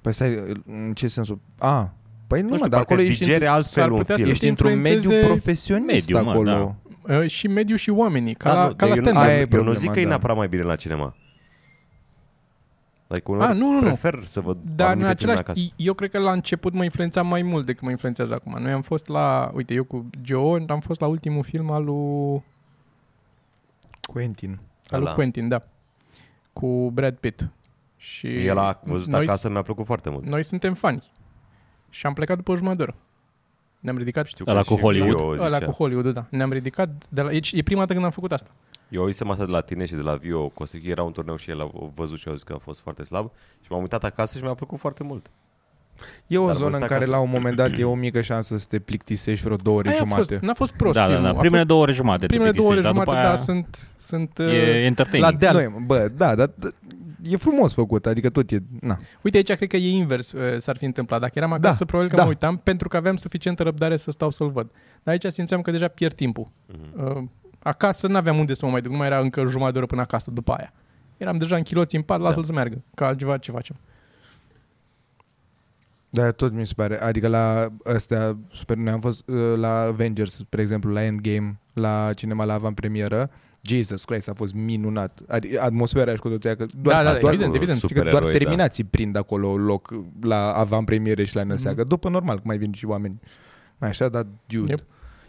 Păi 0.00 0.12
stai, 0.12 0.42
în 0.66 0.92
ce 0.94 1.08
sensul? 1.08 1.38
A, 1.58 1.94
păi 2.26 2.40
nu, 2.40 2.44
Nu 2.44 2.50
mă, 2.50 2.56
știu, 2.56 2.68
dar 2.68 2.78
parcă 2.78 2.92
acolo 2.92 3.08
ești, 3.08 3.24
digere 3.24 3.44
în, 3.46 3.50
altfel 3.52 3.82
s-ar 3.82 3.90
un 3.90 3.96
putea 3.96 4.16
să 4.16 4.22
film. 4.22 4.32
ești 4.34 4.48
într-un 4.48 4.68
mediu 4.80 4.90
influențeze 4.92 5.26
profesionist 5.26 6.08
mediu, 6.08 6.24
mă, 6.24 6.30
acolo. 6.30 6.50
da. 7.06 7.14
Uh, 7.20 7.28
și 7.30 7.46
mediul 7.48 7.78
și 7.78 7.90
oamenii, 7.90 8.34
ca 8.34 8.50
Da, 8.52 8.56
la, 8.62 8.66
nu, 8.68 8.74
ca 8.74 8.86
la 8.86 8.94
eu, 8.94 8.96
nu- 8.96 9.02
stand-up. 9.02 9.22
Aia 9.24 9.32
e 9.32 9.34
eu, 9.34 9.40
eu 9.40 9.44
nu 9.44 9.48
problema, 9.54 9.78
zic 9.78 9.90
că 9.90 9.98
e 9.98 10.02
da. 10.02 10.08
neapărat 10.08 10.36
mai 10.36 10.48
bine 10.48 10.62
la 10.62 10.76
cinema. 10.76 11.16
Like, 13.14 13.30
uneori 13.30 13.50
Ah, 13.52 13.56
nu, 13.58 13.66
nu, 13.70 13.80
nu. 13.80 13.84
prefer 13.86 14.22
să 14.24 14.40
văd 14.40 14.56
Dar 14.76 14.86
în 14.86 14.92
anumite 14.92 15.16
filme 15.18 15.32
același, 15.32 15.38
acasă. 15.40 15.60
eu 15.76 15.94
cred 15.94 16.10
că 16.10 16.18
la 16.18 16.32
început 16.32 16.72
mă 16.72 16.84
influența 16.84 17.22
mai 17.22 17.42
mult 17.42 17.66
decât 17.66 17.82
mă 17.82 17.90
influențează 17.90 18.34
acum. 18.34 18.62
Noi 18.62 18.72
am 18.72 18.82
fost 18.82 19.08
la, 19.08 19.50
uite, 19.54 19.74
eu 19.74 19.84
cu 19.84 20.06
Joe 20.22 20.64
am 20.68 20.80
fost 20.80 21.00
la 21.00 21.06
ultimul 21.06 21.42
film 21.44 21.70
al 21.70 21.84
lui, 21.84 22.42
Quentin. 24.12 24.50
al 24.90 24.98
lui 24.98 25.06
Ăla. 25.06 25.14
Quentin, 25.14 25.48
da. 25.48 25.58
Cu 26.52 26.90
Brad 26.90 27.14
Pitt. 27.16 27.48
Și 27.96 28.26
El 28.46 28.58
a 28.58 28.80
văzut 28.84 29.06
noi, 29.08 29.22
acasă, 29.24 29.50
mi-a 29.50 29.62
plăcut 29.62 29.86
foarte 29.86 30.10
mult. 30.10 30.24
noi 30.26 30.44
suntem 30.44 30.74
fani. 30.74 31.02
Și 31.90 32.06
am 32.06 32.12
plecat 32.12 32.36
după 32.36 32.50
o 32.52 32.56
jumătate 32.56 32.76
de 32.76 32.82
oră. 32.82 32.94
Ne-am 33.80 33.96
ridicat 33.96 34.26
Știu 34.26 34.44
Ăla 34.48 34.60
că 34.60 34.66
cu 34.68 34.74
și 34.74 34.80
Hollywood? 34.80 35.16
Vio 35.16 35.44
Ăla 35.44 35.56
zicea. 35.58 35.66
cu 35.70 35.72
Hollywood, 35.72 36.08
da. 36.14 36.26
Ne-am 36.30 36.52
ridicat 36.52 36.88
de 37.08 37.20
la... 37.20 37.32
E, 37.32 37.40
e 37.52 37.62
prima 37.62 37.80
dată 37.80 37.92
când 37.92 38.04
am 38.04 38.10
făcut 38.10 38.32
asta. 38.32 38.50
Eu 38.88 39.00
auzisem 39.02 39.30
asta 39.30 39.44
de 39.44 39.50
la 39.50 39.60
tine 39.60 39.84
și 39.86 39.94
de 39.94 40.00
la 40.02 40.14
Vio 40.14 40.48
Costichi, 40.48 40.88
era 40.90 41.02
un 41.02 41.12
turneu 41.12 41.36
și 41.36 41.50
el 41.50 41.60
a 41.60 41.70
văzut 41.94 42.18
și 42.18 42.28
a 42.28 42.32
zis 42.32 42.42
că 42.42 42.52
a 42.52 42.58
fost 42.58 42.80
foarte 42.80 43.04
slab 43.04 43.30
și 43.60 43.66
m-am 43.70 43.80
uitat 43.80 44.04
acasă 44.04 44.36
și 44.38 44.44
mi-a 44.44 44.54
plăcut 44.54 44.78
foarte 44.78 45.02
mult. 45.02 45.30
E 46.26 46.38
o 46.38 46.46
Dar 46.46 46.54
zonă 46.54 46.64
văzut 46.66 46.80
în 46.82 46.88
care 46.88 46.94
acasă. 47.04 47.10
la 47.10 47.18
un 47.18 47.30
moment 47.30 47.56
dat 47.56 47.78
e 47.78 47.84
o 47.84 47.94
mică 47.94 48.20
șansă 48.20 48.56
să 48.58 48.66
te 48.68 48.78
plictisești 48.78 49.44
vreo 49.44 49.56
două 49.56 49.76
ore 49.78 49.88
Aia 49.88 49.96
a 49.96 50.00
jumate. 50.04 50.22
fost, 50.22 50.42
n-a 50.42 50.54
fost 50.54 50.72
prost 50.74 50.94
Da, 50.94 51.00
da, 51.00 51.06
filmul. 51.06 51.24
da. 51.24 51.28
A 51.30 51.32
Primele 51.38 51.56
fost, 51.56 51.66
două 51.68 51.82
ore 51.82 51.92
jumate 51.92 52.20
te 52.20 52.26
primele 52.26 52.50
două 52.50 52.68
ore 52.68 52.80
plictisești, 52.80 53.04
dar 53.04 53.16
jumate, 53.16 53.32
după 53.44 53.46
da, 53.46 53.56
aia 53.56 53.66
sunt, 53.66 53.78
sunt 53.96 54.38
E 54.38 54.78
uh, 54.78 54.84
entertaining. 54.84 55.32
la 55.32 55.38
deal. 55.38 55.54
Nu, 55.54 55.60
e- 55.60 55.82
bă, 55.86 56.10
da, 56.16 56.34
dar 56.34 56.48
d- 56.48 56.74
e 57.22 57.36
frumos 57.36 57.74
făcut, 57.74 58.06
adică 58.06 58.30
tot 58.30 58.50
e... 58.50 58.62
Na. 58.80 58.98
Uite, 59.22 59.36
aici 59.36 59.52
cred 59.52 59.68
că 59.68 59.76
e 59.76 59.90
invers 59.90 60.32
uh, 60.32 60.58
s-ar 60.58 60.76
fi 60.76 60.84
întâmplat. 60.84 61.20
Dacă 61.20 61.32
eram 61.34 61.52
acasă, 61.52 61.78
Da, 61.78 61.84
probabil 61.84 62.10
că 62.10 62.16
da. 62.16 62.22
mă 62.22 62.28
uitam 62.28 62.56
pentru 62.56 62.88
că 62.88 62.96
aveam 62.96 63.16
suficientă 63.16 63.62
răbdare 63.62 63.96
să 63.96 64.10
stau 64.10 64.30
să-l 64.30 64.50
văd. 64.50 64.70
Dar 65.02 65.14
aici 65.14 65.32
simțeam 65.32 65.60
că 65.60 65.70
deja 65.70 65.88
pierd 65.88 66.14
timpul. 66.14 66.46
Mhm. 66.66 67.16
Uh, 67.16 67.22
acasă 67.64 68.06
n-aveam 68.06 68.38
unde 68.38 68.54
să 68.54 68.64
mă 68.64 68.70
mai 68.70 68.80
duc, 68.80 68.90
nu 68.92 68.96
mai 68.98 69.06
era 69.06 69.18
încă 69.18 69.44
jumătate 69.46 69.72
de 69.72 69.78
oră 69.78 69.86
până 69.86 70.00
acasă 70.00 70.30
după 70.30 70.52
aia. 70.52 70.72
Eram 71.16 71.36
deja 71.36 71.56
închiloți 71.56 71.96
în 71.96 72.02
pat, 72.02 72.20
lasă-l 72.20 72.40
Da. 72.40 72.46
să 72.46 72.52
meargă, 72.52 72.82
ca 72.94 73.06
altceva 73.06 73.36
ce 73.38 73.50
facem. 73.50 73.76
Da, 76.10 76.30
tot 76.30 76.52
mi 76.52 76.66
se 76.66 76.72
pare. 76.76 77.00
Adică 77.02 77.28
la 77.28 77.68
astea, 77.84 78.36
super, 78.52 78.76
noi 78.76 78.92
am 78.92 79.00
fost 79.00 79.28
uh, 79.28 79.56
la 79.56 79.80
Avengers, 79.80 80.34
spre 80.36 80.60
exemplu, 80.62 80.92
la 80.92 81.02
Endgame, 81.02 81.60
la 81.72 82.10
cinema 82.12 82.44
la 82.44 82.52
avant-premieră. 82.52 83.30
Jesus 83.60 84.04
Christ, 84.04 84.28
a 84.28 84.32
fost 84.34 84.54
minunat. 84.54 85.20
Adică 85.28 85.62
atmosfera 85.62 86.12
și 86.12 86.18
cu 86.18 86.28
toate 86.28 86.46
aia, 86.46 86.56
că 86.56 86.64
doar, 86.82 86.96
Da, 87.04 87.12
da, 87.12 87.18
doar, 87.18 87.32
evident, 87.32 87.54
evident. 87.54 87.78
știi 87.78 87.88
că 87.94 88.00
doar 88.00 88.06
Supereroi, 88.12 88.32
da. 88.38 88.44
terminații 88.44 88.84
prind 88.84 89.16
acolo 89.16 89.56
loc 89.56 89.94
la 90.20 90.52
avant-premiere 90.52 91.24
și 91.24 91.36
la 91.36 91.42
năseagă. 91.42 91.80
Mhm. 91.80 91.88
După 91.88 92.08
normal, 92.08 92.36
că 92.36 92.42
mai 92.44 92.56
vin 92.56 92.72
și 92.72 92.84
oameni. 92.86 93.20
Mai 93.78 93.88
așa, 93.88 94.08
dar 94.08 94.26
dude. 94.46 94.70
Yep. 94.72 94.82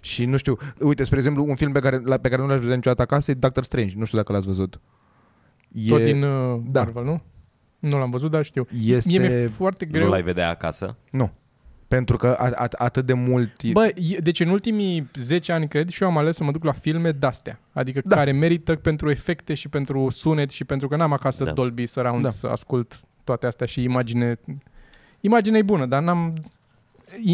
Și 0.05 0.25
nu 0.25 0.37
știu, 0.37 0.57
uite, 0.79 1.03
spre 1.03 1.17
exemplu, 1.17 1.45
un 1.47 1.55
film 1.55 1.71
pe 1.71 1.79
care, 1.79 2.01
la, 2.03 2.17
pe 2.17 2.29
care 2.29 2.41
nu 2.41 2.47
l-aș 2.47 2.59
vedea 2.59 2.75
niciodată 2.75 3.01
acasă 3.01 3.31
e 3.31 3.33
Doctor 3.33 3.63
Strange. 3.63 3.93
Nu 3.97 4.05
știu 4.05 4.17
dacă 4.17 4.31
l-ați 4.31 4.45
văzut. 4.45 4.79
E, 5.71 5.89
Tot 5.89 6.03
din 6.03 6.23
uh, 6.23 6.61
da. 6.65 6.81
Marvel, 6.83 7.03
nu? 7.03 7.21
Nu 7.79 7.97
l-am 7.97 8.09
văzut, 8.09 8.31
dar 8.31 8.43
știu. 8.43 8.67
este... 8.81 9.09
Mie 9.09 9.19
mi-e 9.19 9.47
foarte 9.47 9.85
Nu 9.85 9.91
greu. 9.91 10.09
l-ai 10.09 10.21
vedea 10.23 10.49
acasă? 10.49 10.95
Nu. 11.11 11.31
Pentru 11.87 12.17
că 12.17 12.27
a, 12.27 12.51
a, 12.55 12.67
atât 12.77 13.05
de 13.05 13.13
mult... 13.13 13.51
e- 13.61 13.71
Bă, 13.71 13.85
e- 13.85 14.17
deci 14.23 14.39
în 14.39 14.49
ultimii 14.49 15.09
10 15.15 15.51
ani, 15.51 15.67
cred, 15.67 15.89
și 15.89 16.03
eu 16.03 16.09
am 16.09 16.17
ales 16.17 16.35
să 16.35 16.43
mă 16.43 16.51
duc 16.51 16.63
la 16.63 16.71
filme 16.71 17.11
de-astea. 17.11 17.59
Adică 17.71 18.01
Da. 18.05 18.15
care 18.15 18.31
merită 18.31 18.75
pentru 18.75 19.09
efecte 19.09 19.53
și 19.53 19.69
pentru 19.69 20.09
sunet 20.09 20.49
și 20.49 20.63
pentru 20.63 20.87
că 20.87 20.95
n-am 20.95 21.13
acasă 21.13 21.43
Da. 21.43 21.51
Dolby 21.51 21.85
Surround 21.85 22.21
Da. 22.23 22.29
să 22.29 22.47
ascult 22.47 22.99
toate 23.23 23.45
astea 23.45 23.65
și 23.67 23.83
imagine... 23.83 24.39
Imaginea 25.21 25.59
e 25.59 25.63
bună, 25.63 25.85
dar 25.85 26.01
n-am 26.01 26.33
i- 26.37 26.41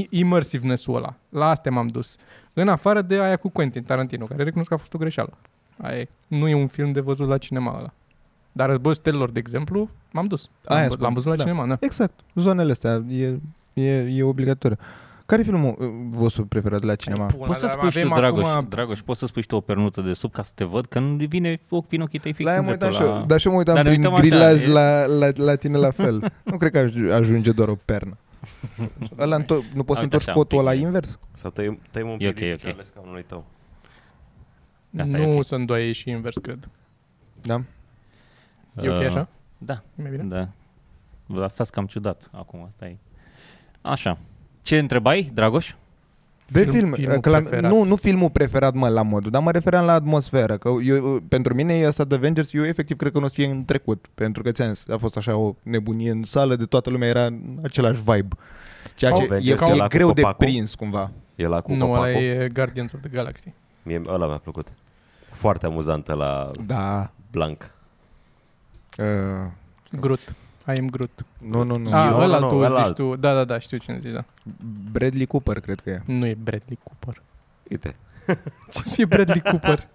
immersiveness-ul 0.09 0.95
ăla. 0.95 1.13
La 1.29 1.49
astea 1.49 1.71
m-am 1.71 1.87
dus. 1.87 2.17
În 2.53 2.67
afară 2.67 3.01
de 3.01 3.21
aia 3.21 3.35
cu 3.37 3.49
Quentin 3.49 3.83
Tarantino, 3.83 4.25
care 4.25 4.43
recunosc 4.43 4.69
că 4.69 4.75
a 4.75 4.77
fost 4.77 4.93
o 4.93 4.97
greșeală. 4.97 5.37
Aia 5.81 5.97
e. 5.99 6.07
nu 6.27 6.47
e 6.47 6.53
un 6.55 6.67
film 6.67 6.91
de 6.91 6.99
văzut 6.99 7.27
la 7.27 7.37
cinema 7.37 7.75
ăla. 7.77 7.93
Dar 8.51 8.67
Războiul 8.67 8.95
Stelelor, 8.95 9.31
de 9.31 9.39
exemplu, 9.39 9.89
m-am 10.11 10.25
dus. 10.27 10.49
Aia 10.65 10.79
L-am, 10.81 10.89
spun, 10.89 11.03
l-am 11.03 11.13
văzut 11.13 11.29
la 11.29 11.35
da. 11.35 11.43
cinema, 11.43 11.67
da. 11.67 11.77
Exact, 11.79 12.19
zonele 12.35 12.71
astea, 12.71 13.03
e, 13.09 13.37
e, 13.73 13.97
e 13.97 14.23
obligatoriu. 14.23 14.77
Care 15.25 15.41
e 15.43 15.45
filmul 15.45 15.75
uh, 15.79 15.87
vostru 16.09 16.45
preferat 16.45 16.83
la 16.83 16.95
cinema? 16.95 17.25
Pula, 17.25 17.45
Poți 17.45 17.59
să 17.59 17.65
dar 17.65 17.75
spui 17.75 17.89
și 17.89 17.99
tu, 17.99 18.05
avem 18.05 18.17
Dragoș, 18.17 18.43
acum- 18.43 18.67
Dragoș, 18.69 18.99
poți 19.01 19.19
să 19.19 19.25
spui 19.25 19.41
și 19.41 19.47
tu 19.47 19.55
o 19.55 19.59
pernuță 19.59 20.01
de 20.01 20.13
sub 20.13 20.31
ca 20.31 20.43
să 20.43 20.51
te 20.55 20.63
văd, 20.63 20.85
că 20.85 20.99
nu 20.99 21.15
vine 21.27 21.59
ochi 21.69 21.87
prin 21.87 22.01
ochii 22.01 22.19
tăi 22.19 22.33
fix 22.33 22.45
La 22.45 22.51
aia 22.51 22.59
în 22.59 22.65
mă 22.65 22.71
uitam 22.71 22.91
și 22.91 22.97
dreptul 22.97 23.19
eu, 23.19 23.25
dar 23.25 23.39
și 23.39 23.45
eu 23.47 23.51
mă 23.53 23.57
uitam 23.59 23.75
Dar 23.75 23.83
ne 23.83 23.89
prin 23.89 24.01
uităm 24.03 24.13
așa, 24.19 24.27
grilaj 24.27 24.63
e- 24.63 24.67
la, 24.67 25.05
la, 25.05 25.27
la 25.35 25.55
tine 25.55 25.77
la 25.77 25.91
fel. 25.91 26.31
nu 26.51 26.57
cred 26.57 26.71
că 26.71 26.79
aj- 26.79 27.13
ajunge 27.19 27.51
doar 27.51 27.67
o 27.69 27.75
pernă. 27.85 28.17
Ăla 29.19 29.35
întor- 29.35 29.63
nu 29.73 29.83
poți 29.83 29.99
să 29.99 30.03
Uite 30.03 30.03
întorci 30.03 30.21
așa, 30.21 30.31
un 30.31 30.37
cotul 30.37 30.57
pic. 30.57 30.67
ăla 30.67 30.73
invers? 30.73 31.19
Sau 31.31 31.51
tăiem, 31.51 31.79
tăiem 31.91 32.07
un 32.09 32.13
E 32.13 32.17
pic 32.17 32.27
ok, 32.27 32.35
din 32.35 32.47
ok. 32.49 32.55
picioarele 32.55 32.83
scaunului 32.83 33.23
tău? 33.23 33.45
Gata, 34.89 35.09
nu 35.09 35.17
e 35.17 35.35
ok. 35.37 35.43
să 35.43 35.55
îndoie 35.55 35.91
și 35.91 36.09
invers, 36.09 36.37
cred. 36.37 36.69
Da? 37.41 37.61
E 38.81 38.89
ok 38.89 38.99
Uh, 38.99 39.05
așa? 39.05 39.27
Da, 39.57 39.83
Mai 39.95 40.11
bine? 40.11 40.23
da. 40.23 40.47
Vă 41.25 41.47
stați 41.47 41.71
cam 41.71 41.85
ciudat 41.85 42.29
acum, 42.31 42.63
asta 42.63 42.85
e. 42.87 42.97
Așa. 43.81 44.17
Ce 44.61 44.77
întrebai, 44.77 45.31
Dragoș? 45.33 45.73
De 46.51 46.59
Film- 46.61 46.71
film, 46.73 46.91
filmul 46.91 47.19
că 47.19 47.29
la, 47.29 47.37
preferat. 47.39 47.71
nu, 47.71 47.83
nu 47.83 47.95
filmul 47.95 48.29
preferat, 48.29 48.73
mă, 48.73 48.87
la 48.87 49.01
modul, 49.01 49.31
dar 49.31 49.41
mă 49.41 49.51
refeream 49.51 49.85
la 49.85 49.93
atmosferă, 49.93 50.57
că 50.57 50.69
eu, 50.83 51.19
pentru 51.27 51.53
mine 51.53 51.73
e 51.73 51.85
asta 51.87 52.03
de 52.03 52.15
Avengers, 52.15 52.53
eu 52.53 52.65
efectiv 52.65 52.97
cred 52.97 53.11
că 53.11 53.19
nu 53.19 53.25
o 53.25 53.27
să 53.27 53.33
fie 53.33 53.45
în 53.45 53.65
trecut, 53.65 54.05
pentru 54.13 54.43
că 54.43 54.51
ți-am 54.51 54.73
zis, 54.73 54.89
a 54.89 54.97
fost 54.97 55.17
așa 55.17 55.35
o 55.35 55.55
nebunie 55.63 56.11
în 56.11 56.23
sală, 56.23 56.55
de 56.55 56.65
toată 56.65 56.89
lumea 56.89 57.07
era 57.07 57.25
în 57.25 57.39
același 57.63 58.01
vibe. 58.05 58.35
Ceea 58.95 59.11
ce 59.11 59.23
Avengers 59.23 59.61
e, 59.61 59.65
e 59.65 59.69
e 59.69 59.71
ăla 59.73 59.83
cu 59.83 59.89
greu 59.89 60.13
de 60.13 60.21
copacul? 60.21 60.45
prins 60.45 60.75
cumva. 60.75 61.11
E 61.35 61.47
la 61.47 61.61
cu 61.61 61.73
nu, 61.73 61.85
ăla 61.85 61.95
copacul? 61.97 62.21
e 62.21 62.49
Guardians 62.53 62.93
of 62.93 62.99
the 63.01 63.09
Galaxy. 63.09 63.53
Mie 63.83 64.01
ăla 64.07 64.27
mi-a 64.27 64.37
plăcut. 64.43 64.67
Foarte 65.31 65.65
amuzantă 65.65 66.13
la 66.13 66.51
Da. 66.65 67.11
Blanc. 67.31 67.71
Uh, 68.97 69.05
Groot. 69.99 70.35
I 70.67 70.79
am 70.79 70.89
Groot. 70.89 71.25
nu, 71.37 71.63
nu, 71.63 71.77
nu. 71.77 71.93
Ah, 71.93 72.09
Eu- 72.11 72.19
ăla 72.19 72.39
nu, 72.39 72.47
tu 72.47 72.55
nu, 72.55 72.61
zici 72.65 72.71
ălalt. 72.71 72.95
tu. 72.95 73.15
Da, 73.15 73.33
da, 73.33 73.43
da, 73.43 73.59
știu 73.59 73.77
cine 73.77 73.97
zici, 73.99 74.13
da. 74.13 74.23
Bradley 74.91 75.25
Cooper, 75.25 75.59
cred 75.59 75.79
că 75.79 75.89
e. 75.89 76.01
Nu 76.05 76.25
e 76.25 76.37
Bradley 76.43 76.79
Cooper. 76.83 77.21
Uite. 77.69 77.95
Ce 78.71 78.81
să 78.83 78.93
fie 78.93 79.05
Bradley 79.05 79.41
Cooper? 79.41 79.87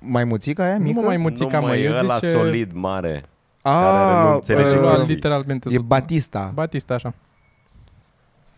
Mai 0.00 0.24
muțica 0.24 0.62
aia, 0.64 0.76
Nu 0.78 0.82
mică? 0.84 1.00
mă 1.00 1.06
mai 1.06 1.16
muțica, 1.16 1.58
nu, 1.58 1.66
mă, 1.66 1.66
mă, 1.72 1.76
e 1.76 1.82
el 1.84 1.96
ăla 1.96 2.14
zice... 2.18 2.30
solid, 2.30 2.72
mare. 2.72 3.24
Ah, 3.62 3.72
care 3.72 4.22
nu 4.28 4.34
înțelege 4.34 4.64
Deci 4.68 4.74
uh, 4.76 4.80
luat 4.80 4.94
chestii. 4.94 5.14
literalmente. 5.14 5.68
e 5.68 5.72
după. 5.72 5.86
Batista. 5.86 6.50
Batista, 6.54 6.94
așa. 6.94 7.14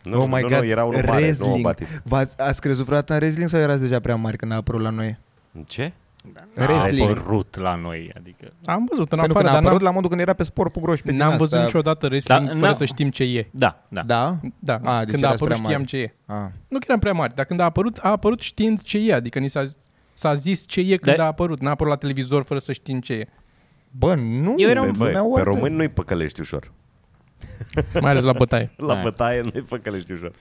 Nu, 0.02 0.20
oh 0.20 0.26
my 0.30 0.40
nu, 0.40 0.48
god, 0.48 0.58
nu, 0.58 0.64
era 0.66 0.84
unul 0.84 0.94
mare, 1.06 1.06
nu 1.10 1.12
wrestling. 1.24 1.60
Batista. 1.64 2.00
V-ați, 2.04 2.40
ați 2.40 2.60
crezut 2.60 2.84
vreodată 2.84 3.12
în 3.12 3.18
wrestling 3.18 3.48
sau 3.48 3.60
erați 3.60 3.80
deja 3.80 4.00
prea 4.00 4.16
mari 4.16 4.36
când 4.36 4.52
a 4.52 4.54
apărut 4.54 4.80
la 4.80 4.90
noi? 4.90 5.18
În 5.52 5.62
Ce? 5.62 5.92
A 6.58 6.62
Wrestling. 6.62 7.10
apărut 7.10 7.56
la 7.56 7.74
noi, 7.74 8.12
adică... 8.16 8.52
Am 8.64 8.84
văzut 8.88 9.12
în 9.12 9.18
Pentru 9.18 9.32
că 9.32 9.38
afară, 9.38 9.48
a 9.48 9.52
dar 9.52 9.60
apărut 9.60 9.76
n-am, 9.80 9.86
la 9.88 9.90
modul 9.94 10.08
când 10.08 10.20
era 10.20 10.32
pe 10.32 10.42
sport 10.42 10.72
cu 10.72 10.80
groși. 10.80 11.02
pe 11.02 11.10
din 11.10 11.18
n-am 11.18 11.30
văzut 11.30 11.42
astea. 11.42 11.62
niciodată 11.64 12.06
wrestling 12.06 12.40
Da, 12.40 12.46
fără 12.52 12.60
n-am- 12.64 12.72
să 12.72 12.84
știm 12.84 13.10
ce 13.10 13.22
e. 13.24 13.48
Da, 13.50 13.82
da. 13.88 14.02
Da? 14.02 14.38
Da, 14.58 14.74
A, 14.74 14.98
deci 15.04 15.10
când 15.10 15.24
a 15.24 15.26
erați 15.26 15.42
apărut 15.42 15.46
prea 15.46 15.56
știam 15.56 15.72
mari. 15.80 15.86
ce 15.86 15.96
e. 15.96 16.14
Ah. 16.26 16.36
Nu 16.68 16.78
că 16.78 16.84
eram 16.88 16.98
prea 16.98 17.12
mari, 17.12 17.34
dar 17.34 17.44
când 17.44 17.60
a 17.60 17.64
apărut, 17.64 17.96
a 18.02 18.10
apărut 18.10 18.40
știind 18.40 18.80
ce 18.82 18.98
e. 18.98 19.14
Adică 19.14 19.38
ni 19.38 19.48
s-a, 19.50 19.64
s-a 20.12 20.34
zis 20.34 20.66
ce 20.66 20.80
e 20.80 20.96
când 20.96 21.16
Da. 21.16 21.22
a 21.22 21.26
apărut. 21.26 21.60
N-a 21.60 21.70
apărut 21.70 21.92
la 21.92 21.98
televizor 21.98 22.42
fără 22.44 22.60
să 22.60 22.72
știm 22.72 23.00
ce 23.00 23.12
e. 23.12 23.28
Bă, 23.90 24.14
nu. 24.14 24.54
Eu 24.56 24.68
eram- 24.68 24.84
Băi, 24.84 24.92
băi, 24.98 25.06
lumea 25.06 25.22
pe 25.22 25.28
oricând. 25.28 25.54
români 25.56 25.74
nu-i 25.76 25.88
păcălești 25.88 26.40
ușor. 26.40 26.72
Mai 28.00 28.10
ales 28.10 28.24
la 28.24 28.32
bătaie. 28.32 28.70
La 28.86 28.94
Da. 28.94 29.00
bătaie 29.00 29.40
nu-i 29.40 29.62
păcălești 29.68 30.12
ușor. 30.12 30.32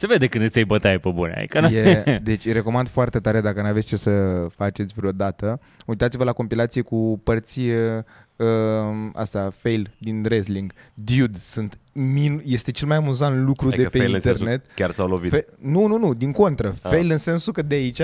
Se 0.00 0.06
vede 0.06 0.26
când 0.26 0.44
îți 0.44 0.56
iei 0.56 0.66
bătaie 0.66 0.98
pe 0.98 1.10
bune. 1.10 1.32
Adică 1.36 1.74
E, 1.74 2.20
deci 2.22 2.52
recomand 2.52 2.88
foarte 2.88 3.18
tare 3.18 3.40
dacă 3.40 3.62
n-aveți 3.62 3.86
ce 3.86 3.96
să 3.96 4.46
faceți 4.56 4.94
vreodată. 4.96 5.60
Uitați-vă 5.86 6.24
la 6.24 6.32
compilație 6.32 6.82
cu 6.82 7.20
părți 7.24 7.60
uh, 7.60 8.02
uh, 8.36 8.46
asta, 9.12 9.52
fail 9.56 9.90
din 9.98 10.24
wrestling. 10.24 10.72
Dude, 10.94 11.38
sunt 11.40 11.78
min- 11.92 12.42
este 12.44 12.70
cel 12.70 12.88
mai 12.88 12.96
amuzant 12.96 13.44
lucru 13.46 13.66
Adică 13.66 13.82
de 13.82 13.88
pe 13.88 13.98
fail 13.98 14.14
în 14.14 14.20
sensul 14.20 14.46
internet. 14.46 14.74
Chiar 14.74 14.90
s-au 14.90 15.06
lovit. 15.08 15.30
Fe- 15.30 15.46
nu, 15.58 15.86
nu, 15.86 15.98
nu, 15.98 16.14
din 16.14 16.32
contră. 16.32 16.68
Ah. 16.82 16.90
Fail 16.90 17.10
în 17.10 17.18
sensul 17.18 17.52
că 17.52 17.62
de 17.62 17.74
aici, 17.74 18.00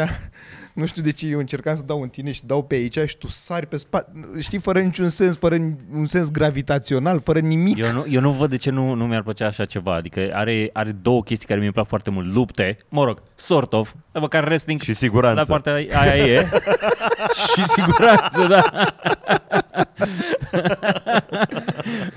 nu 0.76 0.86
știu 0.86 1.02
de 1.02 1.12
ce 1.12 1.26
eu 1.26 1.38
încercam 1.38 1.76
să 1.76 1.82
dau 1.82 2.02
în 2.02 2.08
tine 2.08 2.32
și 2.32 2.46
dau 2.46 2.62
pe 2.62 2.74
aici 2.74 2.98
și 3.06 3.16
tu 3.18 3.26
sari 3.28 3.66
pe 3.66 3.76
spate, 3.76 4.12
știi, 4.40 4.58
fără 4.58 4.80
niciun 4.80 5.08
sens, 5.08 5.36
fără 5.36 5.54
un 5.94 6.06
sens 6.06 6.30
gravitațional, 6.30 7.20
fără 7.20 7.38
nimic. 7.38 7.76
Eu 7.78 7.92
nu, 7.92 8.04
eu 8.08 8.20
nu 8.20 8.32
văd 8.32 8.50
de 8.50 8.56
ce 8.56 8.70
nu, 8.70 8.94
nu 8.94 9.06
mi-ar 9.06 9.22
plăcea 9.22 9.46
așa 9.46 9.64
ceva. 9.64 9.94
Adică 9.94 10.30
are, 10.32 10.70
are 10.72 10.92
două 10.92 11.22
chestii 11.22 11.46
care 11.46 11.60
mi-e 11.60 11.70
plac 11.70 11.86
foarte 11.86 12.10
mult. 12.10 12.34
Lupte, 12.34 12.78
mă 12.88 13.04
rog, 13.04 13.22
sort 13.34 13.72
of, 13.72 13.92
măcar 14.12 14.44
wrestling 14.44 14.80
Și 14.80 14.92
siguranță. 14.94 15.40
la 15.52 15.58
partea 15.58 15.72
aia 16.00 16.16
e. 16.26 16.46
și 17.54 17.68
siguranță, 17.68 18.46
da. 18.46 18.64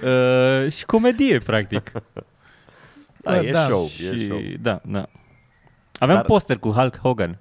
uh, 0.03 0.71
și 0.71 0.85
comedie, 0.85 1.39
practic. 1.39 1.91
Da, 3.17 3.39
e 3.41 3.51
Da, 3.51 3.63
show, 3.65 3.87
și, 3.87 4.05
e 4.05 4.25
show. 4.25 4.39
Da, 4.61 4.81
da. 4.85 5.09
Aveam 5.99 6.17
Dar- 6.17 6.25
poster 6.25 6.57
cu 6.57 6.69
Hulk 6.71 6.97
Hogan. 6.97 7.37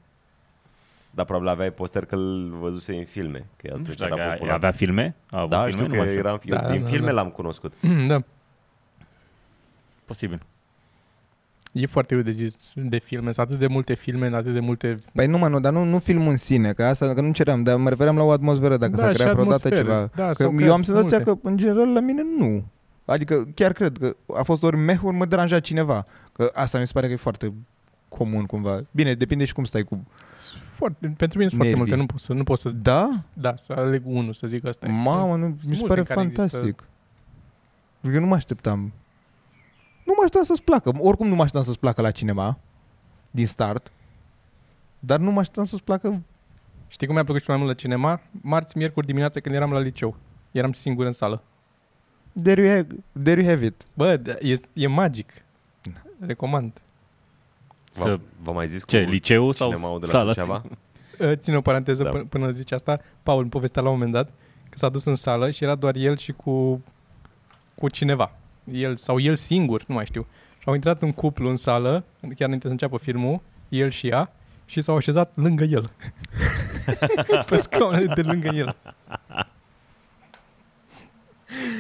Dar 1.18 1.26
probabil 1.26 1.48
aveai 1.52 1.70
poster 1.70 2.04
că 2.04 2.14
îl 2.14 2.56
văzuse 2.60 2.94
în 2.96 3.04
filme. 3.04 3.38
Că 3.56 3.66
Nu 3.68 3.72
atunci 3.72 3.90
știu 3.92 4.04
era 4.06 4.16
dacă 4.16 4.30
popular. 4.32 4.54
avea 4.54 4.70
filme. 4.70 5.14
A 5.30 5.38
avut 5.38 5.50
Da, 5.50 5.56
filme, 5.56 5.70
știu 5.70 5.84
nu 5.84 5.90
că 5.90 5.96
mai 5.96 6.06
știu. 6.06 6.18
era 6.18 6.30
în 6.32 6.38
film. 6.38 6.58
Da, 6.62 6.70
Din 6.70 6.82
da, 6.82 6.88
filme 6.88 7.06
da. 7.06 7.12
l-am 7.12 7.28
cunoscut. 7.28 7.72
da. 8.08 8.18
Posibil. 10.04 10.40
E 11.72 11.86
foarte 11.86 12.14
greu 12.14 12.24
de 12.26 12.30
zis 12.32 12.72
de 12.74 12.98
filme. 12.98 13.32
Sunt 13.32 13.46
atât 13.46 13.58
de 13.58 13.66
multe 13.66 13.94
filme, 13.94 14.26
în 14.26 14.34
atât 14.34 14.52
de 14.52 14.60
multe... 14.60 14.98
Păi 15.14 15.26
nu, 15.26 15.38
mă, 15.38 15.48
nu, 15.48 15.60
dar 15.60 15.72
nu, 15.72 15.84
nu 15.84 15.98
filmul 15.98 16.28
în 16.30 16.36
sine, 16.36 16.72
că 16.72 16.84
asta 16.84 17.14
că 17.14 17.20
nu 17.20 17.32
ceream, 17.32 17.62
dar 17.62 17.76
mă 17.76 17.88
refeream 17.88 18.16
la 18.16 18.22
o 18.22 18.30
atmosferă, 18.30 18.76
dacă 18.76 18.92
Da, 18.96 19.02
s-a 19.02 19.08
și 19.12 19.18
creat 19.18 19.32
vreodată 19.32 19.54
atmosfere. 19.66 19.88
ceva. 19.88 20.10
Da, 20.14 20.26
că 20.26 20.32
s-au 20.32 20.50
eu 20.50 20.56
creat 20.56 20.72
am 20.72 20.82
senzația 20.82 21.16
multe. 21.16 21.40
că, 21.42 21.48
în 21.48 21.56
general, 21.56 21.92
la 21.92 22.00
mine 22.00 22.22
nu. 22.38 22.64
Adică 23.04 23.48
chiar 23.54 23.72
cred 23.72 23.96
că 23.98 24.16
a 24.36 24.42
fost 24.42 24.62
ori 24.62 24.76
meh, 24.76 24.98
ori 25.02 25.16
mă 25.16 25.24
deranja 25.26 25.60
cineva. 25.60 26.04
Că 26.32 26.50
asta 26.54 26.78
mi 26.78 26.86
se 26.86 26.92
pare 26.94 27.06
că 27.06 27.12
e 27.12 27.16
foarte 27.16 27.52
comun 28.08 28.44
cumva. 28.46 28.80
Bine, 28.90 29.14
depinde 29.14 29.44
și 29.44 29.52
cum 29.52 29.64
stai 29.64 29.82
cu... 29.82 30.06
Foarte, 30.76 31.14
pentru 31.16 31.38
mine 31.38 31.50
sunt 31.50 31.60
foarte 31.60 31.76
Nervii. 31.76 31.76
mult, 31.76 31.90
că 31.90 31.96
nu 31.96 32.06
pot 32.06 32.20
să, 32.20 32.32
nu 32.32 32.44
pot 32.44 32.58
să, 32.58 32.68
Da? 32.70 33.10
da, 33.32 33.56
să 33.56 33.72
aleg 33.72 34.02
unul, 34.06 34.32
să 34.32 34.46
zic 34.46 34.66
asta. 34.66 34.86
e. 34.86 34.90
Mamă, 34.90 35.36
nu, 35.36 35.46
mi 35.46 35.56
Sunt 35.60 35.62
se 35.62 35.68
multe 35.78 35.86
pare 35.86 36.00
în 36.00 36.06
care 36.06 36.20
fantastic. 36.20 36.60
există- 36.62 36.84
Eu 38.14 38.20
nu 38.20 38.26
mă 38.26 38.34
așteptam. 38.34 38.78
Nu 40.04 40.12
mă 40.16 40.22
așteptam 40.24 40.42
să-ți 40.44 40.62
placă. 40.62 40.92
Oricum 40.98 41.26
nu 41.28 41.34
mă 41.34 41.40
așteptam 41.42 41.62
să-ți 41.66 41.78
placă 41.78 42.00
la 42.00 42.10
cinema, 42.10 42.58
din 43.30 43.46
start. 43.46 43.92
Dar 44.98 45.18
nu 45.18 45.30
mă 45.30 45.38
așteptam 45.40 45.64
să-ți 45.64 45.82
placă... 45.84 46.22
Știi 46.90 47.06
cum 47.06 47.14
mi-a 47.14 47.24
plăcut 47.24 47.42
cel 47.44 47.54
mai 47.54 47.62
mult 47.64 47.74
la 47.76 47.82
cinema? 47.82 48.20
Marți, 48.30 48.76
miercuri 48.76 49.06
dimineața 49.06 49.40
când 49.40 49.54
eram 49.54 49.72
la 49.72 49.78
liceu. 49.78 50.16
Eram 50.52 50.72
singur 50.72 51.06
în 51.06 51.12
sală. 51.12 51.42
There 52.42 52.62
you 52.62 52.74
have, 52.74 52.86
there 53.22 53.40
you 53.42 53.50
have 53.50 53.64
it. 53.64 53.86
Bă, 53.94 54.16
da, 54.16 54.32
e, 54.40 54.54
e 54.72 54.86
magic. 54.86 55.30
Recomand. 56.20 56.80
Să, 57.98 58.16
V- 58.16 58.42
V-am 58.42 58.54
mai 58.54 58.68
zis 58.68 58.82
ce, 58.86 59.04
cu 59.04 59.10
liceu 59.10 59.52
sau 59.52 59.68
cinemaul 59.68 60.00
de 60.00 60.06
la 60.06 60.12
sală? 60.12 60.32
Suceava? 60.32 60.62
Uh, 61.20 61.32
Ține 61.36 61.56
o 61.56 61.60
paranteză 61.60 62.02
Da. 62.02 62.08
da. 62.10 62.14
până, 62.16 62.24
până 62.28 62.50
zice 62.50 62.74
asta. 62.74 62.98
Paul 63.22 63.40
îmi 63.40 63.50
povestea 63.50 63.82
la 63.82 63.88
un 63.88 63.94
moment 63.94 64.12
dat 64.12 64.30
că 64.68 64.78
s-a 64.78 64.88
dus 64.88 65.04
în 65.04 65.14
sală 65.14 65.50
și 65.50 65.64
era 65.64 65.74
doar 65.74 65.94
el 65.96 66.16
și 66.16 66.32
cu, 66.32 66.82
cu 67.74 67.88
cineva. 67.88 68.30
El 68.72 68.96
sau 68.96 69.18
el 69.20 69.36
singur, 69.36 69.84
nu 69.86 69.94
mai 69.94 70.06
știu. 70.06 70.26
Și 70.58 70.64
au 70.68 70.74
intrat 70.74 71.02
un 71.02 71.12
cuplu 71.12 71.48
în 71.48 71.56
sală, 71.56 72.04
chiar 72.20 72.34
înainte 72.46 72.66
să 72.66 72.72
înceapă 72.72 72.98
filmul, 72.98 73.40
el 73.68 73.90
și 73.90 74.06
ea, 74.08 74.32
și 74.66 74.80
s-au 74.82 74.96
așezat 74.96 75.30
lângă 75.34 75.64
el. 75.64 75.90
Pe 77.48 77.56
scaunele 77.56 78.12
de 78.14 78.22
lângă 78.22 78.48
el. 78.54 78.76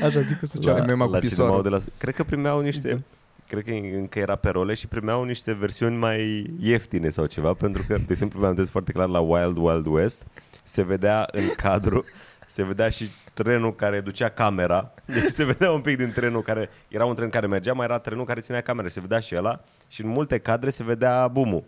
Așa 0.02 0.20
zic 0.20 0.38
cu 0.38 0.44
La- 0.44 0.46
Suceava. 0.48 0.84
mema 0.84 1.04
cu 1.04 1.10
la 1.12 1.18
pisoarul. 1.18 1.54
cinemaul 1.54 1.62
de 1.62 1.68
la... 1.68 1.78
Cred 1.98 2.14
că 2.14 2.24
primeau 2.24 2.60
niște... 2.60 3.04
Cred 3.48 3.64
că 3.64 3.70
încă 3.96 4.18
era 4.18 4.36
pe 4.36 4.48
role 4.48 4.74
și 4.74 4.86
primeau 4.86 5.22
niște 5.24 5.52
versiuni 5.52 5.96
mai 5.96 6.46
ieftine 6.60 7.08
sau 7.10 7.26
ceva, 7.26 7.52
pentru 7.52 7.84
că, 7.88 7.94
de 7.96 8.06
exemplu, 8.08 8.40
mi-am 8.40 8.54
des 8.54 8.70
foarte 8.70 8.92
clar 8.92 9.08
la 9.08 9.20
Wild 9.20 9.56
Wild 9.56 9.86
West, 9.86 10.26
se 10.62 10.82
vedea 10.82 11.28
în 11.32 11.42
cadru, 11.56 12.04
se 12.46 12.64
vedea 12.64 12.88
și 12.88 13.08
trenul 13.34 13.74
care 13.74 14.00
ducea 14.00 14.28
camera, 14.28 14.94
deci 15.04 15.30
se 15.30 15.44
vedea 15.44 15.70
un 15.70 15.80
pic 15.80 15.96
din 15.96 16.12
trenul 16.12 16.42
care, 16.42 16.68
era 16.88 17.04
un 17.04 17.14
tren 17.14 17.28
care 17.28 17.46
mergea, 17.46 17.72
mai 17.72 17.84
era 17.84 17.98
trenul 17.98 18.24
care 18.24 18.40
ținea 18.40 18.60
camera, 18.60 18.88
se 18.88 19.00
vedea 19.00 19.18
și 19.18 19.36
ăla 19.36 19.60
și 19.88 20.04
în 20.04 20.08
multe 20.08 20.38
cadre 20.38 20.70
se 20.70 20.82
vedea 20.82 21.28
bumul. 21.28 21.64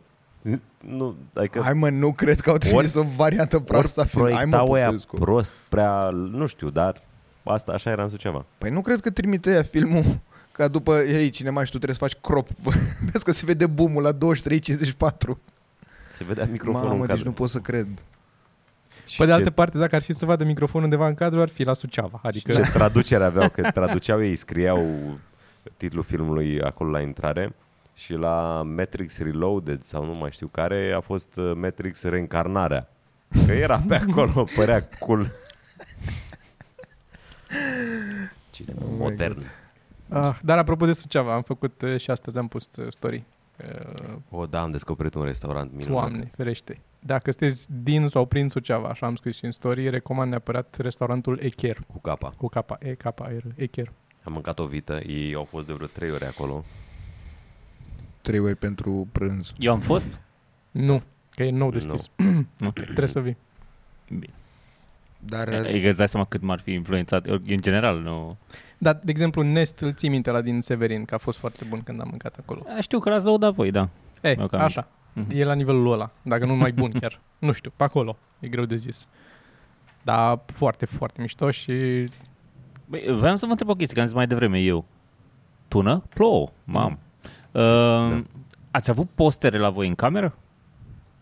Nu, 0.81 1.17
adică 1.35 1.61
Hai 1.61 1.73
mă, 1.73 1.91
nu 1.91 2.13
cred 2.13 2.41
că 2.41 2.51
au 2.51 2.57
trimis 2.57 2.95
o 2.95 3.03
variantă 3.17 3.59
proastă 3.59 4.01
a 4.01 4.03
ori 4.03 4.11
filmului. 4.11 4.35
Hai 4.35 4.45
mă, 4.45 4.51
proiectau 4.51 4.75
ăia 4.75 4.87
Popescu. 4.87 5.17
prost, 5.17 5.55
prea, 5.69 6.11
nu 6.11 6.47
știu, 6.47 6.71
dar 6.71 6.97
asta 7.43 7.73
așa 7.73 7.91
era 7.91 8.03
în 8.03 8.09
Suceava. 8.09 8.45
Păi 8.59 8.71
nu 8.71 8.81
cred 8.81 9.01
că 9.01 9.11
trimite 9.11 9.51
ea 9.51 9.63
filmul 9.63 10.21
ca 10.53 10.69
după, 10.69 10.99
ei, 10.99 11.31
cinema 11.31 11.65
și 11.65 11.71
tu 11.71 11.77
trebuie 11.79 11.99
să 11.99 12.05
faci 12.05 12.21
crop. 12.31 12.49
Vezi 13.13 13.25
că 13.25 13.33
se 13.33 13.45
vede 13.45 13.67
boom 13.67 13.99
la 13.99 14.13
23.54. 14.13 14.17
Se 16.13 16.25
vedea 16.25 16.45
microfonul 16.51 16.89
Mamă, 16.89 17.01
în 17.01 17.07
deci 17.07 17.09
cadru. 17.09 17.25
nu 17.25 17.33
pot 17.33 17.49
să 17.51 17.59
cred. 17.59 17.87
Și 19.07 19.17
Pe 19.17 19.25
de 19.25 19.31
ce- 19.31 19.37
altă 19.37 19.51
parte, 19.51 19.79
dacă 19.79 19.95
ar 19.95 20.03
fi 20.03 20.13
să 20.13 20.25
vadă 20.25 20.45
microfonul 20.45 20.85
undeva 20.85 21.07
în 21.07 21.15
cadru, 21.15 21.41
ar 21.41 21.49
fi 21.49 21.63
la 21.65 21.75
Suceava. 21.75 22.21
Adică 22.23 22.53
Ce 22.53 22.61
traducere 22.61 23.25
aveau, 23.25 23.49
că 23.49 23.71
traduceau 23.71 24.23
ei, 24.25 24.37
scriau 24.37 24.87
titlul 25.77 26.03
filmului 26.03 26.61
acolo 26.63 26.91
la 26.91 27.01
intrare 27.01 27.55
și 27.95 28.13
la 28.13 28.63
Matrix 28.63 29.19
Reloaded 29.19 29.83
sau 29.83 30.05
nu 30.05 30.13
mai 30.15 30.31
știu 30.31 30.47
care 30.47 30.93
a 30.97 31.01
fost 31.01 31.37
uh, 31.37 31.53
Matrix 31.55 32.03
Reîncarnarea. 32.03 32.89
Că 33.47 33.53
era 33.53 33.83
pe 33.89 33.95
acolo, 33.95 34.47
părea 34.57 34.89
cool. 34.99 35.31
Cine 38.51 38.73
Oh 38.79 38.87
my 38.91 38.97
modern. 38.99 39.43
Ah, 40.11 40.39
dar 40.43 40.59
apropo 40.59 40.87
de 40.87 40.93
Suceava, 40.93 41.35
am 41.35 41.43
făcut 41.43 41.83
uh, 41.83 42.01
și 42.01 42.11
astăzi 42.11 42.39
am 42.39 42.49
pus 42.49 42.69
uh, 42.79 42.87
story. 42.89 43.25
Uh, 44.09 44.17
O, 44.31 44.47
da, 44.47 44.63
am 44.63 44.71
descoperit 44.71 45.15
un 45.15 45.23
restaurant 45.23 45.73
minunat. 45.73 46.01
Doamne, 46.01 46.31
ferește. 46.37 46.81
Dacă 46.99 47.31
sunteți 47.31 47.67
din 47.83 48.09
sau 48.09 48.25
prin 48.25 48.49
Suceava, 48.49 48.89
așa 48.89 49.07
am 49.07 49.17
scris 49.17 49.37
și 49.37 49.45
în 49.45 49.51
story, 49.51 49.89
recomand 49.89 50.31
neapărat 50.31 50.77
restaurantul 50.79 51.39
Echer. 51.43 51.79
Cu 51.93 51.99
capa. 51.99 52.33
Cu 52.37 52.49
capa, 52.49 52.79
E, 52.81 52.95
capa, 52.95 53.29
R, 53.29 53.43
Echer. 53.57 53.93
Am 54.23 54.33
mâncat 54.33 54.59
o 54.59 54.67
vită, 54.67 55.01
ei 55.07 55.35
au 55.35 55.45
fost 55.45 55.67
de 55.67 55.73
vreo 55.73 55.87
trei 55.87 56.11
ore 56.11 56.27
acolo. 56.27 56.65
Trei 58.23 58.39
ori 58.39 58.55
pentru 58.55 59.09
prânz. 59.13 59.53
Eu 59.59 59.73
am 59.73 59.81
fost? 59.81 60.21
Nu, 60.71 61.03
că 61.31 61.43
e 61.43 61.51
nou 61.51 61.71
deschis. 61.71 62.11
Nu. 62.57 62.71
Trebuie 62.73 63.09
să 63.09 63.21
vii. 63.21 63.37
Bine. 64.09 64.33
Dar 65.27 65.49
Adică 65.49 65.89
îți 65.89 65.97
dai 65.97 66.09
seama 66.09 66.27
cât 66.27 66.43
m-ar 66.43 66.61
fi 66.61 66.73
influențat. 66.73 67.27
În 67.27 67.61
general, 67.61 67.99
nu... 68.01 68.37
Dar, 68.79 69.01
de 69.05 69.11
exemplu, 69.11 69.43
Nest 69.43 69.79
îl 69.79 69.93
ții 69.93 70.09
minte 70.09 70.31
la 70.31 70.41
din 70.41 70.61
Severin, 70.61 71.05
că 71.05 71.15
a 71.15 71.19
fost 71.19 71.39
foarte 71.39 71.65
bun 71.69 71.83
când 71.83 72.01
am 72.01 72.07
mâncat 72.11 72.37
acolo. 72.39 72.63
A, 72.77 72.81
Știu 72.81 72.99
că 72.99 73.11
l-ați 73.11 73.25
lăudat 73.25 73.55
voi, 73.55 73.71
da. 73.71 73.89
E, 74.23 74.35
Mi-au 74.35 74.49
cam- 74.49 74.61
așa. 74.61 74.89
Mhm. 75.13 75.27
E 75.31 75.45
la 75.45 75.55
nivelul 75.55 75.93
ăla, 75.93 76.11
dacă 76.23 76.45
nu 76.47 76.55
mai 76.57 76.73
bun 76.73 76.91
chiar. 76.91 77.21
nu 77.39 77.53
știu, 77.53 77.73
pe 77.77 77.85
acolo. 77.85 78.17
E 78.39 78.49
greu 78.49 78.65
de 78.65 78.77
zis. 78.77 79.09
Dar 80.03 80.41
foarte, 80.47 80.85
foarte 80.87 81.21
mișto 81.21 81.51
și 81.51 81.73
Băi, 82.87 83.05
vreau 83.19 83.37
să 83.37 83.45
vă 83.45 83.51
întreb 83.51 83.69
o 83.69 83.75
chestie, 83.75 83.95
că 83.95 84.01
am 84.01 84.07
zis 84.07 84.17
mai 84.17 84.27
devreme 84.27 84.59
eu. 84.59 84.85
Tună? 85.69 86.03
Plouă, 86.15 86.49
mam. 86.65 86.99
Uh, 87.53 87.61
Da. 87.63 88.23
Ați 88.71 88.91
avut 88.91 89.09
postere 89.15 89.59
la 89.59 89.71
voi 89.71 89.87
în 89.89 89.95
cameră? 89.95 90.35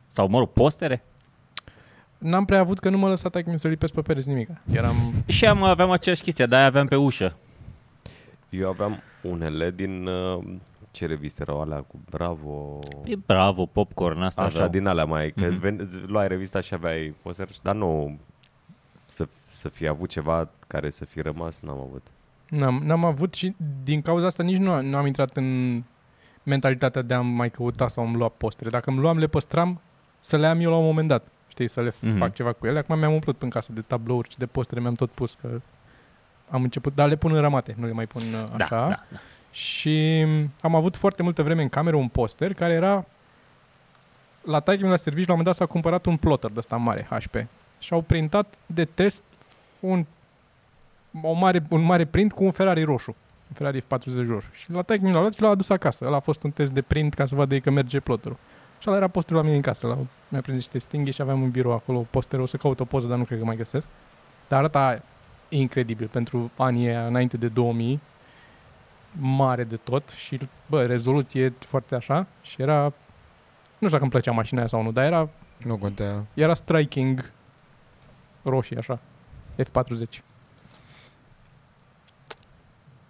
Sau, 0.07 0.29
mă 0.29 0.39
rog, 0.39 0.49
postere? 0.49 1.03
N-am 2.19 2.45
prea 2.45 2.61
avut 2.61 2.79
că 2.79 2.89
nu 2.91 2.99
mă 2.99 3.09
lăsa 3.09 3.29
taică 3.29 3.57
să 3.57 3.69
lipesc 3.69 3.95
pe 3.95 4.01
pereți 4.03 4.29
nimic. 4.29 4.49
Eram... 4.73 5.13
Și 5.27 5.47
am, 5.47 5.63
aveam 5.63 5.91
aceeași 5.91 6.23
chestie, 6.23 6.47
dar 6.47 6.65
aveam 6.65 6.87
pe 6.87 6.97
ușă. 6.97 7.37
Eu 8.51 8.69
aveam 8.69 9.01
unele 9.23 9.71
din... 9.71 10.07
Uh, 10.07 10.45
ce 10.91 11.07
reviste 11.07 11.43
erau 11.43 11.61
alea 11.61 11.81
cu 11.81 12.01
Bravo... 12.11 12.79
E 13.05 13.17
bravo, 13.27 13.67
popcorn, 13.67 14.23
asta 14.23 14.41
Așa, 14.43 14.55
aveau. 14.55 14.69
din 14.71 14.87
alea 14.87 15.05
mai... 15.05 15.31
Că 15.31 15.45
Mhm. 15.51 15.61
ven- 15.67 15.79
îți 15.81 15.99
luai 16.07 16.29
revista 16.29 16.61
și 16.61 16.75
aveai 16.75 17.15
poster, 17.23 17.49
dar 17.63 17.75
nu... 17.75 18.19
Să, 19.07 19.29
să 19.49 19.69
fi 19.69 19.87
avut 19.87 20.09
ceva 20.09 20.49
care 20.67 20.91
să 20.91 21.05
fi 21.05 21.21
rămas, 21.21 21.61
n-am 21.61 21.79
avut. 21.79 22.07
N-am, 22.49 22.81
n-am 22.85 23.05
avut 23.05 23.35
și 23.35 23.55
din 23.85 24.03
cauza 24.03 24.27
asta 24.27 24.43
nici 24.43 24.57
nu, 24.57 24.83
nu 24.83 24.97
am 24.97 25.07
intrat 25.07 25.37
în 25.37 25.83
mentalitatea 26.43 27.03
de 27.03 27.15
a 27.15 27.21
mai 27.21 27.51
căuta 27.51 27.89
sau 27.89 28.05
îmi 28.07 28.17
lua 28.17 28.29
postere. 28.29 28.71
Dacă 28.71 28.91
îmi 28.91 28.99
luam, 28.99 29.19
le 29.19 29.27
păstram 29.27 29.81
să 30.21 30.37
le 30.37 30.47
am 30.47 30.61
eu 30.61 30.71
la 30.71 30.77
un 30.77 30.85
moment 30.85 31.09
dat. 31.09 31.27
Știi, 31.65 31.69
să 31.71 31.81
le 31.81 31.93
Mhm. 32.01 32.15
mm-hmm. 32.15 32.19
fac 32.19 32.35
ceva 32.35 32.53
cu 32.53 32.67
ele. 32.67 32.79
Acum 32.79 32.99
mi-am 32.99 33.13
umplut 33.13 33.43
în 33.43 33.49
casă 33.51 33.73
de 33.73 33.81
tablouri 33.81 34.31
și 34.31 34.39
de 34.39 34.47
postere, 34.47 34.81
mi-am 34.81 34.95
tot 34.95 35.11
pus 35.11 35.37
că 35.41 35.49
am 36.51 36.63
început, 36.63 36.95
dar 36.95 37.09
le 37.09 37.17
pun 37.17 37.35
în 37.35 37.41
ramate, 37.41 37.75
nu 37.79 37.87
le 37.87 37.93
mai 37.93 38.07
pun 38.07 38.23
uh, 38.23 38.57
Da, 38.57 38.65
așa. 38.65 38.89
da, 38.89 38.89
da. 39.11 39.19
Și 39.51 40.27
am 40.61 40.75
avut 40.75 40.97
foarte 40.97 41.23
multă 41.23 41.43
vreme 41.43 41.63
în 41.63 41.69
cameră 41.69 41.97
un 41.97 42.09
poster 42.09 42.55
care 42.55 42.73
era 42.73 43.05
la 44.43 44.61
taică 44.61 44.89
la 44.89 44.97
serviciu, 44.97 45.27
la 45.27 45.33
un 45.33 45.39
moment 45.39 45.57
dat 45.57 45.67
s-a 45.67 45.73
cumpărat 45.73 46.07
un 46.07 46.17
plotter 46.17 46.51
de 46.51 46.59
ăsta 46.59 46.77
mare, 46.77 47.07
HP. 47.11 47.35
Și 47.79 47.93
au 47.93 48.01
printat 48.01 48.55
de 48.67 48.85
test 48.85 49.23
un, 49.81 50.05
o 51.23 51.33
mare, 51.33 51.63
un 51.69 51.81
mare 51.83 52.05
print 52.05 52.33
cu 52.33 52.45
un 52.45 52.51
Ferrari 52.51 52.83
roșu. 52.83 53.17
Un 53.49 53.55
Ferrari 53.55 53.81
F40 53.83 54.27
roșu. 54.29 54.49
Și 54.53 54.71
la 54.71 54.83
taică 54.83 55.11
l-a 55.11 55.21
luat 55.21 55.35
și 55.35 55.41
l-a 55.41 55.49
adus 55.49 55.69
acasă. 55.69 56.05
Ăla 56.07 56.17
a 56.17 56.21
fost 56.21 56.43
un 56.43 56.51
test 56.51 56.73
de 56.73 56.83
print 56.83 57.15
ca 57.15 57.25
să 57.27 57.35
vadă 57.35 57.55
ei 57.55 57.61
că 57.61 57.71
merge 57.71 58.01
plotterul. 58.01 58.37
Și 58.79 58.89
ăla 58.89 58.97
era 58.97 59.09
posterul 59.09 59.37
la 59.39 59.45
mine 59.45 59.57
în 59.57 59.63
casă. 59.63 59.87
La, 59.87 59.99
mi-a 60.29 60.41
prins 60.41 60.57
niște 60.57 60.79
stinghi 60.79 61.11
și 61.11 61.23
aveam 61.23 61.43
un 61.43 61.51
birou 61.51 61.73
acolo, 61.73 62.07
posterul. 62.11 62.45
O 62.45 62.47
să 62.47 62.57
caut 62.57 62.81
o 62.81 62.85
poză, 62.85 63.07
dar 63.07 63.19
nu 63.19 63.25
cred 63.25 63.39
că 63.39 63.45
mai 63.45 63.57
găsesc. 63.57 63.87
Dar 64.49 64.59
arăta 64.59 65.03
incredibil 65.49 66.09
pentru 66.09 66.51
anii 66.57 66.89
aia, 66.89 67.07
înainte 67.07 67.37
de 67.37 67.49
2000 67.49 68.01
mare 69.21 69.65
de 69.65 69.77
tot 69.77 70.09
și, 70.09 70.39
bă, 70.67 70.87
rezoluție 70.87 71.55
foarte 71.59 71.95
așa 71.95 72.27
și 72.43 72.63
era, 72.63 72.83
nu 72.83 72.93
știu 73.87 73.89
dacă 73.89 74.03
îmi 74.03 74.11
plăcea 74.11 74.33
mașina 74.33 74.59
aia 74.59 74.69
sau 74.69 74.83
nu, 74.83 74.93
dar 74.93 75.05
era, 75.05 75.29
nu 75.65 75.77
contează. 75.77 76.27
era 76.35 76.55
striking 76.55 77.33
roșii 78.43 78.77
așa, 78.77 78.99
F40. 79.63 80.28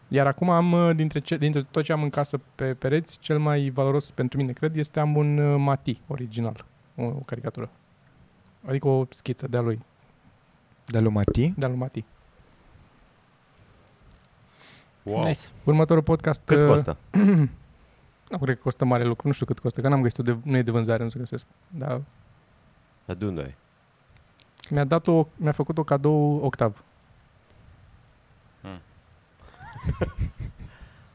Iar 0.08 0.26
acum 0.26 0.50
am, 0.50 0.72
uh, 0.72 0.94
dintre, 0.96 1.18
ce, 1.18 1.36
dintre 1.36 1.62
tot 1.70 1.84
ce 1.84 1.92
am 1.92 2.02
în 2.02 2.10
casă 2.10 2.40
pe 2.54 2.74
pereți, 2.74 3.18
cel 3.18 3.38
mai 3.38 3.70
valoros 3.70 4.10
pentru 4.10 4.38
mine, 4.38 4.52
cred, 4.52 4.76
este 4.76 5.00
am 5.00 5.16
un 5.16 5.38
uh, 5.38 5.60
Mati 5.60 6.00
original, 6.06 6.64
o, 6.96 7.04
o 7.04 7.22
caricatură. 7.26 7.70
Adică 8.66 8.88
o 8.88 9.06
schiță 9.08 9.46
de-a 9.46 9.60
lui, 9.60 9.80
De 10.86 10.98
lui 10.98 11.12
Mati? 11.12 11.54
de-a 11.56 11.68
lui 11.68 11.76
Mati. 11.78 12.04
Wow. 15.02 15.24
Nice. 15.24 15.40
Următorul 15.64 16.02
podcast... 16.02 16.40
Cât 16.44 16.60
uh, 16.60 16.66
costă? 16.68 16.96
Nu 18.28 18.38
cred 18.38 18.56
că 18.56 18.62
costă 18.62 18.84
mare 18.84 19.04
lucru, 19.04 19.26
nu 19.26 19.32
știu 19.32 19.46
cât 19.46 19.58
costă, 19.58 19.80
că 19.80 19.88
n-am 19.88 20.02
găsit 20.02 20.24
de, 20.24 20.36
nu 20.42 20.56
e 20.56 20.62
de 20.62 20.70
vânzare, 20.70 21.02
nu 21.02 21.08
se 21.08 21.18
găsesc. 21.18 21.46
Dar 21.68 22.00
Dar 23.04 23.16
de 23.16 23.24
unde 23.26 23.40
ai? 23.40 23.56
mi-a 24.70 24.84
dat 24.84 25.06
o, 25.06 25.26
mi-a 25.36 25.52
făcut 25.52 25.78
o 25.78 25.84
cadou 25.84 26.40
octav. 26.44 26.84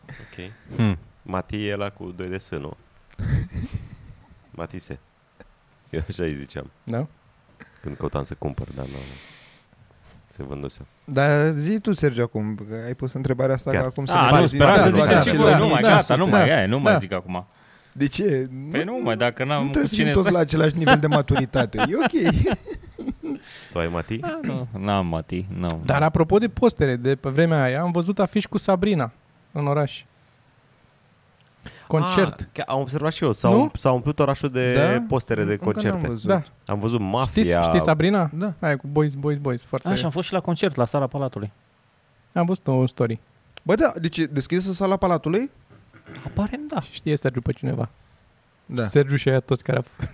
Ok. 0.09 0.51
Hmm. 0.75 0.97
Mati 1.21 1.67
e 1.67 1.75
la 1.75 1.89
cu 1.89 2.11
2 2.15 2.27
de 2.27 2.37
S, 2.37 2.49
nu? 2.65 2.77
Matise. 4.51 4.99
Eu 5.89 6.03
așa 6.09 6.23
îi 6.23 6.33
ziceam. 6.35 6.71
Da? 6.83 7.07
Când 7.81 7.95
căutam 7.97 8.23
să 8.23 8.33
cumpăr, 8.33 8.67
dar 8.75 8.85
nu 8.85 8.97
se 10.29 10.43
vânduse. 10.43 10.79
Dar 11.05 11.51
zi 11.51 11.79
tu, 11.79 11.93
Sergio, 11.93 12.21
acum, 12.23 12.55
că 12.69 12.75
ai 12.85 12.93
pus 12.93 13.13
întrebarea 13.13 13.55
asta 13.55 13.71
Chiar. 13.71 13.81
că 13.81 13.87
acum 13.87 14.05
să 14.05 14.13
A, 14.13 14.25
ne 14.25 14.31
nu, 14.31 14.39
vezi 14.39 14.53
speram 14.55 14.77
să 14.77 14.83
din 14.83 14.95
toate 14.95 15.07
ziceți 15.09 15.27
și 15.29 15.35
acele 15.35 15.43
voi, 15.49 15.53
nu 15.59 15.63
mii. 15.63 15.71
mai, 15.71 15.81
da, 15.81 15.89
gata, 15.89 16.15
nu 16.15 16.25
da, 16.25 16.29
mai, 16.31 16.51
aia, 16.51 16.67
nu 16.67 16.79
mai 16.79 16.93
da. 16.93 16.99
zic 16.99 17.11
acum. 17.11 17.45
De 17.93 18.07
ce? 18.07 18.49
Păi 18.71 18.83
nu 18.83 18.99
mai, 19.03 19.17
dacă 19.17 19.43
n-am 19.45 19.59
nu 19.59 19.65
cu 19.65 19.69
trebuie 19.71 19.89
să 19.89 19.95
cine 19.95 20.05
fim 20.05 20.13
toți 20.15 20.27
să... 20.27 20.33
la 20.33 20.39
același 20.39 20.77
nivel 20.77 20.97
de 20.99 21.07
maturitate. 21.07 21.77
E 21.77 21.95
ok. 21.95 22.33
Tu 23.71 23.79
ai 23.79 23.87
Mati? 23.87 24.19
Ah, 24.21 24.31
nu, 24.41 24.67
n-am, 24.79 25.07
Mati, 25.07 25.45
nu. 25.57 25.81
Dar 25.85 26.01
apropo 26.03 26.37
de 26.37 26.47
postere, 26.47 26.95
de 26.95 27.15
pe 27.15 27.29
vremea 27.29 27.61
aia, 27.63 27.81
am 27.81 27.91
văzut 27.91 28.19
afiș 28.19 28.45
cu 28.45 28.57
Sabrina 28.57 29.11
în 29.51 29.67
oraș. 29.67 30.03
Concert. 31.87 32.39
Ah, 32.39 32.45
chiar 32.51 32.65
am 32.69 32.79
observat 32.79 33.13
și 33.13 33.23
eu. 33.23 33.31
S-a, 33.31 33.49
Nu? 33.49 33.61
um, 33.61 33.71
s-a 33.75 33.91
umplut 33.91 34.19
orașul 34.19 34.49
de 34.49 34.73
Da? 34.75 35.03
postere 35.07 35.43
de 35.43 35.51
Încă 35.51 35.63
n-am 35.65 35.73
concerte. 35.73 36.07
văzut. 36.07 36.27
da. 36.29 36.43
Am 36.65 36.79
văzut 36.79 36.99
Mafia. 36.99 37.43
Știți, 37.43 37.67
știi 37.67 37.81
Sabrina? 37.81 38.29
Da. 38.33 38.53
Aia 38.59 38.77
cu 38.77 38.87
Boys, 38.91 39.13
Boys, 39.15 39.37
Boys. 39.37 39.63
Foarte... 39.63 39.87
Așa, 39.87 40.05
am 40.05 40.11
fost 40.11 40.27
și 40.27 40.33
la 40.33 40.39
concert, 40.39 40.75
la 40.75 40.85
sala 40.85 41.07
Palatului. 41.07 41.51
Am 42.33 42.45
văzut 42.45 42.67
o 42.67 42.85
story. 42.85 43.19
Bă, 43.63 43.75
da, 43.75 43.91
deci 44.01 44.17
e 44.17 44.25
deschisă 44.25 44.71
sala 44.73 44.95
Palatului? 44.97 45.49
Aparent, 46.25 46.67
da. 46.67 46.81
Știe 46.81 47.15
Sergiu 47.15 47.41
pe 47.41 47.51
cineva. 47.51 47.89
Da. 48.65 48.87
Sergiu 48.87 49.15
și 49.15 49.29
aia 49.29 49.39
toți 49.39 49.63
care 49.63 49.77
au... 49.77 49.85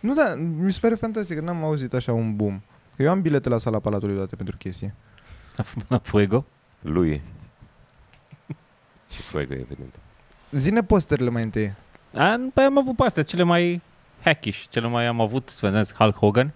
Nu, 0.00 0.14
da, 0.14 0.34
mi 0.34 0.72
se 0.72 0.78
pare 0.80 0.94
fantastic, 0.94 1.36
că 1.36 1.42
n-am 1.42 1.64
auzit 1.64 1.94
așa 1.94 2.12
un 2.12 2.36
boom. 2.36 2.60
Eu 2.96 3.10
am 3.10 3.20
bilete 3.20 3.48
la 3.48 3.58
sala 3.58 3.78
Palatului 3.78 4.16
date 4.16 4.36
pentru 4.36 4.56
chestie. 4.56 4.94
La 5.88 5.98
Fuego. 5.98 6.46
Lui. 6.80 7.22
și 9.10 9.22
Fuego, 9.22 9.52
evident. 9.52 9.94
Zine 10.50 10.82
posterele 10.82 11.30
mai 11.30 11.42
întâi. 11.42 11.72
Am, 12.14 12.50
păi 12.54 12.64
am 12.64 12.78
avut 12.78 12.96
pe 12.96 13.04
astea, 13.04 13.22
cele 13.22 13.42
mai 13.42 13.80
hackish, 14.22 14.64
cele 14.68 14.88
mai 14.88 15.06
am 15.06 15.20
avut, 15.20 15.48
să 15.48 15.68
vedeți, 15.68 15.94
Hulk 15.94 16.16
Hogan. 16.16 16.52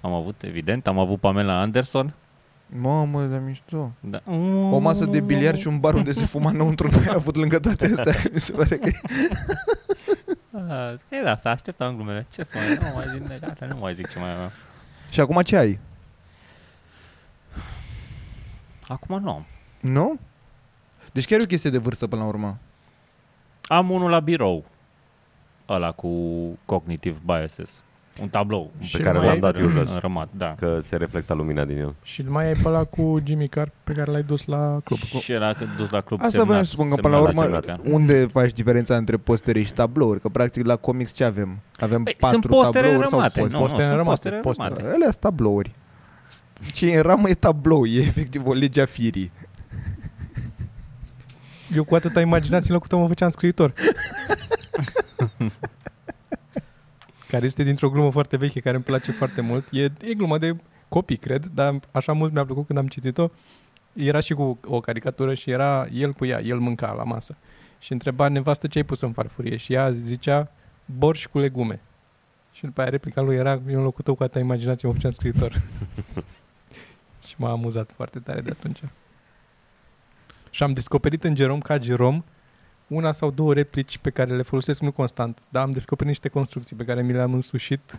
Am 0.00 0.12
avut, 0.12 0.42
evident, 0.42 0.86
am 0.86 0.98
avut 0.98 1.20
Pamela 1.20 1.60
Anderson. 1.60 2.14
Mamă, 2.66 3.24
de 3.24 3.38
mișto. 3.38 3.92
Da. 4.00 4.22
O 4.70 4.78
masă 4.78 5.04
de 5.04 5.20
biliard 5.20 5.58
și 5.58 5.66
un 5.66 5.80
bar 5.80 5.94
unde 5.94 6.12
se 6.12 6.24
fuma 6.24 6.50
înăuntru 6.50 6.90
nu 6.90 6.98
ai 6.98 7.12
avut 7.14 7.36
lângă 7.36 7.58
toate 7.58 7.84
astea. 7.96 8.14
Mi 8.32 8.40
se 8.40 8.52
pare 8.52 8.76
că... 8.76 8.90
Ah, 10.68 10.94
E 11.18 11.22
da, 11.22 11.36
să 11.36 11.48
așteptam 11.48 11.94
glumele. 11.94 12.26
Ce 12.32 12.42
să 12.42 12.56
mai, 12.58 12.78
nu 12.80 12.94
mai 12.94 13.04
zic, 13.08 13.40
gata, 13.40 13.66
nu 13.66 13.76
mai 13.76 13.94
zic 13.94 14.08
ce 14.08 14.18
mai 14.18 14.30
am. 14.30 14.50
Și 15.10 15.20
acum 15.20 15.42
ce 15.42 15.56
ai? 15.56 15.78
Acum 18.88 19.20
nu 19.22 19.30
am. 19.30 19.46
Nu? 19.80 20.18
Deci 21.12 21.26
chiar 21.26 21.40
e 21.40 21.42
o 21.42 21.46
chestie 21.46 21.70
de 21.70 21.78
vârstă 21.78 22.06
până 22.06 22.22
la 22.22 22.28
urmă. 22.28 22.58
Am 23.62 23.90
unul 23.90 24.10
la 24.10 24.20
birou. 24.20 24.64
Ăla 25.68 25.92
cu 25.92 26.10
cognitive 26.64 27.18
biases. 27.24 27.82
Un 28.20 28.28
tablou. 28.28 28.72
Și 28.80 28.96
Pe 28.96 29.02
care 29.02 29.16
mai 29.18 29.26
l-am 29.26 29.34
ai- 29.34 29.40
dat 29.40 29.58
eu 29.58 29.68
jos. 29.68 29.98
Rămat, 29.98 30.28
da. 30.36 30.54
Că 30.58 30.78
se 30.82 30.96
reflectă 30.96 31.34
lumina 31.34 31.64
din 31.64 31.78
el. 31.78 31.94
Și 32.02 32.20
îl 32.20 32.30
mai 32.30 32.46
ai 32.46 32.52
pe 32.52 32.68
ăla 32.68 32.84
cu 32.84 33.18
Jimmy 33.24 33.48
Carr 33.48 33.68
pe 33.84 33.92
care 33.92 34.10
l-ai 34.10 34.22
dus 34.22 34.44
la 34.44 34.80
club. 34.84 34.98
Și 34.98 35.32
era 35.32 35.52
că 35.52 35.64
dus 35.76 35.90
la 35.90 36.00
club 36.00 36.18
Asta 36.18 36.30
semnat, 36.30 36.48
voiam 36.48 36.64
să 36.64 36.70
spun 36.70 36.88
că 36.88 36.94
până 36.94 37.16
la 37.16 37.24
semnat 37.24 37.44
urmă, 37.46 37.60
semnat, 37.62 37.82
da. 37.84 37.90
unde 37.94 38.26
faci 38.32 38.52
diferența 38.52 38.96
între 38.96 39.16
postere 39.16 39.62
și 39.62 39.72
tablouri? 39.72 40.20
Că 40.20 40.28
practic 40.28 40.66
la 40.66 40.76
comics 40.76 41.12
ce 41.12 41.24
avem? 41.24 41.58
Avem 41.78 42.02
Păi, 42.02 42.16
patru 42.18 42.40
sunt 42.40 42.52
postere 42.54 42.86
tablouri 42.86 43.08
sau 43.08 43.18
rămate. 43.18 43.40
postere? 43.40 43.52
Nu, 43.52 43.58
Postere 43.66 43.82
nu, 43.82 43.88
sunt 43.88 43.98
rămate, 43.98 44.28
postere 44.28 44.40
postere. 44.40 44.68
rămate. 44.68 44.94
Alea 44.94 45.10
sunt 45.10 45.20
tablouri. 45.22 45.74
Ce 46.74 46.90
e 46.90 46.96
în 46.96 47.02
ramă 47.02 47.28
e 47.28 47.34
tablou, 47.34 47.86
e 47.86 47.98
efectiv 47.98 48.46
o 48.46 48.52
lege 48.52 48.80
a 48.80 48.84
firii. 48.86 49.30
Eu 51.74 51.84
cu 51.84 51.94
atâta 51.94 52.20
imaginație 52.20 52.68
în 52.68 52.74
locul 52.74 52.88
tău 52.88 53.00
mă 53.00 53.06
făceam 53.08 53.28
scriitor. 53.28 53.72
care 57.36 57.48
este 57.48 57.62
dintr-o 57.62 57.90
glumă 57.90 58.10
foarte 58.10 58.36
veche, 58.36 58.60
care 58.60 58.74
îmi 58.74 58.84
place 58.84 59.12
foarte 59.12 59.40
mult. 59.40 59.68
E, 59.70 59.82
e 59.82 60.14
glumă 60.14 60.38
de 60.38 60.56
copii, 60.88 61.16
cred, 61.16 61.46
dar 61.46 61.80
așa 61.90 62.12
mult 62.12 62.32
mi-a 62.32 62.44
plăcut 62.44 62.66
când 62.66 62.78
am 62.78 62.86
citit-o. 62.86 63.28
Era 63.92 64.20
și 64.20 64.34
cu 64.34 64.58
o 64.64 64.80
caricatură 64.80 65.34
și 65.34 65.50
era 65.50 65.86
el 65.92 66.12
cu 66.12 66.24
ea, 66.24 66.40
el 66.40 66.58
mânca 66.58 66.92
la 66.92 67.02
masă. 67.02 67.36
Și 67.78 67.92
întreba 67.92 68.28
nevastă 68.28 68.66
ce 68.66 68.78
ai 68.78 68.84
pus 68.84 69.00
în 69.00 69.12
farfurie 69.12 69.56
și 69.56 69.72
ea 69.72 69.90
zicea 69.90 70.50
borș 70.84 71.26
cu 71.26 71.38
legume. 71.38 71.80
Și 72.52 72.64
după 72.64 72.80
aia 72.80 72.90
replica 72.90 73.20
lui 73.20 73.36
era, 73.36 73.60
eu 73.68 73.76
în 73.76 73.82
locul 73.82 74.04
tău 74.04 74.14
cu 74.14 74.22
atâta 74.22 74.38
imaginație 74.38 74.88
mă 74.88 74.94
făceam 74.94 75.10
scriitor. 75.10 75.52
și 77.26 77.34
m-a 77.36 77.50
amuzat 77.50 77.92
foarte 77.92 78.18
tare 78.18 78.40
de 78.40 78.50
atunci. 78.50 78.80
Și 80.50 80.62
am 80.62 80.72
descoperit 80.72 81.24
în 81.24 81.36
Jerome 81.36 81.60
ca 81.60 81.78
Jerome 81.78 82.24
una 82.86 83.12
sau 83.12 83.30
două 83.30 83.54
replici 83.54 83.98
pe 83.98 84.10
care 84.10 84.36
le 84.36 84.42
folosesc 84.42 84.80
nu 84.80 84.92
constant, 84.92 85.38
dar 85.48 85.62
am 85.62 85.70
descoperit 85.70 86.08
niște 86.12 86.28
construcții 86.28 86.76
pe 86.76 86.84
care 86.84 87.02
mi 87.02 87.12
le-am 87.12 87.34
însușit 87.34 87.98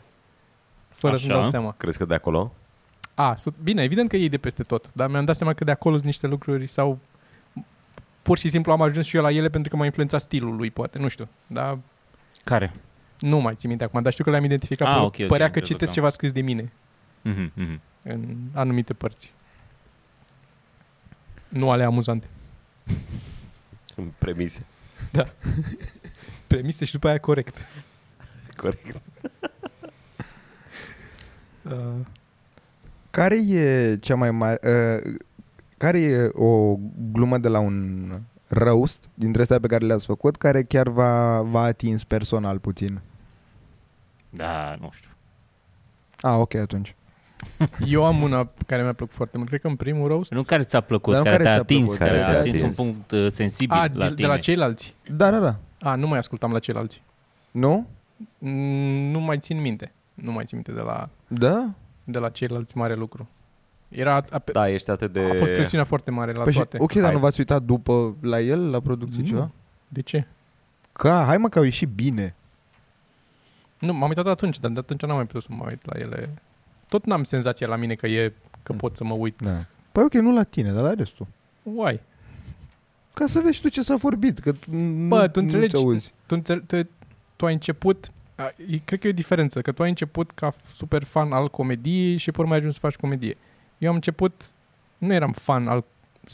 fără 0.90 1.18
să-mi 1.18 1.32
Așa. 1.32 1.42
dau 1.42 1.50
seama. 1.50 1.72
Crezi 1.78 1.98
că 1.98 2.06
de 2.06 2.14
acolo? 2.14 2.54
A, 3.14 3.36
su- 3.36 3.56
bine, 3.64 3.84
evident 3.84 4.10
că 4.10 4.16
iei 4.16 4.30
de 4.30 4.38
peste 4.38 4.64
tot, 4.64 4.90
dar 4.94 5.10
mi-am 5.10 5.26
dat 5.26 5.36
seama 5.36 5.54
că 5.54 5.64
de 5.64 5.72
acolo 5.72 5.94
sunt 5.96 6.06
niște 6.08 6.28
lucruri 6.28 6.68
sau 6.68 7.00
pur 8.22 8.38
și 8.38 8.48
simplu 8.50 8.72
am 8.72 8.82
ajuns 8.82 9.06
și 9.06 9.16
eu 9.16 9.22
la 9.22 9.32
ele 9.32 9.50
pentru 9.50 9.70
că 9.70 9.76
m-a 9.78 9.86
influențat 9.86 10.22
stilul 10.22 10.56
lui, 10.56 10.72
poate, 10.72 10.98
nu 11.00 11.08
știu. 11.08 11.28
Dar 11.48 11.78
Care? 12.44 12.72
nu 13.20 13.38
mai 13.40 13.54
țin 13.56 13.70
minte 13.70 13.84
acum, 13.84 14.02
dar 14.02 14.12
știu 14.12 14.24
că 14.24 14.30
le-am 14.30 14.44
identificat. 14.44 14.88
Ah, 14.88 14.94
pe 14.94 15.00
loc. 15.00 15.08
ok, 15.14 15.20
ok, 15.20 15.28
Părea 15.28 15.46
am 15.46 15.52
că 15.52 15.58
crezut 15.58 15.74
citesc 15.74 15.92
că- 15.94 15.98
ceva 16.00 16.10
scris 16.10 16.32
de 16.32 16.42
mine 16.42 16.72
Mhm, 17.22 17.52
mhm. 17.56 17.82
în 18.04 18.36
anumite 18.54 18.94
părți. 18.94 19.34
Nu 21.50 21.70
ale 21.72 21.84
amuzante. 21.84 22.28
În 23.96 24.12
premise. 24.20 24.66
Premise 26.48 26.86
și 26.86 26.92
după 26.92 27.08
aia 27.08 27.20
corect. 27.20 27.58
Corect. 28.56 29.02
Uh, 31.72 32.06
Care 33.12 33.36
e 33.36 33.98
cea 33.98 34.16
mai 34.16 34.32
mare... 34.32 34.60
Uh, 34.64 35.14
care 35.78 36.00
e 36.00 36.30
o 36.34 36.76
glumă 37.12 37.38
de 37.38 37.48
la 37.48 37.60
un 37.60 38.12
roast 38.48 39.10
dintre 39.14 39.42
astea 39.42 39.60
pe 39.60 39.68
care 39.68 39.86
le-ați 39.86 40.06
făcut 40.06 40.36
care 40.36 40.64
chiar 40.64 40.90
v-a, 40.90 41.42
v-a 41.42 41.62
atins 41.64 42.04
personal 42.04 42.60
puțin? 42.60 43.02
Da, 44.30 44.76
nu 44.80 44.90
știu. 44.94 45.10
Ah, 46.22 46.38
ok, 46.40 46.54
atunci. 46.54 46.96
eu 47.86 48.06
am 48.06 48.22
una 48.22 48.50
care 48.68 48.82
mi-a 48.82 48.94
plăcut 48.94 49.16
foarte 49.16 49.38
mult. 49.38 49.50
Cred 49.50 49.62
că 49.62 49.68
în 49.68 49.76
primul 49.76 50.08
roast. 50.08 50.32
Nu 50.32 50.44
care 50.44 50.64
ți-a 50.64 50.82
plăcut, 50.82 51.14
Dar 51.14 51.24
nu 51.24 51.30
care, 51.30 51.44
care 51.44 51.56
te-a 51.56 51.64
ți-a 51.64 51.76
atins, 51.76 51.84
plăcut, 51.98 51.98
care 51.98 52.20
care 52.20 52.32
te-a 52.32 52.32
te-a 52.32 52.40
atins 52.40 52.56
un 52.62 52.70
atins. 52.70 52.76
punct 52.76 53.12
uh, 53.12 53.32
sensibil 53.32 53.76
A, 53.78 53.82
la 53.82 53.88
de, 53.88 53.96
tine. 54.04 54.10
de 54.16 54.26
la 54.26 54.38
ceilalți. 54.38 54.96
Da, 55.12 55.30
da, 55.32 55.40
da. 55.40 55.56
A, 55.80 55.96
nu 55.96 56.08
mai 56.08 56.18
ascultam 56.18 56.52
la 56.52 56.60
ceilalți. 56.60 57.02
Nu? 57.52 57.88
Mm, 58.38 58.52
Nu 59.12 59.20
mai 59.20 59.38
țin 59.38 59.62
minte. 59.62 59.92
Nu 60.14 60.32
mai 60.32 60.44
țin 60.46 60.62
minte 60.66 60.82
de 60.82 60.86
la, 60.88 61.10
Da? 61.28 61.70
de 62.04 62.20
la 62.20 62.30
ceilalți 62.30 62.78
mare 62.78 62.96
lucru. 62.96 63.30
Era, 63.90 64.16
a, 64.16 64.24
a, 64.32 64.42
Da, 64.52 64.70
ești 64.70 64.90
atât 64.90 65.12
de... 65.14 65.20
a 65.20 65.38
fost 65.38 65.52
presiunea 65.54 65.86
foarte 65.86 66.12
mare 66.12 66.32
la 66.32 66.44
Păi 66.44 66.52
și, 66.52 66.58
toate. 66.58 66.78
ok, 66.80 66.94
dar 66.94 67.04
Hai. 67.04 67.14
nu 67.14 67.20
v-ați 67.20 67.40
uitat 67.40 67.64
după 67.64 68.16
la 68.22 68.40
el, 68.40 68.70
la 68.70 68.80
producție 68.80 69.22
Nu. 69.22 69.28
ceva? 69.28 69.52
De 69.88 70.02
ce? 70.02 70.28
Ca, 70.92 71.24
hai 71.26 71.38
mă 71.38 71.50
că 71.50 71.58
au 71.58 71.64
ieșit 71.64 71.90
bine. 71.90 72.36
Nu, 73.80 73.94
m-am 73.94 74.08
uitat 74.10 74.28
atunci, 74.28 74.60
dar 74.60 74.72
de 74.72 74.80
atunci 74.80 75.02
n-am 75.02 75.16
mai 75.16 75.26
putut 75.26 75.42
să 75.42 75.48
mă 75.52 75.66
uit 75.70 75.86
la 75.86 76.00
ele. 76.00 76.34
Tot 76.88 77.06
n-am 77.06 77.24
senzația 77.24 77.68
la 77.68 77.76
mine 77.76 77.96
că 77.96 78.08
e 78.08 78.34
că 78.64 78.74
pot 78.74 78.96
să 78.96 79.04
mă 79.04 79.14
uit. 79.14 79.42
Da. 79.42 79.66
Păi 79.92 80.04
ok, 80.04 80.14
nu 80.14 80.34
la 80.34 80.44
tine, 80.44 80.72
dar 80.72 80.84
la 80.84 80.94
restul. 80.94 81.28
Uai. 81.64 82.00
Ca 83.14 83.28
să 83.28 83.40
vezi 83.40 83.56
și 83.56 83.62
tu 83.62 83.68
ce 83.70 83.82
s-a 83.84 83.96
vorbit, 83.96 84.40
că 84.40 84.52
tu 84.52 84.72
nu, 84.76 85.08
Bă, 85.08 85.28
tu 85.28 85.40
nu 85.40 85.46
înțelegi, 85.46 85.76
ți 85.76 85.82
auzi. 85.84 86.14
tu, 86.26 86.36
înțel, 86.36 86.60
tu, 86.68 86.88
tu 87.36 87.46
ai 87.46 87.54
început, 87.54 88.12
a, 88.36 88.44
e- 88.70 88.78
cred 88.86 89.00
că 89.00 89.08
e 89.08 89.10
o 89.10 89.14
diferență, 89.14 89.62
că 89.62 89.72
tu 89.72 89.84
ai 89.84 89.90
început 89.90 90.32
ca 90.32 90.54
super 90.76 91.04
fan 91.04 91.32
al 91.32 91.50
comediei 91.50 92.18
și 92.18 92.32
pe 92.32 92.42
urmă 92.42 92.52
ai 92.52 92.58
ajuns 92.58 92.74
să 92.74 92.80
faci 92.80 92.96
comedie. 92.96 93.38
Eu 93.78 93.90
am 93.90 93.96
început, 93.96 94.42
nu 94.98 95.14
eram 95.14 95.32
fan 95.32 95.68
al, 95.68 95.84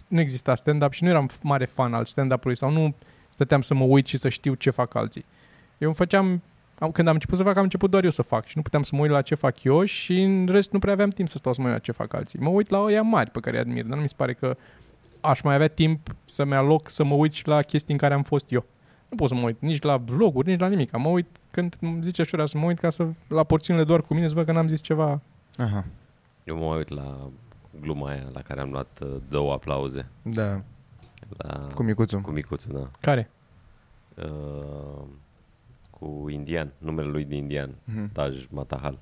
nu 0.07 0.19
exista 0.19 0.55
stand-up 0.55 0.91
și 0.91 1.03
nu 1.03 1.09
eram 1.09 1.29
mare 1.41 1.65
fan 1.65 1.93
al 1.93 2.05
stand-up-ului 2.05 2.57
sau 2.57 2.69
nu 2.71 2.95
stăteam 3.29 3.61
să 3.61 3.73
mă 3.73 3.83
uit 3.83 4.05
și 4.05 4.17
să 4.17 4.29
știu 4.29 4.53
ce 4.53 4.69
fac 4.69 4.95
alții. 4.95 5.25
Eu 5.77 5.87
îmi 5.87 5.95
făceam, 5.97 6.41
am, 6.79 6.91
când 6.91 7.07
am 7.07 7.13
început 7.13 7.37
să 7.37 7.43
fac, 7.43 7.55
am 7.57 7.63
început 7.63 7.89
doar 7.89 8.03
eu 8.03 8.09
să 8.09 8.21
fac 8.21 8.45
și 8.45 8.53
nu 8.55 8.61
puteam 8.61 8.83
să 8.83 8.95
mă 8.95 9.01
uit 9.01 9.11
la 9.11 9.21
ce 9.21 9.35
fac 9.35 9.63
eu 9.63 9.83
și 9.83 10.21
în 10.21 10.47
rest 10.51 10.71
nu 10.71 10.79
prea 10.79 10.93
aveam 10.93 11.09
timp 11.09 11.27
să 11.27 11.37
stau 11.37 11.53
să 11.53 11.61
mă 11.61 11.67
uit 11.67 11.75
la 11.75 11.81
ce 11.81 11.91
fac 11.91 12.13
alții. 12.13 12.39
Mă 12.39 12.49
uit 12.49 12.69
la 12.69 12.79
ăia 12.79 13.01
mari 13.01 13.29
pe 13.29 13.39
care 13.39 13.55
îi 13.55 13.61
admir, 13.61 13.85
dar 13.85 13.95
nu 13.95 14.01
mi 14.01 14.09
se 14.09 14.15
pare 14.17 14.33
că 14.33 14.57
aș 15.21 15.41
mai 15.41 15.55
avea 15.55 15.67
timp 15.67 16.15
să-mi 16.23 16.55
aloc 16.55 16.89
să 16.89 17.03
mă 17.03 17.13
uit 17.13 17.31
și 17.31 17.47
la 17.47 17.61
chestii 17.61 17.93
în 17.93 17.99
care 17.99 18.13
am 18.13 18.23
fost 18.23 18.51
eu. 18.51 18.65
Nu 19.09 19.17
pot 19.17 19.27
să 19.27 19.35
mă 19.35 19.41
uit 19.41 19.61
nici 19.61 19.81
la 19.81 19.97
vloguri, 19.97 20.47
nici 20.47 20.59
la 20.59 20.67
nimic. 20.67 20.97
Mă 20.97 21.09
uit 21.09 21.27
când 21.51 21.75
îmi 21.81 22.03
zice 22.03 22.23
Șurea 22.23 22.45
să 22.45 22.57
mă 22.57 22.65
uit 22.65 22.79
ca 22.79 22.89
să 22.89 23.07
la 23.27 23.43
porțiunile 23.43 23.85
doar 23.85 24.01
cu 24.01 24.13
mine 24.13 24.27
să 24.27 24.33
văd 24.33 24.45
că 24.45 24.51
n-am 24.51 24.67
zis 24.67 24.81
ceva. 24.81 25.21
Aha, 25.57 25.85
Eu 26.43 26.57
mă 26.57 26.75
uit 26.75 26.89
la 26.89 27.29
gluma 27.81 28.09
aia 28.09 28.23
la 28.33 28.41
care 28.41 28.61
am 28.61 28.71
luat 28.71 28.99
uh, 29.01 29.15
două 29.29 29.53
aplauze. 29.53 30.05
da, 30.21 30.61
La... 31.37 31.67
cu 31.73 31.83
micuțul. 31.83 32.21
Cu 32.21 32.31
micuțul, 32.31 32.71
da. 32.73 32.89
Care? 32.99 33.29
Uh, 34.15 35.03
cu 36.03 36.29
indian, 36.29 36.71
numele 36.77 37.07
lui 37.07 37.23
de 37.25 37.35
indian, 37.35 37.75
Mhm. 37.83 38.11
Taj 38.11 38.45
Matahal. 38.49 38.97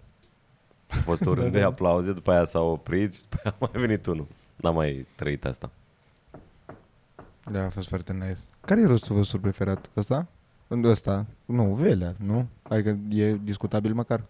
A 0.89 0.95
fost 1.09 1.25
o 1.25 1.33
rând 1.33 1.51
de 1.51 1.61
aplauze, 1.61 2.13
după 2.13 2.31
aia 2.31 2.45
s-au 2.45 2.67
oprit 2.69 3.13
și 3.13 3.21
după 3.21 3.39
aia 3.43 3.55
a 3.59 3.69
mai 3.73 3.81
venit 3.87 4.05
unul. 4.05 4.27
N-am 4.55 4.75
mai 4.75 5.07
trăit 5.15 5.45
asta. 5.45 5.69
Da, 7.51 7.63
a 7.65 7.69
fost 7.69 7.87
foarte 7.87 8.13
nice. 8.13 8.39
Care 8.61 8.81
e 8.81 8.85
rostul 8.85 9.15
vostru 9.15 9.39
preferat? 9.39 9.89
Ăsta? 9.97 10.27
Ăsta? 10.83 11.25
Nu, 11.45 11.63
Velea, 11.73 12.15
nu? 12.25 12.47
Adică 12.63 12.97
e 13.09 13.37
discutabil 13.43 13.93
măcar. 13.93 14.21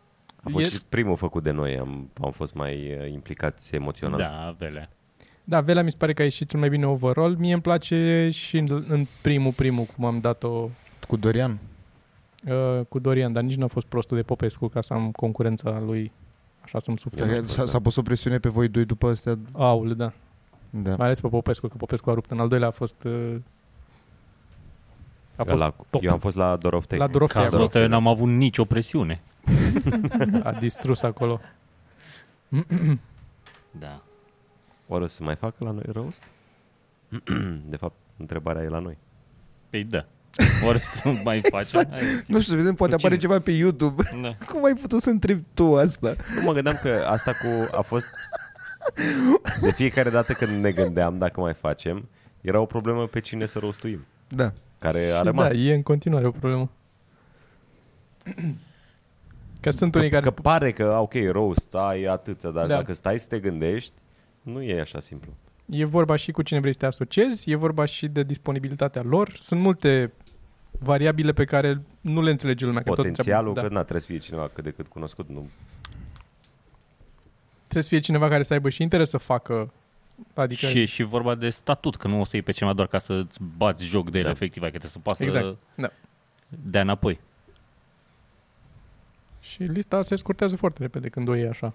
A 0.43 0.49
fost 0.51 0.65
E- 0.65 0.69
și 0.69 0.81
primul 0.89 1.15
făcut 1.15 1.43
de 1.43 1.51
noi, 1.51 1.77
am, 1.77 2.09
am 2.21 2.31
fost 2.31 2.53
mai 2.53 2.97
uh, 2.99 3.11
implicați 3.11 3.75
emoțional. 3.75 4.17
Da, 4.17 4.55
vele. 4.57 4.89
Da, 5.43 5.61
Velea 5.61 5.83
mi 5.83 5.91
se 5.91 5.97
pare 5.97 6.13
că 6.13 6.21
a 6.21 6.25
ieșit 6.25 6.49
cel 6.49 6.59
mai 6.59 6.69
bine 6.69 6.85
overall. 6.87 7.35
Mie 7.35 7.53
îmi 7.53 7.61
place 7.61 8.29
și 8.31 8.57
în, 8.57 8.85
în 8.87 9.07
primul, 9.21 9.51
primul, 9.51 9.83
cum 9.83 10.05
am 10.05 10.19
dat-o 10.19 10.69
Cu 11.07 11.15
Dorian. 11.15 11.57
Uh, 12.47 12.85
cu 12.89 12.99
Dorian, 12.99 13.33
dar 13.33 13.43
nici 13.43 13.55
nu 13.55 13.63
a 13.63 13.67
fost 13.67 13.85
prostul 13.85 14.17
de 14.17 14.23
Popescu 14.23 14.67
ca 14.67 14.81
să 14.81 14.93
am 14.93 15.11
concurența 15.11 15.79
lui 15.79 16.11
așa 16.61 16.79
să-mi 16.79 16.97
sufle. 16.97 17.21
Eu 17.21 17.27
nu 17.27 17.33
știu 17.33 17.45
S-a, 17.47 17.61
asta. 17.61 17.65
s-a 17.65 17.79
pus 17.79 17.95
o 17.95 18.01
presiune 18.01 18.39
pe 18.39 18.49
voi 18.49 18.67
doi 18.67 18.85
după 18.85 19.09
astea? 19.09 19.37
Aul, 19.51 19.95
da. 19.95 20.13
Da. 20.69 20.95
Mai 20.95 21.05
ales 21.05 21.21
pe 21.21 21.27
Popescu, 21.27 21.67
că 21.67 21.77
Popescu 21.77 22.09
a 22.09 22.13
rupt. 22.13 22.31
În 22.31 22.39
al 22.39 22.47
doilea 22.47 22.67
a 22.67 22.71
fost... 22.71 23.03
Uh, 23.03 23.35
a 25.35 25.43
fost 25.43 25.59
la, 25.59 25.73
top. 25.89 26.03
eu 26.03 26.11
am 26.11 26.19
fost 26.19 26.35
la 26.35 26.55
Doroftei. 26.55 26.97
la 26.97 27.07
Dorofei 27.07 27.41
Cazul 27.41 27.47
acolo. 27.47 27.63
ăsta 27.63 27.79
eu 27.79 27.87
n-am 27.87 28.07
avut 28.07 28.27
nicio 28.27 28.65
presiune. 28.65 29.21
A 30.43 30.51
distrus 30.51 31.01
acolo. 31.01 31.39
Da. 33.71 34.01
Oare 34.87 35.03
o 35.03 35.07
să 35.07 35.23
mai 35.23 35.35
facă 35.35 35.63
la 35.63 35.71
noi 35.71 35.83
roast? 35.91 36.23
de 37.69 37.75
fapt, 37.75 37.95
întrebarea 38.17 38.63
e 38.63 38.67
la 38.67 38.79
noi. 38.79 38.97
Păi 39.69 39.83
da. 39.83 40.05
Ori 40.67 40.79
să 40.79 41.09
mai 41.23 41.41
facem. 41.49 41.87
Hai, 41.91 42.01
Nu 42.27 42.39
știu, 42.41 42.53
să 42.53 42.55
vedem, 42.55 42.75
poate 42.75 42.93
Cu 42.93 42.99
apare 42.99 43.17
cine? 43.17 43.27
ceva 43.27 43.39
pe 43.43 43.51
YouTube. 43.51 44.03
Da. 44.21 44.33
Cum 44.51 44.65
ai 44.65 44.73
putut 44.73 45.01
să 45.01 45.09
întrebi 45.09 45.43
tu 45.53 45.75
asta? 45.77 46.15
Nu 46.35 46.41
mă 46.41 46.51
gândeam 46.53 46.79
că 46.81 47.03
asta 47.07 47.31
cu 47.31 47.77
a 47.77 47.81
fost 47.81 48.09
de 49.61 49.71
fiecare 49.71 50.09
dată 50.09 50.33
când 50.33 50.63
ne 50.63 50.71
gândeam 50.71 51.17
dacă 51.17 51.39
mai 51.39 51.53
facem, 51.53 52.07
era 52.41 52.59
o 52.61 52.65
problemă 52.65 53.07
pe 53.07 53.19
cine 53.19 53.45
să 53.45 53.59
rostuim, 53.59 54.05
Da. 54.27 54.53
care 54.79 55.09
a 55.11 55.17
Și 55.17 55.23
rămas. 55.23 55.51
Da, 55.51 55.57
e 55.57 55.73
în 55.73 55.83
continuare 55.83 56.27
o 56.27 56.31
problemă. 56.31 56.69
Că 59.61 59.69
sunt 59.69 59.91
Că, 59.91 59.97
unii 59.97 60.09
care 60.09 60.23
că 60.23 60.29
spun, 60.31 60.43
pare 60.43 60.71
că, 60.71 60.97
ok, 60.99 61.13
roast, 61.31 61.73
ai 61.73 62.03
atâția, 62.03 62.49
dar 62.49 62.67
Da. 62.67 62.75
dacă 62.75 62.93
stai 62.93 63.19
să 63.19 63.25
te 63.29 63.39
gândești, 63.39 63.91
nu 64.41 64.61
e 64.61 64.79
așa 64.79 64.99
simplu. 64.99 65.31
e 65.65 65.85
vorba 65.85 66.15
și 66.15 66.31
cu 66.31 66.41
cine 66.41 66.59
vrei 66.59 66.71
să 66.73 66.79
te 66.79 66.85
asociezi, 66.85 67.51
e 67.51 67.55
vorba 67.55 67.85
și 67.85 68.07
de 68.07 68.23
disponibilitatea 68.23 69.01
lor. 69.01 69.37
Sunt 69.41 69.59
multe 69.61 70.11
variabile 70.83 71.31
pe 71.31 71.45
care 71.45 71.81
nu 72.01 72.21
le 72.21 72.31
înțelege 72.31 72.65
lumea. 72.65 72.81
că 72.81 72.87
tot 72.89 72.97
Potențialul, 72.97 73.51
trebuie, 73.51 73.63
că 73.71 73.73
na, 73.73 73.79
trebuie 73.81 74.01
să 74.01 74.07
fie 74.07 74.17
cineva 74.17 74.49
cât 74.53 74.63
de 74.63 74.71
cât 74.71 74.87
cunoscut, 74.87 75.29
nu. 75.29 75.49
trebuie 77.61 77.83
să 77.83 77.89
fie 77.89 77.99
cineva 77.99 78.27
care 78.27 78.43
să 78.43 78.53
aibă 78.53 78.69
și 78.69 78.81
interes 78.81 79.09
să 79.09 79.17
facă. 79.17 79.73
Adică 80.33 80.65
Și, 80.65 80.85
și 80.85 81.03
vorba 81.03 81.35
de 81.35 81.49
statut, 81.49 81.95
că 81.95 82.07
nu 82.07 82.19
o 82.19 82.23
să 82.23 82.29
iei 82.35 82.45
pe 82.45 82.51
cineva 82.51 82.75
doar 82.75 82.87
ca 82.87 82.99
să-ți 82.99 83.39
bați 83.57 83.85
joc 83.85 84.09
de 84.09 84.17
el, 84.17 84.23
Da. 84.23 84.29
efectiv, 84.29 84.61
adică 84.63 84.77
trebuie 84.77 84.91
să 84.91 84.99
poată 84.99 85.23
Exact, 85.23 85.57
da. 85.75 85.89
dea 86.47 86.81
înapoi. 86.81 87.19
Și 89.39 89.63
lista 89.63 90.01
se 90.01 90.15
scurtează 90.15 90.55
foarte 90.55 90.81
repede 90.81 91.09
când 91.09 91.27
o 91.27 91.35
iei 91.35 91.47
așa. 91.47 91.73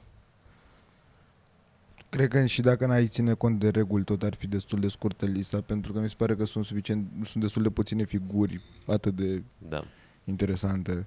Cred 2.16 2.28
că 2.28 2.44
și 2.46 2.60
dacă 2.60 2.86
n-ai 2.86 3.06
ține 3.06 3.32
cont 3.34 3.58
de 3.58 3.68
reguli, 3.68 4.04
tot 4.04 4.22
ar 4.22 4.34
fi 4.34 4.46
destul 4.46 4.80
de 4.80 4.88
scurtă 4.88 5.26
lista, 5.26 5.60
pentru 5.60 5.92
că 5.92 6.00
mi 6.00 6.08
se 6.08 6.14
pare 6.16 6.34
că 6.36 6.44
sunt 6.44 6.64
suficient, 6.64 7.06
sunt 7.24 7.42
destul 7.42 7.62
de 7.62 7.70
puține 7.70 8.04
figuri 8.04 8.60
atât 8.86 9.14
de 9.14 9.42
Da. 9.58 9.84
interesante. 10.24 11.06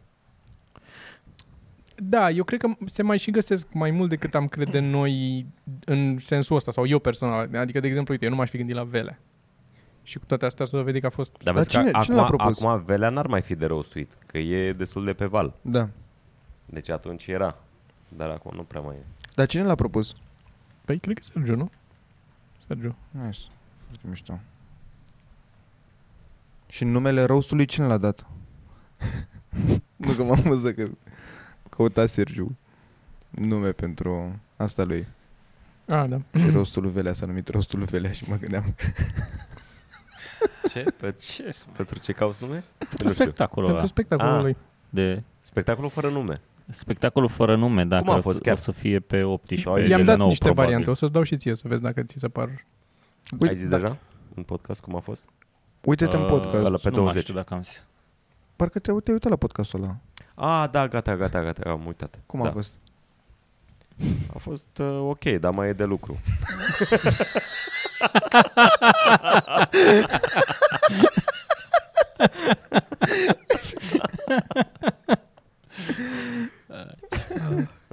Da, 1.95 2.29
eu 2.29 2.43
cred 2.43 2.59
că 2.59 2.67
se 2.85 3.01
mai 3.03 3.17
și 3.17 3.31
găsesc 3.31 3.67
mai 3.73 3.91
mult 3.91 4.09
decât 4.09 4.35
am 4.35 4.47
crede 4.47 4.79
noi 4.79 5.45
în 5.85 6.17
sensul 6.19 6.55
ăsta, 6.55 6.71
sau 6.71 6.85
eu 6.87 6.99
personal. 6.99 7.49
Adică, 7.55 7.79
de 7.79 7.87
exemplu, 7.87 8.13
uite, 8.13 8.25
eu 8.25 8.31
nu 8.31 8.37
m-aș 8.37 8.49
fi 8.49 8.57
gândit 8.57 8.75
la 8.75 8.83
Vele. 8.83 9.19
Și 10.03 10.19
cu 10.19 10.25
toate 10.25 10.45
astea 10.45 10.65
să 10.65 10.77
vede 10.81 10.99
că 10.99 11.05
a 11.05 11.09
fost... 11.09 11.31
Dar 11.31 11.41
Dar 11.43 11.53
vezi 11.53 11.69
cine- 11.69 11.91
că 11.91 11.99
cine 12.03 12.15
l-a 12.15 12.23
acum, 12.23 12.37
propus? 12.37 12.61
acum 12.63 12.83
Velea 12.85 13.09
n-ar 13.09 13.27
mai 13.27 13.41
fi 13.41 13.55
de 13.55 13.65
rostuit, 13.65 14.17
că 14.25 14.37
e 14.37 14.71
destul 14.73 15.05
de 15.05 15.13
pe 15.13 15.25
val. 15.25 15.53
Da. 15.61 15.89
Deci 16.65 16.89
atunci 16.89 17.27
era. 17.27 17.57
Dar 18.17 18.29
acum 18.29 18.51
nu 18.55 18.63
prea 18.63 18.81
mai 18.81 18.95
e. 18.95 19.03
Dar 19.35 19.45
cine 19.47 19.63
l-a 19.63 19.75
propus? 19.75 20.13
Păi, 20.89 20.99
cred 20.99 21.17
că 21.17 21.23
Sergiu, 21.23 21.55
nu? 21.55 21.71
Sergiu. 22.67 22.95
Nice. 23.11 23.39
Foarte 23.87 24.07
mișto. 24.07 24.39
Și 26.67 26.83
numele 26.83 27.23
roastului 27.23 27.65
cine 27.65 27.85
l-a 27.85 27.97
dat? 27.97 28.25
nu 29.95 30.11
că 30.15 30.23
m-am 30.23 30.41
văzut 30.41 30.75
că 30.75 30.89
căuta 31.69 32.05
Sergiu 32.05 32.57
nume 33.29 33.71
pentru 33.71 34.39
asta 34.55 34.83
lui. 34.83 35.07
Ah, 35.87 36.07
da. 36.09 36.21
Și 36.39 36.49
rostul 36.49 36.81
lui 36.81 36.91
Velea 36.91 37.13
s-a 37.13 37.25
numit 37.25 37.47
rostul 37.47 37.79
lui 37.79 37.87
Velea 37.87 38.11
și 38.11 38.29
mă 38.29 38.35
gândeam. 38.35 38.75
Ce? 40.69 40.83
Pe 40.99 41.11
Ce? 41.19 41.55
Pentru 41.75 41.99
ce 41.99 42.11
cauți 42.11 42.43
nume? 42.43 42.63
Pentru 42.77 43.07
Nu 43.07 43.11
știu. 43.11 43.23
spectacolul 43.23 43.69
Pentru 43.69 43.75
ăla 43.75 43.85
spectacolul 43.85 44.35
Ah. 44.37 44.41
lui. 44.43 44.57
de... 44.89 45.23
Spectacolul 45.41 45.89
fără 45.89 46.09
nume. 46.09 46.41
Spectacolul 46.71 47.29
fără 47.29 47.55
nume, 47.55 47.85
dacă 47.85 48.03
Cum 48.03 48.13
a 48.13 48.17
o 48.17 48.21
fost 48.21 48.35
să, 48.35 48.41
chiar? 48.41 48.53
o 48.53 48.57
să 48.59 48.71
fie 48.71 48.99
pe 48.99 49.23
18. 49.23 49.67
Sau 49.67 49.75
ai 49.75 49.81
zis 49.81 49.89
I-am 49.91 49.99
de 49.99 50.05
dat 50.05 50.17
nou, 50.17 50.27
niște 50.27 50.43
probabil. 50.43 50.69
variante, 50.69 50.91
o 50.91 50.93
să-ți 50.93 51.11
dau 51.11 51.23
și 51.23 51.37
ție 51.37 51.55
să 51.55 51.67
vezi 51.67 51.81
dacă 51.81 52.03
ți 52.03 52.15
se 52.17 52.27
par. 52.27 52.49
Ai 53.47 53.55
zis 53.55 53.67
da. 53.67 53.77
deja 53.77 53.97
în 54.35 54.43
podcast 54.43 54.81
cum 54.81 54.95
a 54.95 54.99
fost? 54.99 55.23
Uite-te 55.81 56.15
în 56.15 56.21
Uh, 56.21 56.27
podcast. 56.29 56.65
ăla 56.65 56.77
pe 56.77 56.89
nu 56.89 56.95
mai 56.95 57.03
20. 57.03 57.21
știu 57.21 57.33
dacă 57.33 57.53
am 57.53 57.63
zis. 57.63 57.83
Parcă 58.55 58.79
te 58.79 58.91
uite, 58.91 59.11
uite 59.11 59.29
la 59.29 59.35
podcastul 59.35 59.83
ăla. 59.83 59.95
Ah, 60.61 60.69
da, 60.71 60.87
gata, 60.87 61.15
gata, 61.15 61.43
gata, 61.43 61.69
am 61.69 61.85
uitat. 61.85 62.19
Cum 62.25 62.41
da. 62.41 62.49
a 62.49 62.51
fost? 62.51 62.71
A 64.33 64.37
fost 64.37 64.67
uh, 64.79 64.97
ok, 65.01 65.23
dar 65.23 65.53
mai 65.53 65.67
e 65.69 65.73
de 65.73 65.83
lucru. 65.83 66.19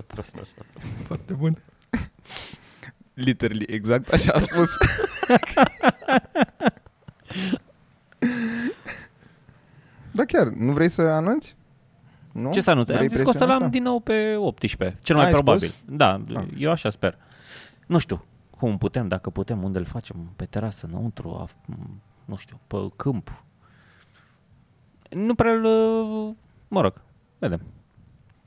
Prost 0.06 0.34
așa. 0.34 0.66
Foarte 1.06 1.32
bun. 1.32 1.62
Literally, 3.14 3.64
exact 3.68 4.08
așa 4.08 4.32
a 4.32 4.38
spus. 4.38 4.76
da 10.12 10.24
chiar, 10.24 10.46
nu 10.46 10.72
vrei 10.72 10.88
să 10.88 11.02
anunți? 11.02 11.56
Nu? 12.32 12.50
Ce 12.52 12.60
să 12.60 12.70
anunț? 12.70 12.86
Vrei 12.86 12.98
Am 12.98 13.08
zis 13.08 13.20
că 13.20 13.28
o 13.28 13.32
să 13.32 13.38
presiunea 13.38 13.54
l-am 13.54 13.62
asta? 13.64 13.72
din 13.78 13.82
nou 13.82 14.00
pe 14.00 14.34
18, 14.36 14.98
cel 15.02 15.16
mai 15.16 15.24
Ai 15.24 15.30
probabil. 15.30 15.68
spus? 15.68 15.96
Da, 15.96 16.20
Ah. 16.34 16.44
eu 16.58 16.70
așa 16.70 16.90
sper. 16.90 17.18
Nu 17.86 17.98
știu 17.98 18.24
cum 18.50 18.78
putem, 18.78 19.08
dacă 19.08 19.30
putem, 19.30 19.62
unde 19.62 19.78
îl 19.78 19.84
facem, 19.84 20.32
pe 20.36 20.44
terasă, 20.44 20.86
înăuntru, 20.86 21.46
af- 21.48 21.66
m, 21.66 22.02
nu 22.24 22.36
știu, 22.36 22.60
pe 22.66 22.76
câmp. 22.96 23.42
Nu 25.10 25.34
prea 25.34 25.52
îl, 25.52 25.62
mă 26.68 26.80
rog, 26.80 27.00
vedem. 27.38 27.60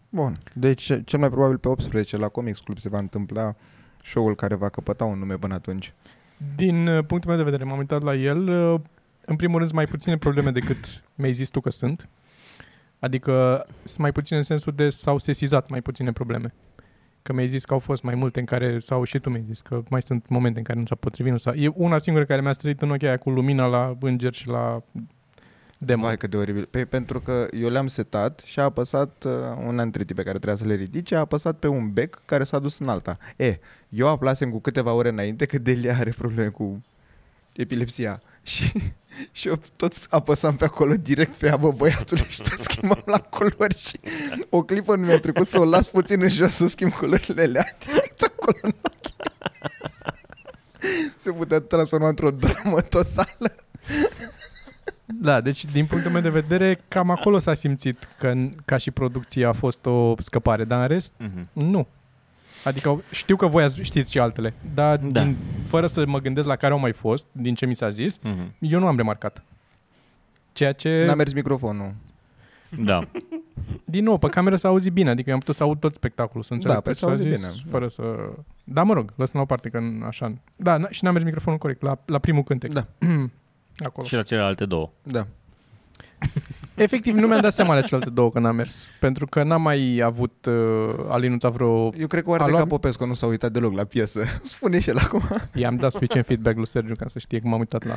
Bun, 0.09 0.33
deci 0.53 0.81
ce- 0.83 1.01
cel 1.05 1.19
mai 1.19 1.29
probabil 1.29 1.57
pe 1.57 1.67
18 1.67 2.17
la 2.17 2.27
Comics 2.27 2.59
Club 2.59 2.77
se 2.77 2.89
va 2.89 2.97
întâmpla 2.97 3.55
show-ul 4.03 4.35
care 4.35 4.55
va 4.55 4.69
căpăta 4.69 5.05
un 5.05 5.19
nume 5.19 5.37
până 5.37 5.53
atunci. 5.53 5.93
Din 6.55 6.87
uh, 6.87 7.05
punctul 7.05 7.29
meu 7.29 7.37
de 7.39 7.49
vedere, 7.49 7.63
m-am 7.63 7.77
uitat 7.77 8.01
la 8.01 8.15
el. 8.15 8.47
uh, 8.73 8.79
În 9.25 9.35
primul 9.35 9.55
rând, 9.57 9.69
sunt 9.69 9.81
mai 9.81 9.85
puține 9.91 10.17
probleme 10.17 10.51
decât 10.51 11.03
mi-ai 11.15 11.33
zis 11.33 11.49
tu 11.49 11.61
că 11.61 11.69
sunt. 11.69 12.09
Adică 12.99 13.65
sunt 13.83 13.97
mai 13.97 14.11
puține 14.11 14.37
în 14.37 14.43
sensul 14.43 14.73
de 14.75 14.89
s-au 14.89 15.17
sesizat 15.17 15.69
mai 15.69 15.81
puține 15.81 16.11
probleme. 16.11 16.53
Că 17.21 17.33
mi-ai 17.33 17.47
zis 17.47 17.65
că 17.65 17.73
au 17.73 17.79
fost 17.79 18.03
mai 18.03 18.15
multe 18.15 18.39
în 18.39 18.45
care, 18.45 18.79
sau 18.79 19.03
și 19.03 19.19
tu 19.19 19.29
mi-ai 19.29 19.43
zis 19.47 19.61
că 19.61 19.81
mai 19.89 20.01
sunt 20.01 20.27
momente 20.29 20.57
în 20.57 20.63
care 20.63 20.79
nu 20.79 20.85
s-a 20.85 20.95
potrivit. 20.95 21.31
Nu 21.31 21.37
s-a, 21.37 21.53
e 21.55 21.71
una 21.75 21.97
singură 21.97 22.25
care 22.25 22.41
mi-a 22.41 22.51
străit 22.51 22.81
în 22.81 22.91
ochii 22.91 23.07
aia 23.07 23.17
cu 23.17 23.29
lumina 23.29 23.65
la 23.65 23.97
înger 23.99 24.33
și 24.33 24.47
la 24.47 24.81
demo. 25.81 26.05
Vai 26.05 26.17
cât 26.17 26.29
de 26.29 26.37
oribil. 26.37 26.65
Pe, 26.65 26.85
pentru 26.85 27.19
că 27.19 27.47
eu 27.51 27.69
le-am 27.69 27.87
setat 27.87 28.41
și 28.45 28.59
a 28.59 28.63
apăsat 28.63 29.23
uh, 29.25 29.31
una 29.65 29.81
dintre 29.81 30.03
tipe 30.03 30.23
care 30.23 30.37
trebuia 30.37 30.55
să 30.55 30.65
le 30.65 30.73
ridice, 30.73 31.15
a 31.15 31.19
apăsat 31.19 31.57
pe 31.57 31.67
un 31.67 31.93
bec 31.93 32.21
care 32.25 32.43
s-a 32.43 32.59
dus 32.59 32.79
în 32.79 32.87
alta. 32.87 33.17
E, 33.35 33.59
eu 33.89 34.07
aflasem 34.07 34.51
cu 34.51 34.59
câteva 34.59 34.93
ore 34.93 35.09
înainte 35.09 35.45
că 35.45 35.57
Delia 35.57 35.97
are 35.97 36.13
probleme 36.17 36.49
cu 36.49 36.83
epilepsia. 37.53 38.21
Și, 38.43 38.71
și 39.31 39.47
eu 39.47 39.61
tot 39.75 39.93
apăsam 40.09 40.55
pe 40.55 40.65
acolo 40.65 40.95
direct 40.95 41.35
pe 41.35 41.49
abă 41.49 41.71
băiatului 41.71 42.25
și 42.29 42.41
tot 42.41 42.63
schimbam 42.63 43.03
la 43.05 43.19
culori 43.19 43.77
și 43.77 43.99
o 44.49 44.63
clipă 44.63 44.95
nu 44.95 45.05
mi-a 45.05 45.19
trecut 45.19 45.47
să 45.47 45.59
o 45.59 45.65
las 45.65 45.87
puțin 45.87 46.21
în 46.21 46.29
jos 46.29 46.53
să 46.53 46.67
schimb 46.67 46.91
culorile 46.91 47.41
alea 47.41 47.77
direct 47.85 48.21
acolo 48.21 48.57
în 48.61 48.73
ochi. 48.81 49.13
Se 51.23 51.31
putea 51.31 51.59
transforma 51.59 52.07
într-o 52.07 52.31
dramă 52.31 52.81
totală. 52.81 53.55
Da, 55.21 55.41
deci 55.41 55.65
din 55.65 55.85
punctul 55.85 56.11
meu 56.11 56.21
de 56.21 56.29
vedere, 56.29 56.79
cam 56.87 57.09
acolo 57.09 57.37
s-a 57.39 57.53
simțit 57.53 58.07
că 58.19 58.33
ca 58.65 58.77
și 58.77 58.91
producție 58.91 59.45
a 59.45 59.51
fost 59.51 59.85
o 59.85 60.13
scăpare, 60.19 60.63
dar 60.63 60.81
în 60.81 60.87
rest, 60.87 61.13
Mhm. 61.17 61.49
nu. 61.53 61.87
Adică 62.63 63.03
știu 63.11 63.35
că 63.35 63.47
voi 63.47 63.63
ați- 63.63 63.81
știți 63.81 64.11
și 64.11 64.19
altele, 64.19 64.53
dar 64.73 64.97
Da. 64.97 65.21
din, 65.23 65.35
fără 65.67 65.87
să 65.87 66.03
mă 66.07 66.19
gândesc 66.19 66.47
la 66.47 66.55
care 66.55 66.73
au 66.73 66.79
mai 66.79 66.91
fost, 66.93 67.25
din 67.31 67.55
ce 67.55 67.65
mi 67.65 67.75
s-a 67.75 67.89
zis, 67.89 68.19
Mhm. 68.23 68.53
eu 68.59 68.79
nu 68.79 68.87
am 68.87 68.95
remarcat. 68.97 69.43
Ceea 70.53 70.71
ce, 70.71 71.03
N-a 71.05 71.13
mers 71.15 71.33
microfonul. 71.33 71.93
Da. 72.81 72.99
din 73.85 74.03
nou, 74.03 74.17
pe 74.17 74.27
cameră 74.27 74.55
s-a 74.55 74.67
auzit 74.67 74.91
bine, 74.93 75.09
adică 75.09 75.27
eu 75.29 75.33
am 75.35 75.39
putut 75.39 75.55
să 75.55 75.63
aud 75.63 75.79
tot 75.79 75.93
spectacolul, 75.95 76.43
să 76.43 76.53
înțeleg 76.53 76.75
Da, 76.75 76.81
pe 76.81 76.89
pe 76.89 76.95
ce 76.95 76.99
s-a 76.99 77.05
s-a 77.05 77.11
auzit 77.11 77.33
zis, 77.37 77.55
bine. 77.61 77.71
fără 77.71 77.87
să... 77.87 78.03
Da, 78.63 78.83
mă 78.83 78.93
rog, 78.93 79.13
lăsăm 79.15 79.33
la 79.35 79.41
o 79.41 79.45
parte, 79.45 79.69
că 79.69 79.79
n- 79.79 80.07
așa... 80.07 80.33
Da, 80.55 80.77
n- 80.79 80.89
și 80.89 81.03
n-a 81.03 81.11
mers 81.11 81.23
microfonul 81.23 81.59
corect, 81.59 81.81
la, 81.81 81.97
la 82.05 82.19
primul 82.19 82.43
cântec. 82.43 82.71
Da. 82.73 82.85
Acolo. 83.85 84.07
Și 84.07 84.15
la 84.15 84.21
celelalte 84.21 84.65
două. 84.65 84.89
Da. 85.03 85.27
Efectiv, 86.75 87.15
nu 87.15 87.27
mi-am 87.27 87.41
dat 87.41 87.53
seama 87.53 87.73
de 87.79 87.81
celelalte 87.81 88.13
două 88.13 88.31
că 88.31 88.39
n-a 88.39 88.51
mers. 88.51 88.87
Pentru 88.99 89.25
că 89.25 89.43
n-am 89.43 89.61
mai 89.61 90.01
avut 90.03 90.45
uh, 90.45 91.05
alinuța 91.07 91.49
vreo... 91.49 91.93
Eu 91.97 92.07
cred 92.07 92.23
că 92.23 92.29
oare 92.29 92.41
A 92.41 92.45
de 92.45 92.51
luat- 92.51 92.63
ca 92.63 92.69
Popescu 92.69 93.05
nu 93.05 93.13
s-a 93.13 93.25
uitat 93.25 93.51
deloc 93.51 93.73
la 93.73 93.83
piesă. 93.83 94.23
Spune 94.43 94.79
și 94.79 94.89
el 94.89 94.97
acum. 94.97 95.21
I-am 95.53 95.75
dat 95.75 95.91
suficient 95.91 96.25
feedback 96.25 96.55
lui 96.55 96.67
Sergiu 96.67 96.95
ca 96.95 97.07
să 97.07 97.19
știe 97.19 97.39
că 97.39 97.47
m-am 97.47 97.59
uitat 97.59 97.83
la... 97.83 97.95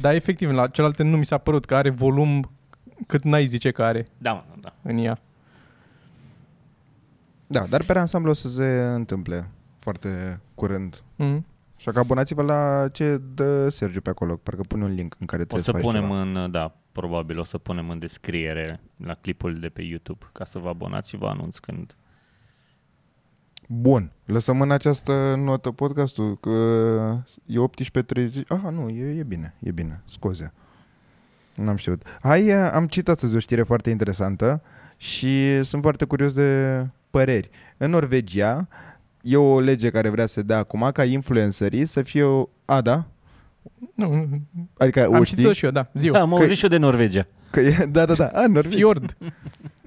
Dar 0.00 0.14
efectiv, 0.14 0.50
la 0.50 0.66
celelalte 0.66 1.02
nu 1.02 1.16
mi 1.16 1.24
s-a 1.26 1.38
părut 1.38 1.64
că 1.64 1.74
are 1.74 1.90
volum 1.90 2.50
cât 3.06 3.22
n-ai 3.24 3.46
zice 3.46 3.70
că 3.70 3.82
are 3.82 4.08
Da, 4.18 4.32
mă, 4.32 4.42
da. 4.60 4.74
în 4.82 4.98
ea. 4.98 5.18
Da, 7.46 7.66
dar 7.68 7.82
pe 7.84 7.98
ansamblu 7.98 8.30
o 8.30 8.34
să 8.34 8.48
se 8.48 8.90
întâmple 8.94 9.48
foarte 9.78 10.40
curând. 10.54 11.02
Mm. 11.16 11.46
Așa 11.80 11.92
că 11.92 11.98
abonați-vă 11.98 12.42
la 12.42 12.88
ce 12.92 13.20
dă 13.34 13.68
Sergiu 13.68 14.00
pe 14.00 14.10
acolo. 14.10 14.36
Parcă 14.36 14.62
pune 14.68 14.84
un 14.84 14.94
link 14.94 15.16
în 15.18 15.26
care 15.26 15.42
O 15.42 15.44
trebuie 15.44 15.64
să 15.64 15.72
faci 15.72 15.82
punem 15.82 16.02
ceva. 16.02 16.20
în, 16.20 16.50
da, 16.50 16.76
probabil 16.92 17.38
o 17.38 17.42
să 17.42 17.58
punem 17.58 17.90
în 17.90 17.98
descriere 17.98 18.80
la 18.96 19.14
clipul 19.14 19.54
de 19.54 19.68
pe 19.68 19.82
YouTube 19.82 20.24
ca 20.32 20.44
să 20.44 20.58
vă 20.58 20.68
abonați 20.68 21.08
și 21.08 21.16
vă 21.16 21.26
anunț 21.26 21.58
când. 21.58 21.94
Bun, 23.68 24.12
lăsăm 24.24 24.60
în 24.60 24.70
această 24.70 25.34
notă 25.38 25.70
podcastul 25.70 26.38
că 26.38 26.50
e 27.46 27.58
18.30. 27.58 28.46
Aha, 28.48 28.70
nu, 28.70 28.88
e, 28.88 29.18
e 29.18 29.22
bine, 29.22 29.54
e 29.58 29.70
bine, 29.70 30.02
scuze. 30.10 30.52
N-am 31.54 31.76
știut. 31.76 32.02
Hai, 32.22 32.50
am 32.52 32.86
citit 32.86 33.08
astăzi 33.08 33.34
o 33.34 33.38
știre 33.38 33.62
foarte 33.62 33.90
interesantă 33.90 34.62
și 34.96 35.62
sunt 35.62 35.82
foarte 35.82 36.04
curios 36.04 36.32
de 36.32 36.86
păreri. 37.10 37.50
În 37.76 37.90
Norvegia 37.90 38.68
e 39.22 39.36
o 39.36 39.60
lege 39.60 39.90
care 39.90 40.08
vrea 40.08 40.26
să 40.26 40.42
dea 40.42 40.58
acum 40.58 40.90
ca 40.92 41.04
influencerii 41.04 41.86
să 41.86 42.02
fie 42.02 42.22
o... 42.22 42.48
A, 42.64 42.80
da? 42.80 43.04
Nu, 43.94 44.14
nu, 44.14 44.40
Adică 44.78 45.04
am 45.04 45.18
o 45.18 45.24
citit-o 45.24 45.42
știi? 45.48 45.54
și 45.58 45.64
eu, 45.64 45.70
da. 45.70 45.90
Ziu. 45.94 46.12
Da, 46.12 46.20
am 46.20 46.28
Că- 46.32 46.40
auzit 46.40 46.56
și 46.56 46.62
eu 46.64 46.70
de 46.70 46.76
Norvegia. 46.76 47.26
Că 47.50 47.60
e, 47.60 47.88
da, 47.90 48.04
da, 48.06 48.14
da. 48.14 48.26
A, 48.26 48.46
Norvegia. 48.46 48.76
Fjord. 48.76 49.16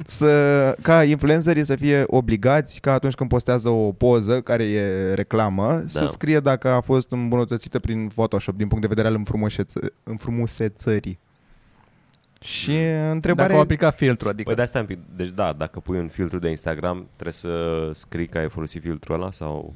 să, 0.06 0.76
ca 0.82 1.04
influencerii 1.04 1.66
să 1.66 1.76
fie 1.76 2.04
obligați 2.08 2.80
ca 2.80 2.94
atunci 2.94 3.14
când 3.14 3.30
postează 3.30 3.70
o 3.70 3.92
poză 3.92 4.42
care 4.42 4.64
e 4.64 5.14
reclamă, 5.14 5.72
da. 5.72 5.88
să 5.88 6.06
scrie 6.06 6.40
dacă 6.40 6.70
a 6.70 6.82
fost 6.82 7.12
îmbunătățită 7.12 7.80
prin 7.80 8.08
Photoshop 8.08 8.58
din 8.58 8.68
punct 8.68 8.82
de 8.82 8.88
vedere 8.94 9.08
al 9.08 9.14
înfrumuseță- 9.16 9.94
înfrumusețării. 10.04 11.20
Și 12.44 12.72
Dacă 12.78 13.12
întrebarea 13.12 13.54
au 13.56 13.60
e, 13.62 13.64
aplicat 13.64 13.96
filtru, 13.96 14.30
adică. 14.30 14.44
Păi 14.48 14.56
de 14.56 14.62
asta 14.62 14.80
un 14.80 14.86
pic. 14.86 15.00
Deci 15.16 15.30
da, 15.30 15.54
dacă 15.54 15.80
pui 15.80 16.00
un 16.00 16.08
filtru 16.08 16.40
de 16.40 16.50
Instagram, 16.50 17.08
trebuie 17.14 17.34
să 17.34 17.90
scrii 17.94 18.28
că 18.28 18.38
ai 18.38 18.50
folosit 18.50 18.82
filtrul 18.82 19.16
ăla 19.16 19.32
sau... 19.32 19.74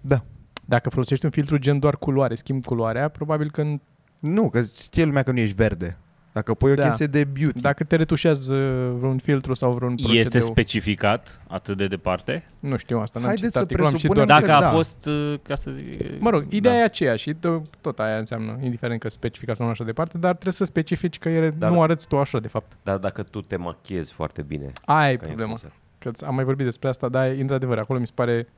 da. 0.00 0.22
Dacă 0.64 0.90
folosești 0.90 1.24
un 1.24 1.30
filtru 1.30 1.56
gen 1.56 1.78
doar 1.78 1.96
culoare, 1.96 2.34
schimb 2.34 2.64
culoarea, 2.64 3.08
probabil 3.08 3.50
că 3.50 3.60
în- 3.60 3.80
Nu, 4.20 4.50
că 4.50 4.62
știe 4.82 5.04
lumea 5.04 5.22
că 5.22 5.32
nu 5.32 5.38
ești 5.38 5.54
verde. 5.54 5.96
Dacă 6.38 6.54
pui 6.54 6.70
o 6.70 6.74
Da. 6.74 6.82
chestie 6.84 7.06
de 7.06 7.24
beauty. 7.24 7.60
dacă 7.60 7.84
te 7.84 7.96
retușează 7.96 8.54
vreun 8.98 9.18
filtru 9.18 9.54
sau 9.54 9.72
vreun 9.72 9.94
procedeu, 9.94 10.20
Este 10.20 10.38
specificat 10.40 11.40
atât 11.48 11.76
de 11.76 11.86
departe? 11.86 12.44
nu 12.58 12.76
știu 12.76 12.98
asta, 12.98 13.18
n-am 13.18 13.28
Haideți 13.28 13.40
citit 13.46 13.52
să 13.54 13.58
articolul, 13.58 13.90
am 13.90 13.96
și 13.96 14.06
presupunem 14.06 14.26
doar... 14.26 14.40
că 14.40 14.46
Dacă 14.46 14.64
a 14.64 14.68
da. 14.70 14.74
fost, 14.76 15.06
uh, 15.06 15.34
ca 15.42 15.54
să 15.54 15.70
zic... 15.70 16.20
Mă 16.20 16.30
rog, 16.30 16.44
ideea 16.48 16.74
da. 16.74 16.80
e 16.80 16.84
aceeași 16.84 17.22
și 17.22 17.34
to- 17.34 17.80
tot 17.80 17.98
aia 17.98 18.16
înseamnă, 18.16 18.58
indiferent 18.62 19.00
că 19.00 19.08
specifica 19.08 19.54
sau 19.54 19.64
nu 19.66 19.72
așa 19.72 19.84
departe, 19.84 20.18
dar 20.18 20.32
trebuie 20.32 20.52
să 20.52 20.64
specifici 20.64 21.18
că 21.18 21.28
ele 21.28 21.50
Dar- 21.50 21.70
nu 21.70 21.82
arăți 21.82 22.06
tu 22.06 22.18
așa, 22.18 22.38
de 22.38 22.48
fapt. 22.48 22.72
Dar 22.82 22.96
dacă 22.96 23.22
tu 23.22 23.40
te 23.40 23.56
machiezi 23.56 24.12
foarte 24.12 24.42
bine... 24.42 24.72
Aia 24.84 25.10
e 25.10 25.16
ca 25.16 25.26
problema. 25.26 25.50
influencer. 25.50 25.80
Că 25.98 26.26
am 26.26 26.34
mai 26.34 26.44
vorbit 26.44 26.64
despre 26.64 26.88
asta, 26.88 27.08
dar 27.08 27.26
e 27.26 27.40
într-adevăr, 27.40 27.78
acolo 27.78 27.98
mi 27.98 28.06
se 28.06 28.12
pare 28.14 28.48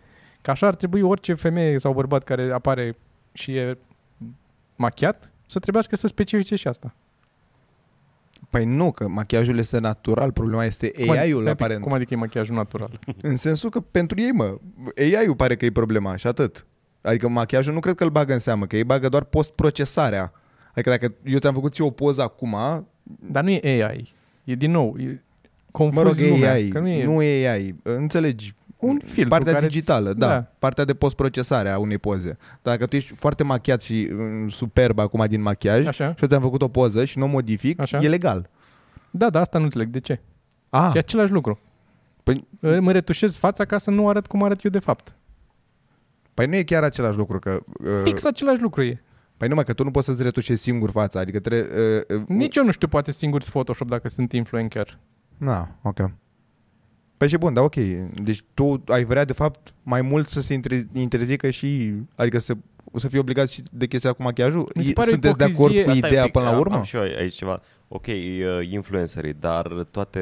că 0.43 0.51
așa 0.51 0.67
ar 0.67 0.75
trebui 0.75 1.01
orice 1.01 1.35
femeie 1.35 1.79
sau 1.79 1.93
bărbat 1.93 2.25
care 2.25 2.51
apare 2.53 2.97
și 3.33 3.57
e 3.57 3.79
machiat 4.77 5.33
să 5.47 5.59
trebuiască 5.59 5.97
să 5.97 6.07
specifice 6.07 6.57
și 6.57 6.69
asta. 6.69 6.95
Păi 8.51 8.65
nu, 8.65 8.91
că 8.93 9.09
machiajul 9.09 9.59
este 9.59 9.79
natural, 9.79 10.33
problema 10.33 10.65
este 10.65 10.91
Cum 10.91 11.03
adică- 11.09 11.19
AI-ul 11.19 11.39
stai 11.39 11.49
un 11.49 11.55
pic, 11.55 11.63
aparent. 11.63 11.83
Cum 11.83 11.93
adică 11.93 12.15
e 12.15 12.17
machiajul 12.17 12.55
natural? 12.55 12.99
În 13.23 13.37
sensul 13.37 13.71
că 13.71 13.81
pentru 13.81 14.21
ei, 14.21 14.31
mă, 14.31 14.59
AI-ul 14.97 15.35
pare 15.37 15.57
că 15.57 15.65
e 15.65 15.71
problema 15.71 16.17
și 16.17 16.27
atât. 16.27 16.67
Adică 17.01 17.29
machiajul 17.29 17.73
nu 17.73 17.81
cred 17.81 17.95
că 17.95 18.05
îl 18.05 18.11
bagă 18.11 18.33
în 18.33 18.39
seamă, 18.39 18.67
că 18.67 18.77
ei 18.77 18.85
bagă 18.85 19.09
doar 19.09 19.25
post-procesarea. 19.25 20.33
Adică 20.71 20.91
dacă 20.91 21.15
eu 21.25 21.39
ți-am 21.39 21.55
făcut 21.55 21.73
ție 21.75 21.85
o 21.85 21.91
poză 21.91 22.23
acum, 22.23 22.57
Dar 23.31 23.43
nu 23.43 23.51
e 23.51 23.85
AI. 23.85 24.13
E 24.45 24.55
din 24.55 24.71
nou, 24.71 24.97
e 24.99 25.23
confuz 25.71 25.97
mă 25.97 26.03
rog, 26.09 26.19
e 26.21 26.29
lumea, 26.29 26.53
AI, 26.53 26.69
că 26.69 26.79
nu 26.79 26.89
e, 26.89 27.05
nu 27.05 27.23
e 27.23 27.49
AI, 27.51 27.75
înțelegi? 27.83 28.55
Un 28.81 29.01
filtru 29.05 29.29
Partea 29.29 29.53
care 29.53 29.67
digitală, 29.67 30.13
da, 30.13 30.29
da. 30.29 30.47
partea 30.59 30.85
de 30.85 30.95
post-procesare 30.95 31.71
a 31.71 31.79
unei 31.79 31.99
poze. 31.99 32.37
Dacă 32.63 32.87
tu 32.87 32.97
ești 32.97 33.15
foarte 33.15 33.43
machiat 33.43 33.81
și 33.83 34.09
mm, 34.13 34.49
superb 34.49 34.99
acum 34.99 35.25
din 35.29 35.43
machiaj 35.43 35.87
Așa. 35.87 36.13
și 36.15 36.23
eu 36.23 36.29
ți-am 36.29 36.41
făcut 36.41 36.63
o 36.63 36.69
poză 36.69 37.05
și 37.05 37.19
nu 37.19 37.25
o 37.25 37.29
modific, 37.29 37.81
Așa. 37.81 37.99
e 37.99 38.09
legal. 38.09 38.49
Da, 39.11 39.31
da, 39.31 39.41
asta 39.41 39.59
nu 39.59 39.65
înțeleg. 39.65 39.89
De 39.89 40.01
ce? 40.01 40.21
Ah, 40.69 40.91
E 40.95 40.99
același 40.99 41.33
lucru. 41.33 41.59
Păi, 42.23 42.47
Îmi 42.61 42.93
retușez 42.93 43.37
fața 43.37 43.65
ca 43.65 43.79
să 43.79 43.91
nu 43.91 44.09
arăt 44.09 44.27
cum 44.27 44.43
arăt 44.43 44.63
eu 44.65 44.71
de 44.71 44.79
fapt. 44.79 45.15
păi 46.35 46.47
nu 46.47 46.55
e 46.55 46.63
chiar 46.63 46.83
același 46.83 47.17
lucru, 47.17 47.39
că... 47.39 47.61
Uh, 47.81 47.87
Fix 48.05 48.25
același 48.25 48.61
lucru 48.63 48.83
e. 48.83 49.03
Păi 49.37 49.49
numai 49.49 49.65
că 49.65 49.73
tu 49.73 49.85
nu 49.85 49.91
poți 49.91 50.07
să-ți 50.07 50.23
retușezi 50.23 50.63
singur 50.63 50.91
fața, 50.91 51.21
adică 51.21 51.41
trebuie... 51.41 51.67
Uh, 52.11 52.17
uh, 52.19 52.27
Nici 52.27 52.57
eu 52.57 52.65
nu 52.65 52.71
știu 52.71 52.89
poate 52.89 53.11
singur 53.11 53.43
să 53.43 53.51
Photoshop 53.51 53.89
dacă 53.89 54.09
sunt 54.09 54.33
influencer. 54.33 54.99
Na, 55.37 55.69
ok. 55.83 56.11
Păi 57.21 57.29
și 57.29 57.37
bun, 57.37 57.55
da, 57.55 57.61
ok. 57.61 57.75
Deci 58.23 58.43
tu 58.55 58.83
ai 58.87 59.05
vrea, 59.05 59.25
de 59.25 59.33
fapt, 59.33 59.75
mai 59.83 60.03
mult 60.03 60.29
să 60.29 60.41
se 60.41 60.55
inter- 60.61 60.87
interzică 60.93 61.51
și... 61.51 61.93
Adică 62.15 62.39
să, 62.39 62.55
să 62.95 63.09
fii 63.09 63.19
obligat 63.19 63.49
și 63.49 63.63
de 63.73 63.87
chestia 63.87 64.13
cu 64.13 64.23
machiajul? 64.23 64.71
Mi 64.75 64.83
se 64.83 64.93
pare 64.93 65.11
Sunteți 65.11 65.39
de 65.39 65.45
acord 65.45 65.57
ipocrizie- 65.59 65.85
cu 65.85 65.91
Asta 65.91 66.07
e 66.07 66.09
ideea 66.09 66.23
un 66.23 66.27
pic, 66.29 66.33
până 66.37 66.45
la 66.49 66.53
am- 66.55 66.59
urmă? 66.61 66.77
Am 66.77 66.83
și 66.83 66.97
eu 66.97 67.03
aici 67.03 67.35
ceva. 67.35 67.61
Ok, 67.89 68.07
uh, 68.07 68.15
influencerii, 68.71 69.35
dar 69.41 69.67
toate 69.91 70.21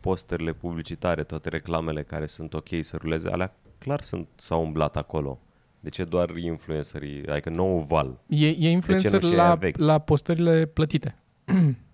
posterile 0.00 0.52
publicitare, 0.52 1.22
toate 1.22 1.48
reclamele 1.48 2.02
care 2.02 2.26
sunt 2.26 2.54
ok 2.54 2.68
să 2.80 2.96
ruleze, 3.00 3.28
alea 3.30 3.54
clar 3.78 4.02
sunt, 4.02 4.26
s-au 4.36 4.62
umblat 4.62 4.96
acolo. 4.96 5.38
De 5.80 5.88
ce 5.88 6.04
doar 6.04 6.36
influencerii, 6.36 7.26
adică 7.26 7.50
nou 7.50 7.78
val? 7.88 8.20
E, 8.26 8.46
e 8.48 8.70
influencer 8.70 9.22
nu 9.22 9.28
și 9.28 9.34
la, 9.34 9.44
aia 9.44 9.54
vechi? 9.54 9.76
la 9.78 9.98
postările 9.98 10.66
plătite. 10.72 11.16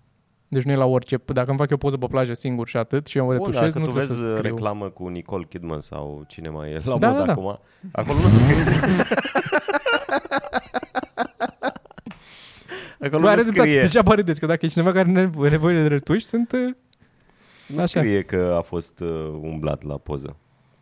deci 0.47 0.63
nu 0.63 0.71
e 0.71 0.75
la 0.75 0.85
orice. 0.85 1.19
Dacă 1.25 1.49
îmi 1.49 1.57
fac 1.57 1.69
eu 1.69 1.77
poză 1.77 1.97
pe 1.97 2.05
plajă 2.09 2.33
singur 2.33 2.67
și 2.67 2.77
atât 2.77 3.07
și 3.07 3.17
eu 3.17 3.23
o 3.23 3.27
Bun, 3.27 3.35
retușez, 3.37 3.61
dacă 3.73 3.79
nu 3.79 3.85
tu 3.85 3.91
trebuie 3.91 4.07
vezi 4.07 4.19
să 4.21 4.35
scriu. 4.35 4.51
reclamă 4.51 4.89
cu 4.89 5.07
Nicole 5.07 5.45
Kidman 5.49 5.81
sau 5.81 6.23
cine 6.27 6.49
mai 6.49 6.71
e 6.71 6.81
la 6.85 6.97
Da, 6.97 7.07
mod 7.09 7.17
da, 7.17 7.25
da. 7.25 7.31
acum, 7.31 7.59
acolo 7.91 8.17
nu 8.19 8.27
scrie. 8.27 8.63
acolo 13.07 13.19
Bă, 13.21 13.25
nu 13.25 13.27
are 13.27 13.41
dreptate. 13.41 13.67
scrie, 13.67 13.81
Degeaba 13.81 14.13
râdeți, 14.13 14.39
că 14.39 14.45
dacă 14.45 14.65
e 14.65 14.69
cineva 14.69 14.91
care 14.91 15.09
are 15.09 15.49
nevoie 15.49 15.81
de 15.81 15.87
retuși, 15.87 16.25
sunt... 16.25 16.51
uh, 16.51 16.59
nu 17.67 17.77
așa. 17.77 17.87
scrie 17.99 18.21
că 18.21 18.55
a 18.57 18.61
fost 18.61 18.99
uh, 18.99 19.07
umblat 19.41 19.83
la 19.83 19.97
poză. 19.97 20.35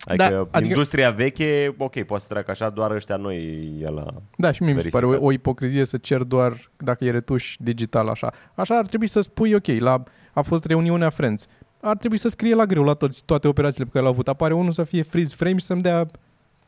Adică, 0.05 0.29
Da, 0.29 0.39
adică- 0.51 0.63
industria 0.73 1.11
veche, 1.11 1.75
ok, 1.77 2.03
poate 2.03 2.23
să 2.23 2.29
treacă 2.29 2.51
așa, 2.51 2.69
doar 2.69 2.91
ăștia 2.91 3.15
noi 3.15 3.37
e 3.81 3.89
la... 3.89 4.05
Da, 4.37 4.51
și 4.51 4.63
mie 4.63 4.73
mi 4.73 4.81
se 4.81 4.89
pare 4.89 5.05
Verificat. 5.05 5.27
o, 5.27 5.29
o 5.29 5.31
ipocrizie 5.31 5.85
să 5.85 5.97
cer 5.97 6.21
doar 6.21 6.71
dacă 6.77 7.05
e 7.05 7.11
retuș 7.11 7.55
digital 7.59 8.07
așa. 8.07 8.31
Așa 8.55 8.77
ar 8.77 8.85
trebui 8.85 9.07
să 9.07 9.19
spui, 9.19 9.53
ok, 9.53 9.67
la, 9.67 10.03
a 10.33 10.41
fost 10.41 10.65
reuniunea 10.65 11.09
Friends. 11.09 11.47
Ar 11.81 11.97
trebui 11.97 12.17
să 12.17 12.27
scrie 12.29 12.55
la 12.55 12.65
greu 12.65 12.83
la 12.83 12.93
toți, 12.93 13.25
toate 13.25 13.47
operațiile 13.47 13.83
pe 13.85 13.89
care 13.91 14.03
le-au 14.03 14.13
avut. 14.15 14.27
Apare 14.27 14.53
unul 14.53 14.71
să 14.71 14.83
fie 14.83 15.01
freeze 15.03 15.35
frame 15.37 15.57
și 15.57 15.65
să-mi 15.65 15.81
dea 15.81 16.05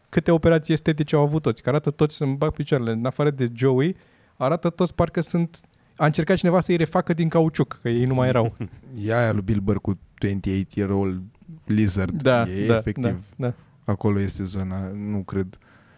câte 0.10 0.32
operații 0.32 0.74
estetice 0.74 1.16
au 1.16 1.22
avut 1.22 1.42
toți. 1.42 1.62
Că 1.62 1.70
arată 1.70 1.90
toți 1.92 2.16
să-mi 2.16 2.36
bag 2.36 2.52
picioarele. 2.52 2.92
În 2.92 3.06
afară 3.06 3.30
de 3.30 3.48
Joey, 3.56 3.96
arată 4.38 4.70
toți 4.70 4.96
parcă 4.96 5.22
sunt... 5.22 5.60
A 5.96 6.06
încercat 6.06 6.38
cineva 6.38 6.60
să-i 6.60 6.76
refacă 6.76 7.14
din 7.14 7.30
cauciuc, 7.30 7.80
că 7.82 7.90
ei 7.90 8.06
nu 8.06 8.14
mai 8.14 8.28
erau. 8.28 8.56
E 9.06 9.16
aia 9.18 9.32
lui 9.32 9.42
Bill 9.42 9.60
Burr 9.60 9.78
cu 9.78 10.00
28 10.20 10.74
year 10.76 10.90
old 10.90 11.22
lizard. 11.66 12.22
Da, 12.22 12.50
e 12.50 12.66
da, 12.66 12.78
efectiv. 12.78 13.04
da, 13.04 13.16
da. 13.36 13.54
Acolo 13.86 14.20
este 14.20 14.44
zona, 14.44 14.88
nu 14.88 15.24
cred. 15.24 15.58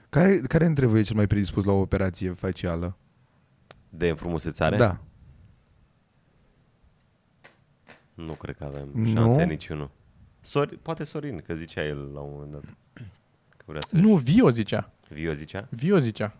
Care, 0.10 0.38
care 0.38 0.66
dintre 0.66 0.86
voi 0.86 1.00
e 1.00 1.04
cel 1.04 1.16
mai 1.16 1.28
predispus 1.28 1.64
la 1.64 1.72
o 1.72 1.80
operație 1.80 2.32
facială? 2.32 2.98
De 3.90 4.10
înfrumusețare? 4.10 4.78
Da. 4.78 5.00
Nu 8.14 8.34
cred 8.34 8.56
că 8.58 8.64
avem 8.64 8.90
Nu? 8.94 9.10
șanse 9.10 9.44
niciunul. 9.44 9.90
Sori, 10.42 10.78
poate 10.78 11.04
Sorin, 11.04 11.42
că 11.48 11.54
zicea 11.54 11.86
el 11.86 12.10
la 12.14 12.20
un 12.20 12.30
moment 12.32 12.52
dat. 12.52 12.64
Că 13.58 13.64
vrea 13.66 13.82
să 13.88 13.96
Nu, 13.98 14.16
Vio 14.16 14.50
zicea. 14.50 14.92
Vio 15.10 15.34
zicea? 15.34 15.68
Vio 15.70 15.98
zicea. 15.98 16.34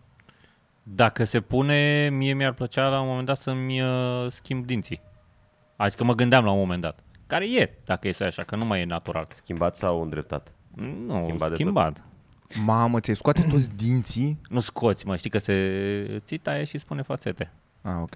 Dacă 0.84 1.24
se 1.24 1.42
pune, 1.42 2.10
mie 2.10 2.34
mi-ar 2.34 2.54
plăcea 2.54 2.90
la 2.90 3.02
un 3.02 3.08
moment 3.08 3.26
dat 3.26 3.38
să-mi 3.38 3.82
uh, 3.82 4.26
schimb 4.28 4.66
dinții. 4.66 5.02
Adică 5.76 6.04
mă 6.04 6.14
gândeam 6.16 6.44
la 6.44 6.52
un 6.52 6.60
moment 6.60 6.82
dat. 6.82 7.04
Care 7.30 7.46
e, 7.52 7.70
dacă 7.86 8.08
este 8.08 8.24
așa, 8.24 8.44
că 8.44 8.56
nu 8.56 8.66
mai 8.66 8.82
e 8.82 8.86
natural. 8.86 9.28
Schimbat 9.32 9.76
sau 9.78 10.02
îndreptat? 10.02 10.52
Nu, 10.76 10.84
Schimbat 11.14 11.24
schimbat. 11.24 11.50
de 11.50 11.54
schimbat. 11.54 12.04
Mamă, 12.66 13.00
ți-ai 13.00 13.16
scoate 13.16 13.42
toți 13.42 13.76
dinții? 13.76 14.40
Nu 14.50 14.60
scoți, 14.60 15.08
mă, 15.08 15.16
știi 15.16 15.30
că 15.30 15.38
se 15.38 16.22
ți 16.26 16.36
taie 16.36 16.64
și 16.64 16.78
spune 16.78 17.02
fațete. 17.02 17.52
Ah, 17.82 17.94
ok. 18.02 18.14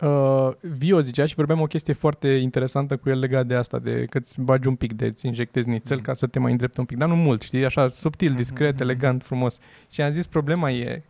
Uh, 0.00 0.50
Vio 0.60 1.00
zicea 1.00 1.26
și 1.26 1.34
vorbeam 1.34 1.60
o 1.60 1.66
chestie 1.66 1.92
foarte 1.92 2.28
interesantă 2.28 2.96
cu 2.96 3.08
el 3.08 3.18
legat 3.18 3.46
de 3.46 3.54
asta, 3.54 3.78
de 3.78 4.04
că 4.04 4.18
îți 4.18 4.40
bagi 4.40 4.68
un 4.68 4.74
pic, 4.74 4.92
de 4.92 5.06
îți 5.06 5.26
injectezi 5.26 5.68
nițel 5.68 6.00
ca 6.00 6.14
să 6.14 6.26
te 6.26 6.38
mai 6.38 6.50
îndrepte 6.50 6.80
un 6.80 6.86
pic, 6.86 6.96
dar 6.96 7.08
nu 7.08 7.16
mult, 7.16 7.42
știi, 7.42 7.64
așa 7.64 7.88
subtil, 7.88 8.34
discret, 8.34 8.80
elegant, 8.80 9.22
frumos. 9.22 9.58
Și 9.90 10.02
am 10.02 10.12
zis, 10.12 10.26
problema 10.26 10.70
e 10.70 11.02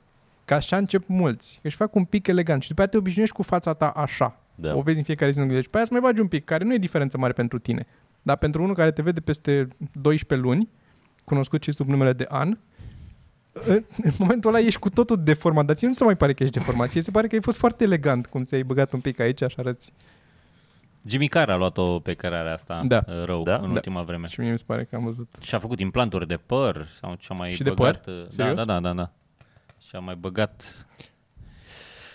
că 0.45 0.55
așa 0.55 0.77
încep 0.77 1.03
mulți, 1.07 1.61
își 1.63 1.77
fac 1.77 1.95
un 1.95 2.05
pic 2.05 2.27
elegant 2.27 2.63
și 2.63 2.69
după 2.69 2.81
aceea 2.81 2.95
te 2.95 3.01
obișnuiești 3.01 3.37
cu 3.37 3.43
fața 3.43 3.73
ta 3.73 3.89
așa. 3.89 4.41
Da. 4.61 4.75
O 4.77 4.81
vezi 4.81 4.99
în 4.99 5.05
fiecare 5.05 5.31
zi, 5.31 5.39
nu 5.39 5.45
gândești. 5.47 5.71
Pe 5.71 5.77
aia 5.77 5.87
să 5.87 5.93
mai 5.93 6.03
bagi 6.03 6.21
un 6.21 6.27
pic, 6.27 6.45
care 6.45 6.65
nu 6.65 6.75
e 6.75 6.79
diferență 6.79 7.19
mare 7.19 7.33
pentru 7.33 7.59
tine. 7.59 7.87
Dar 8.23 8.37
pentru 8.37 8.63
unul 8.63 8.75
care 8.75 8.91
te 8.93 9.03
vede 9.03 9.21
peste 9.21 9.69
12 9.93 10.49
luni, 10.49 10.69
cunoscut 11.25 11.63
și 11.63 11.73
sub 11.73 11.87
numele 11.87 12.13
de 12.13 12.27
an, 12.29 12.59
în 13.53 13.85
în 14.03 14.11
momentul 14.19 14.55
ăla 14.55 14.65
ești 14.67 14.79
cu 14.79 14.91
totul 14.91 15.23
deformat, 15.23 15.65
dar 15.65 15.77
ție 15.77 15.89
nu 15.89 15.95
se 15.95 16.05
mai 16.05 16.17
pare 16.17 16.33
că 16.33 16.43
ești 16.43 16.59
deformat, 16.59 16.89
ție 16.91 17.03
se 17.03 17.11
pare 17.11 17.27
că 17.27 17.35
ai 17.35 17.41
fost 17.43 17.59
foarte 17.59 17.85
elegant, 17.85 18.27
cum 18.27 18.45
ți-ai 18.45 18.63
băgat 18.63 18.93
un 18.93 19.01
pic 19.01 19.21
aici, 19.21 19.43
așa 19.43 19.55
arăți. 19.59 19.93
Jimmy 21.07 21.29
Carr 21.29 21.51
a 21.51 21.57
luat-o 21.57 21.99
pe 21.99 22.15
cărarea 22.15 22.53
asta 22.53 22.83
Da. 22.87 23.03
uh, 23.07 23.25
rău 23.25 23.43
Da? 23.43 23.55
în 23.55 23.61
Da. 23.67 23.69
ultima 23.73 24.03
vreme. 24.03 24.27
Și 24.27 24.41
mie 24.41 24.51
mi 24.53 24.59
se 24.59 24.65
pare 24.67 24.85
că 24.85 24.97
am 24.97 25.05
văzut. 25.05 25.29
Și 25.41 25.55
a 25.55 25.59
făcut 25.59 25.81
implanturi 25.81 26.27
de 26.27 26.37
păr 26.37 26.87
sau 27.01 27.15
ce-a 27.15 27.35
mai 27.37 27.53
Și 27.53 27.63
de 27.63 27.71
băgat. 27.71 28.05
păr? 28.05 28.15
uh, 28.15 28.23
Da, 28.23 28.29
Serios? 28.31 28.55
da, 28.57 28.65
da, 28.65 28.81
da, 28.81 28.93
da. 28.93 29.11
Și 29.81 29.97
a 29.97 29.99
mai 29.99 30.15
băgat 30.15 30.87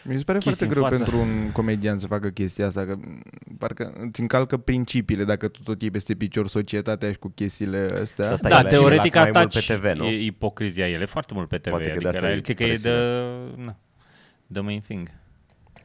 Mi 0.06 0.18
se 0.18 0.24
pare 0.24 0.38
Chestii 0.38 0.68
foarte 0.68 0.68
greu 0.68 0.84
în 0.84 0.90
față. 0.90 1.04
pentru 1.04 1.22
un 1.22 1.52
comedian 1.52 2.00
să 2.00 2.08
facă 2.08 2.30
chestia 2.30 2.68
asta, 2.68 2.86
că 2.86 2.96
m, 2.96 3.22
parcă 3.58 3.94
îți 4.10 4.20
încalcă 4.22 4.58
principiile 4.58 5.24
dacă 5.24 5.48
tu 5.48 5.62
tot 5.64 5.82
iei 5.82 5.92
peste 5.92 6.16
picior 6.16 6.48
societatea 6.48 7.12
și 7.12 7.18
cu 7.18 7.28
chestiile 7.36 7.88
astea. 8.02 8.32
Asta 8.32 8.50
Da, 8.50 8.60
el- 8.60 8.68
teoretic 8.68 9.16
el 9.16 9.22
mai 9.22 9.32
mult 9.34 9.46
ataci 9.46 9.68
pe 9.68 9.74
TV, 9.76 9.98
nu? 9.98 10.06
e 10.06 10.26
ipocrizia. 10.26 10.90
El 10.90 11.02
e 11.02 11.06
foarte 11.06 11.34
mult 11.34 11.48
pe 11.48 11.58
TV. 11.58 11.70
Poate 11.70 11.84
că 11.84 11.90
de 11.90 11.96
adică 11.96 12.10
asta 12.10 12.22
la 12.22 12.30
e 12.30 12.34
el, 12.34 12.42
cred 12.42 12.56
că 12.56 12.64
e 12.64 12.76
de, 12.76 12.90
na, 13.64 13.76
the 14.52 14.62
main 14.62 14.82
thing. 14.82 15.12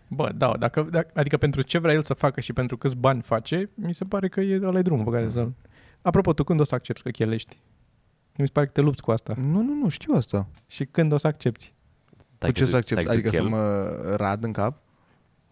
Bă, 0.08 0.32
da, 0.34 0.52
dacă, 0.58 0.88
dacă, 0.90 1.10
adică 1.14 1.36
pentru 1.36 1.62
ce 1.62 1.78
vrea 1.78 1.94
el 1.94 2.02
să 2.02 2.14
facă 2.14 2.40
și 2.40 2.52
pentru 2.52 2.76
câți 2.76 2.96
bani 2.96 3.22
face, 3.22 3.70
mi 3.74 3.94
se 3.94 4.04
pare 4.04 4.28
că 4.28 4.40
e 4.40 4.60
ăla 4.62 4.82
drumul 4.82 5.04
pe 5.04 5.10
care 5.10 5.30
să 5.30 5.48
Apropo, 6.02 6.32
tu 6.32 6.44
când 6.44 6.60
o 6.60 6.64
să 6.64 6.74
accepti 6.74 7.02
că 7.02 7.10
chelești? 7.10 7.56
Mi 8.36 8.46
se 8.46 8.52
pare 8.52 8.66
că 8.66 8.72
te 8.72 8.80
lupți 8.80 9.02
cu 9.02 9.10
asta. 9.10 9.34
Nu, 9.36 9.62
nu, 9.62 9.74
nu, 9.82 9.88
știu 9.88 10.14
asta. 10.14 10.46
Și 10.66 10.84
când 10.84 11.12
o 11.12 11.16
să 11.16 11.26
accepti? 11.26 11.72
Tai 12.38 12.50
cu 12.50 12.56
ce 12.56 12.62
că- 12.64 12.70
să 12.70 12.76
accept? 12.76 12.94
tai 12.94 13.04
că 13.04 13.10
Adică 13.10 13.28
să 13.30 13.36
chel? 13.36 13.46
mă 13.48 13.88
rad 14.16 14.44
în 14.44 14.52
cap? 14.52 14.76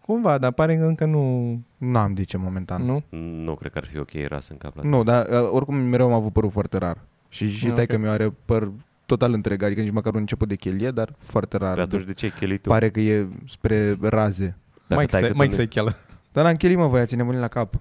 Cumva, 0.01 0.37
dar 0.37 0.51
pare 0.51 0.77
că 0.77 0.83
încă 0.85 1.05
nu... 1.05 1.51
Nu 1.77 1.97
am 1.97 2.13
de 2.13 2.23
ce 2.23 2.37
momentan. 2.37 2.85
nu? 2.85 3.03
Nu 3.43 3.55
cred 3.55 3.71
că 3.71 3.77
ar 3.77 3.85
fi 3.85 3.97
ok 3.97 4.09
ras 4.27 4.49
în 4.49 4.57
cap 4.57 4.75
la 4.75 4.83
Nu, 4.83 5.03
dar 5.03 5.27
uh, 5.27 5.49
oricum 5.51 5.75
mereu 5.75 6.05
am 6.07 6.13
avut 6.13 6.33
părul 6.33 6.49
foarte 6.49 6.77
rar. 6.77 6.97
Și 7.29 7.49
și 7.51 7.65
Ah, 7.65 7.71
okay. 7.71 7.83
ok. 7.83 7.89
că 7.89 7.97
mi 7.97 8.07
are 8.07 8.33
păr 8.45 8.71
total 9.05 9.33
întreg, 9.33 9.63
adică 9.63 9.81
nici 9.81 9.91
măcar 9.91 10.13
un 10.13 10.19
început 10.19 10.47
de 10.47 10.55
chelie, 10.55 10.91
dar 10.91 11.13
foarte 11.19 11.57
rar. 11.57 11.75
Pe 11.75 11.81
atunci 11.81 12.03
de 12.03 12.13
ce 12.13 12.25
ai 12.25 12.31
chelit 12.39 12.61
tu? 12.61 12.69
Pare 12.69 12.89
că 12.89 12.99
e 12.99 13.27
spre 13.47 13.97
raze. 14.01 14.55
Dacă 14.87 15.01
Mike, 15.01 15.11
tai 15.11 15.19
să, 15.19 15.25
că 15.27 15.31
tu 15.31 15.37
Mike 15.37 15.49
nu- 15.49 15.55
să-i 15.55 15.67
cheală. 15.67 15.95
Dar 16.31 16.43
n-am 16.45 16.55
chelit, 16.55 16.77
mă, 16.77 16.87
voi 16.87 16.99
ați 16.99 17.15
nebunit 17.15 17.39
la 17.39 17.47
cap. 17.47 17.73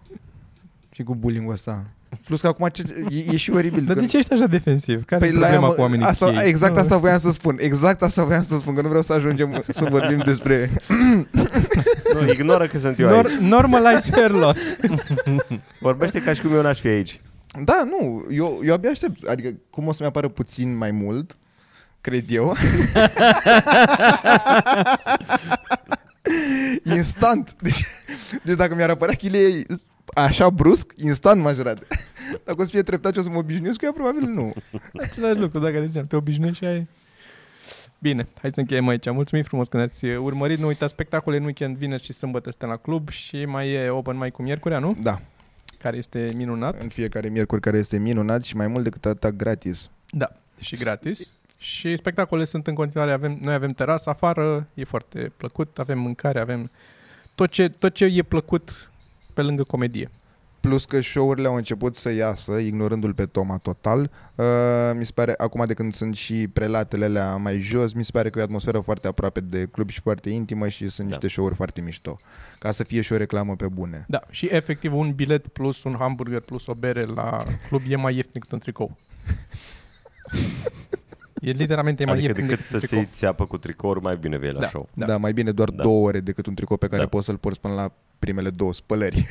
Și 0.90 1.02
cu 1.02 1.14
bullying 1.14 1.50
ăsta. 1.50 1.84
Plus 2.24 2.40
că 2.40 2.46
acum 2.46 2.68
ce, 2.72 2.84
e, 3.10 3.24
e 3.32 3.36
și 3.36 3.50
oribil. 3.50 3.84
Dar 3.84 3.94
că- 3.94 4.00
de 4.00 4.06
ce 4.06 4.16
ești 4.16 4.32
așa 4.32 4.46
defensiv? 4.46 5.04
Care 5.04 5.20
Păi 5.20 5.28
e 5.28 5.32
la 5.32 5.38
problema 5.40 5.66
ea, 5.66 5.72
cu 5.74 5.80
oamenii 5.80 6.04
asta, 6.06 6.26
chei? 6.30 6.48
exact 6.48 6.74
Nu. 6.74 6.80
asta 6.80 6.96
voiam 6.96 7.18
să 7.18 7.30
spun. 7.30 7.56
Exact 7.60 8.02
asta 8.02 8.24
voiam 8.24 8.42
să 8.42 8.56
spun, 8.58 8.74
că 8.74 8.80
nu 8.82 8.88
vreau 8.88 9.02
să 9.02 9.12
ajungem 9.12 9.62
să 9.68 9.86
vorbim 9.90 10.22
despre... 10.24 10.70
Nu, 12.14 12.28
ignoră 12.32 12.66
că 12.66 12.78
sunt 12.78 12.98
eu 12.98 13.08
Nor- 13.08 13.26
aici. 13.26 13.38
normalize 13.40 14.10
hair 14.12 14.30
loss. 14.30 14.60
Vorbește 15.78 16.20
ca 16.22 16.32
și 16.32 16.40
cum 16.40 16.54
eu 16.54 16.62
n-aș 16.62 16.80
fi 16.80 16.86
aici. 16.86 17.20
Da, 17.64 17.82
nu, 17.84 18.26
eu, 18.30 18.60
eu 18.64 18.72
abia 18.74 18.90
aștept. 18.90 19.26
Adică 19.28 19.54
cum 19.70 19.86
o 19.86 19.92
să-mi 19.92 20.08
apară 20.08 20.28
puțin 20.28 20.76
mai 20.76 20.90
mult, 20.90 21.36
cred 22.00 22.24
eu. 22.28 22.56
instant. 26.96 27.54
Deci, 27.60 27.84
deci 28.42 28.56
dacă 28.56 28.74
mi-ar 28.74 28.90
apărea 28.90 29.14
chile 29.14 29.38
așa 30.16 30.50
brusc, 30.50 30.92
instant 30.96 31.42
m-aș 31.42 31.56
rade. 31.56 31.86
Dacă 32.44 32.60
o 32.60 32.64
să 32.64 32.70
fie 32.70 32.82
treptat 32.82 33.12
și 33.12 33.18
o 33.18 33.22
să 33.22 33.28
mă 33.28 33.36
obișnuiesc 33.38 33.78
cu 33.78 33.84
ea, 33.84 33.92
probabil 33.92 34.22
nu. 34.28 34.52
Același 35.02 35.38
lucru, 35.38 35.58
dacă 35.58 35.78
le 35.78 35.86
ziceam, 35.86 36.04
te 36.04 36.16
obișnuiești 36.16 36.64
și 36.64 36.70
ai... 36.70 36.88
Bine, 37.98 38.26
hai 38.40 38.50
să 38.52 38.60
încheiem 38.60 38.88
aici. 38.88 39.10
Mulțumim 39.10 39.44
frumos 39.44 39.68
că 39.68 39.76
ne-ați 39.76 40.04
urmărit. 40.04 40.58
Nu 40.58 40.66
uitați 40.66 40.92
spectacole 40.92 41.36
în 41.36 41.44
weekend, 41.44 41.76
vineri 41.76 42.02
și 42.02 42.12
sâmbătă 42.12 42.50
suntem 42.50 42.68
la 42.68 42.76
club 42.76 43.08
și 43.08 43.44
mai 43.44 43.70
e 43.70 43.88
open 43.88 44.16
mai 44.16 44.30
cu 44.30 44.42
miercurea, 44.42 44.78
nu? 44.78 44.96
Da, 45.02 45.20
Care 45.78 45.96
este 45.96 46.26
minunat. 46.36 46.80
în 46.80 46.88
fiecare 46.88 47.28
miercuri 47.28 47.60
care 47.60 47.78
este 47.78 47.98
minunat 47.98 48.42
și 48.42 48.56
mai 48.56 48.66
mult 48.66 48.84
decât 48.84 49.06
atât 49.06 49.36
gratis. 49.36 49.90
Da, 50.10 50.28
și 50.60 50.76
gratis. 50.76 51.32
Și 51.58 51.96
spectacole 51.96 52.44
sunt 52.44 52.66
în 52.66 52.74
continuare, 52.74 53.12
avem, 53.12 53.38
noi 53.40 53.54
avem 53.54 53.70
terasă 53.70 54.10
afară, 54.10 54.66
e 54.74 54.84
foarte 54.84 55.32
plăcut, 55.36 55.78
avem 55.78 55.98
mâncare, 55.98 56.40
avem 56.40 56.70
tot 57.34 57.50
ce, 57.50 57.68
tot 57.68 57.94
ce 57.94 58.04
e 58.04 58.22
plăcut 58.22 58.90
pe 59.36 59.42
lângă 59.42 59.62
comedie. 59.62 60.10
Plus 60.60 60.84
că 60.84 61.00
show-urile 61.00 61.46
au 61.46 61.54
început 61.54 61.96
să 61.96 62.10
iasă, 62.10 62.52
ignorându-l 62.52 63.14
pe 63.14 63.26
Toma 63.26 63.56
total. 63.56 64.10
Uh, 64.34 64.44
mi 64.94 65.04
se 65.06 65.10
pare, 65.14 65.34
acum 65.36 65.64
de 65.66 65.74
când 65.74 65.94
sunt 65.94 66.16
și 66.16 66.48
prelatele 66.52 67.04
alea 67.04 67.36
mai 67.36 67.58
jos, 67.58 67.92
mi 67.92 68.04
se 68.04 68.10
pare 68.12 68.30
că 68.30 68.38
e 68.38 68.42
o 68.42 68.44
atmosferă 68.44 68.80
foarte 68.80 69.06
aproape 69.06 69.40
de 69.40 69.68
club 69.72 69.88
și 69.90 70.00
foarte 70.00 70.30
intimă 70.30 70.68
și 70.68 70.88
sunt 70.88 71.08
Da. 71.08 71.12
niște 71.14 71.28
show-uri 71.28 71.54
foarte 71.54 71.80
mișto. 71.80 72.16
Ca 72.58 72.70
să 72.70 72.84
fie 72.84 73.00
și 73.00 73.12
o 73.12 73.16
reclamă 73.16 73.56
pe 73.56 73.66
bune. 73.66 74.04
Da, 74.08 74.22
și 74.30 74.46
efectiv 74.50 74.94
un 74.94 75.12
bilet 75.12 75.48
plus 75.48 75.84
un 75.84 75.94
hamburger 75.98 76.40
plus 76.40 76.66
o 76.66 76.74
bere 76.74 77.04
la 77.04 77.44
club 77.68 77.82
e 77.88 77.96
mai 77.96 78.14
ieftin 78.14 78.32
decât 78.32 78.52
un 78.52 78.58
tricou. 78.58 78.96
E 81.40 81.50
literalmente 81.50 82.04
mai 82.04 82.14
Adică 82.14 82.28
ieftin 82.28 82.46
decât 82.46 82.58
decât 82.58 82.72
un 82.74 82.78
să-ți 82.78 82.86
tricou. 82.86 82.98
iei 83.04 83.08
țeapă 83.12 83.44
cu 83.46 83.58
tricouri, 83.58 84.00
mai 84.00 84.16
bine 84.16 84.36
vei 84.36 84.52
la 84.52 84.60
Da. 84.60 84.66
show. 84.66 84.88
Da. 84.94 85.06
da, 85.06 85.16
mai 85.16 85.32
bine 85.32 85.52
doar 85.52 85.70
Da. 85.70 85.82
două 85.82 86.06
ore 86.06 86.20
decât 86.20 86.46
un 86.46 86.54
tricou 86.54 86.76
pe 86.76 86.86
care 86.86 87.02
Da. 87.02 87.08
poți 87.08 87.24
să-l 87.26 87.36
porți 87.36 87.60
până 87.60 87.74
la 87.74 87.92
primele 88.18 88.50
două 88.50 88.72
spălări. 88.72 89.26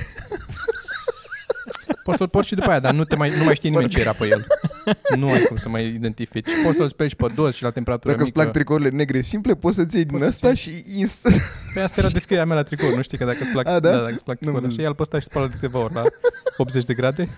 Poți 2.04 2.18
să-l 2.18 2.28
porți 2.28 2.48
și 2.50 2.56
după 2.56 2.70
aia, 2.70 2.80
dar 2.80 2.94
nu, 2.94 3.04
te 3.04 3.16
mai, 3.16 3.38
nu 3.38 3.44
mai 3.44 3.56
știe 3.56 3.70
nimeni 3.70 3.90
ce 3.90 4.00
era 4.00 4.12
pe 4.12 4.26
el. 4.28 4.46
Nu 5.20 5.32
ai 5.32 5.42
cum 5.42 5.56
să 5.56 5.70
mai 5.70 5.86
identifici. 5.88 6.48
Poți 6.64 6.76
să-l 6.78 6.88
speli 6.90 7.10
și 7.10 7.16
pe 7.16 7.32
dos 7.36 7.56
și 7.56 7.64
la 7.64 7.70
temperatură 7.72 8.10
Dacă 8.14 8.24
îți 8.24 8.32
mică. 8.32 8.42
plac 8.44 8.54
tricourile 8.54 8.90
negre 8.90 9.22
simple, 9.22 9.56
poți 9.56 9.76
să-ți 9.76 9.96
iei 9.96 10.06
din 10.06 10.18
Poți 10.18 10.38
să 10.38 10.46
asta 10.48 10.54
și 10.62 10.84
instant. 10.98 11.36
Pe 11.74 11.80
asta 11.80 11.96
era 12.02 12.10
descrierea 12.10 12.46
mea 12.46 12.56
la 12.56 12.64
tricou, 12.64 12.96
nu 12.96 13.02
știi 13.02 13.18
că 13.18 13.26
dacă 13.26 13.38
îți 13.42 13.50
plac, 13.50 13.68
A, 13.68 13.80
da? 13.80 13.92
da, 13.92 13.98
dacă 13.98 14.14
îți 14.14 14.24
plac 14.24 14.40
Nu 14.40 14.48
am 14.48 14.54
tricourile. 14.54 14.62
văzut. 14.62 14.76
Și 14.78 14.82
ia-l 14.82 14.96
pe 14.96 15.02
ăsta 15.02 15.20
și 15.20 15.26
spală 15.26 15.48
de 15.48 15.54
câteva 15.54 15.80
ori 15.80 15.94
la 15.94 16.04
80 16.58 16.84
de 16.86 16.94
grade. 16.94 17.30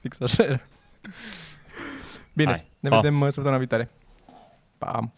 Fix 0.00 0.20
așa 0.20 0.42
era. 0.44 0.60
Bine, 2.32 2.50
Hai, 2.50 2.70
ne 2.80 2.88
pa. 2.88 2.96
vedem 2.96 3.20
uh, 3.20 3.26
săptămâna 3.26 3.58
viitoare. 3.58 3.90
Pam! 4.78 5.12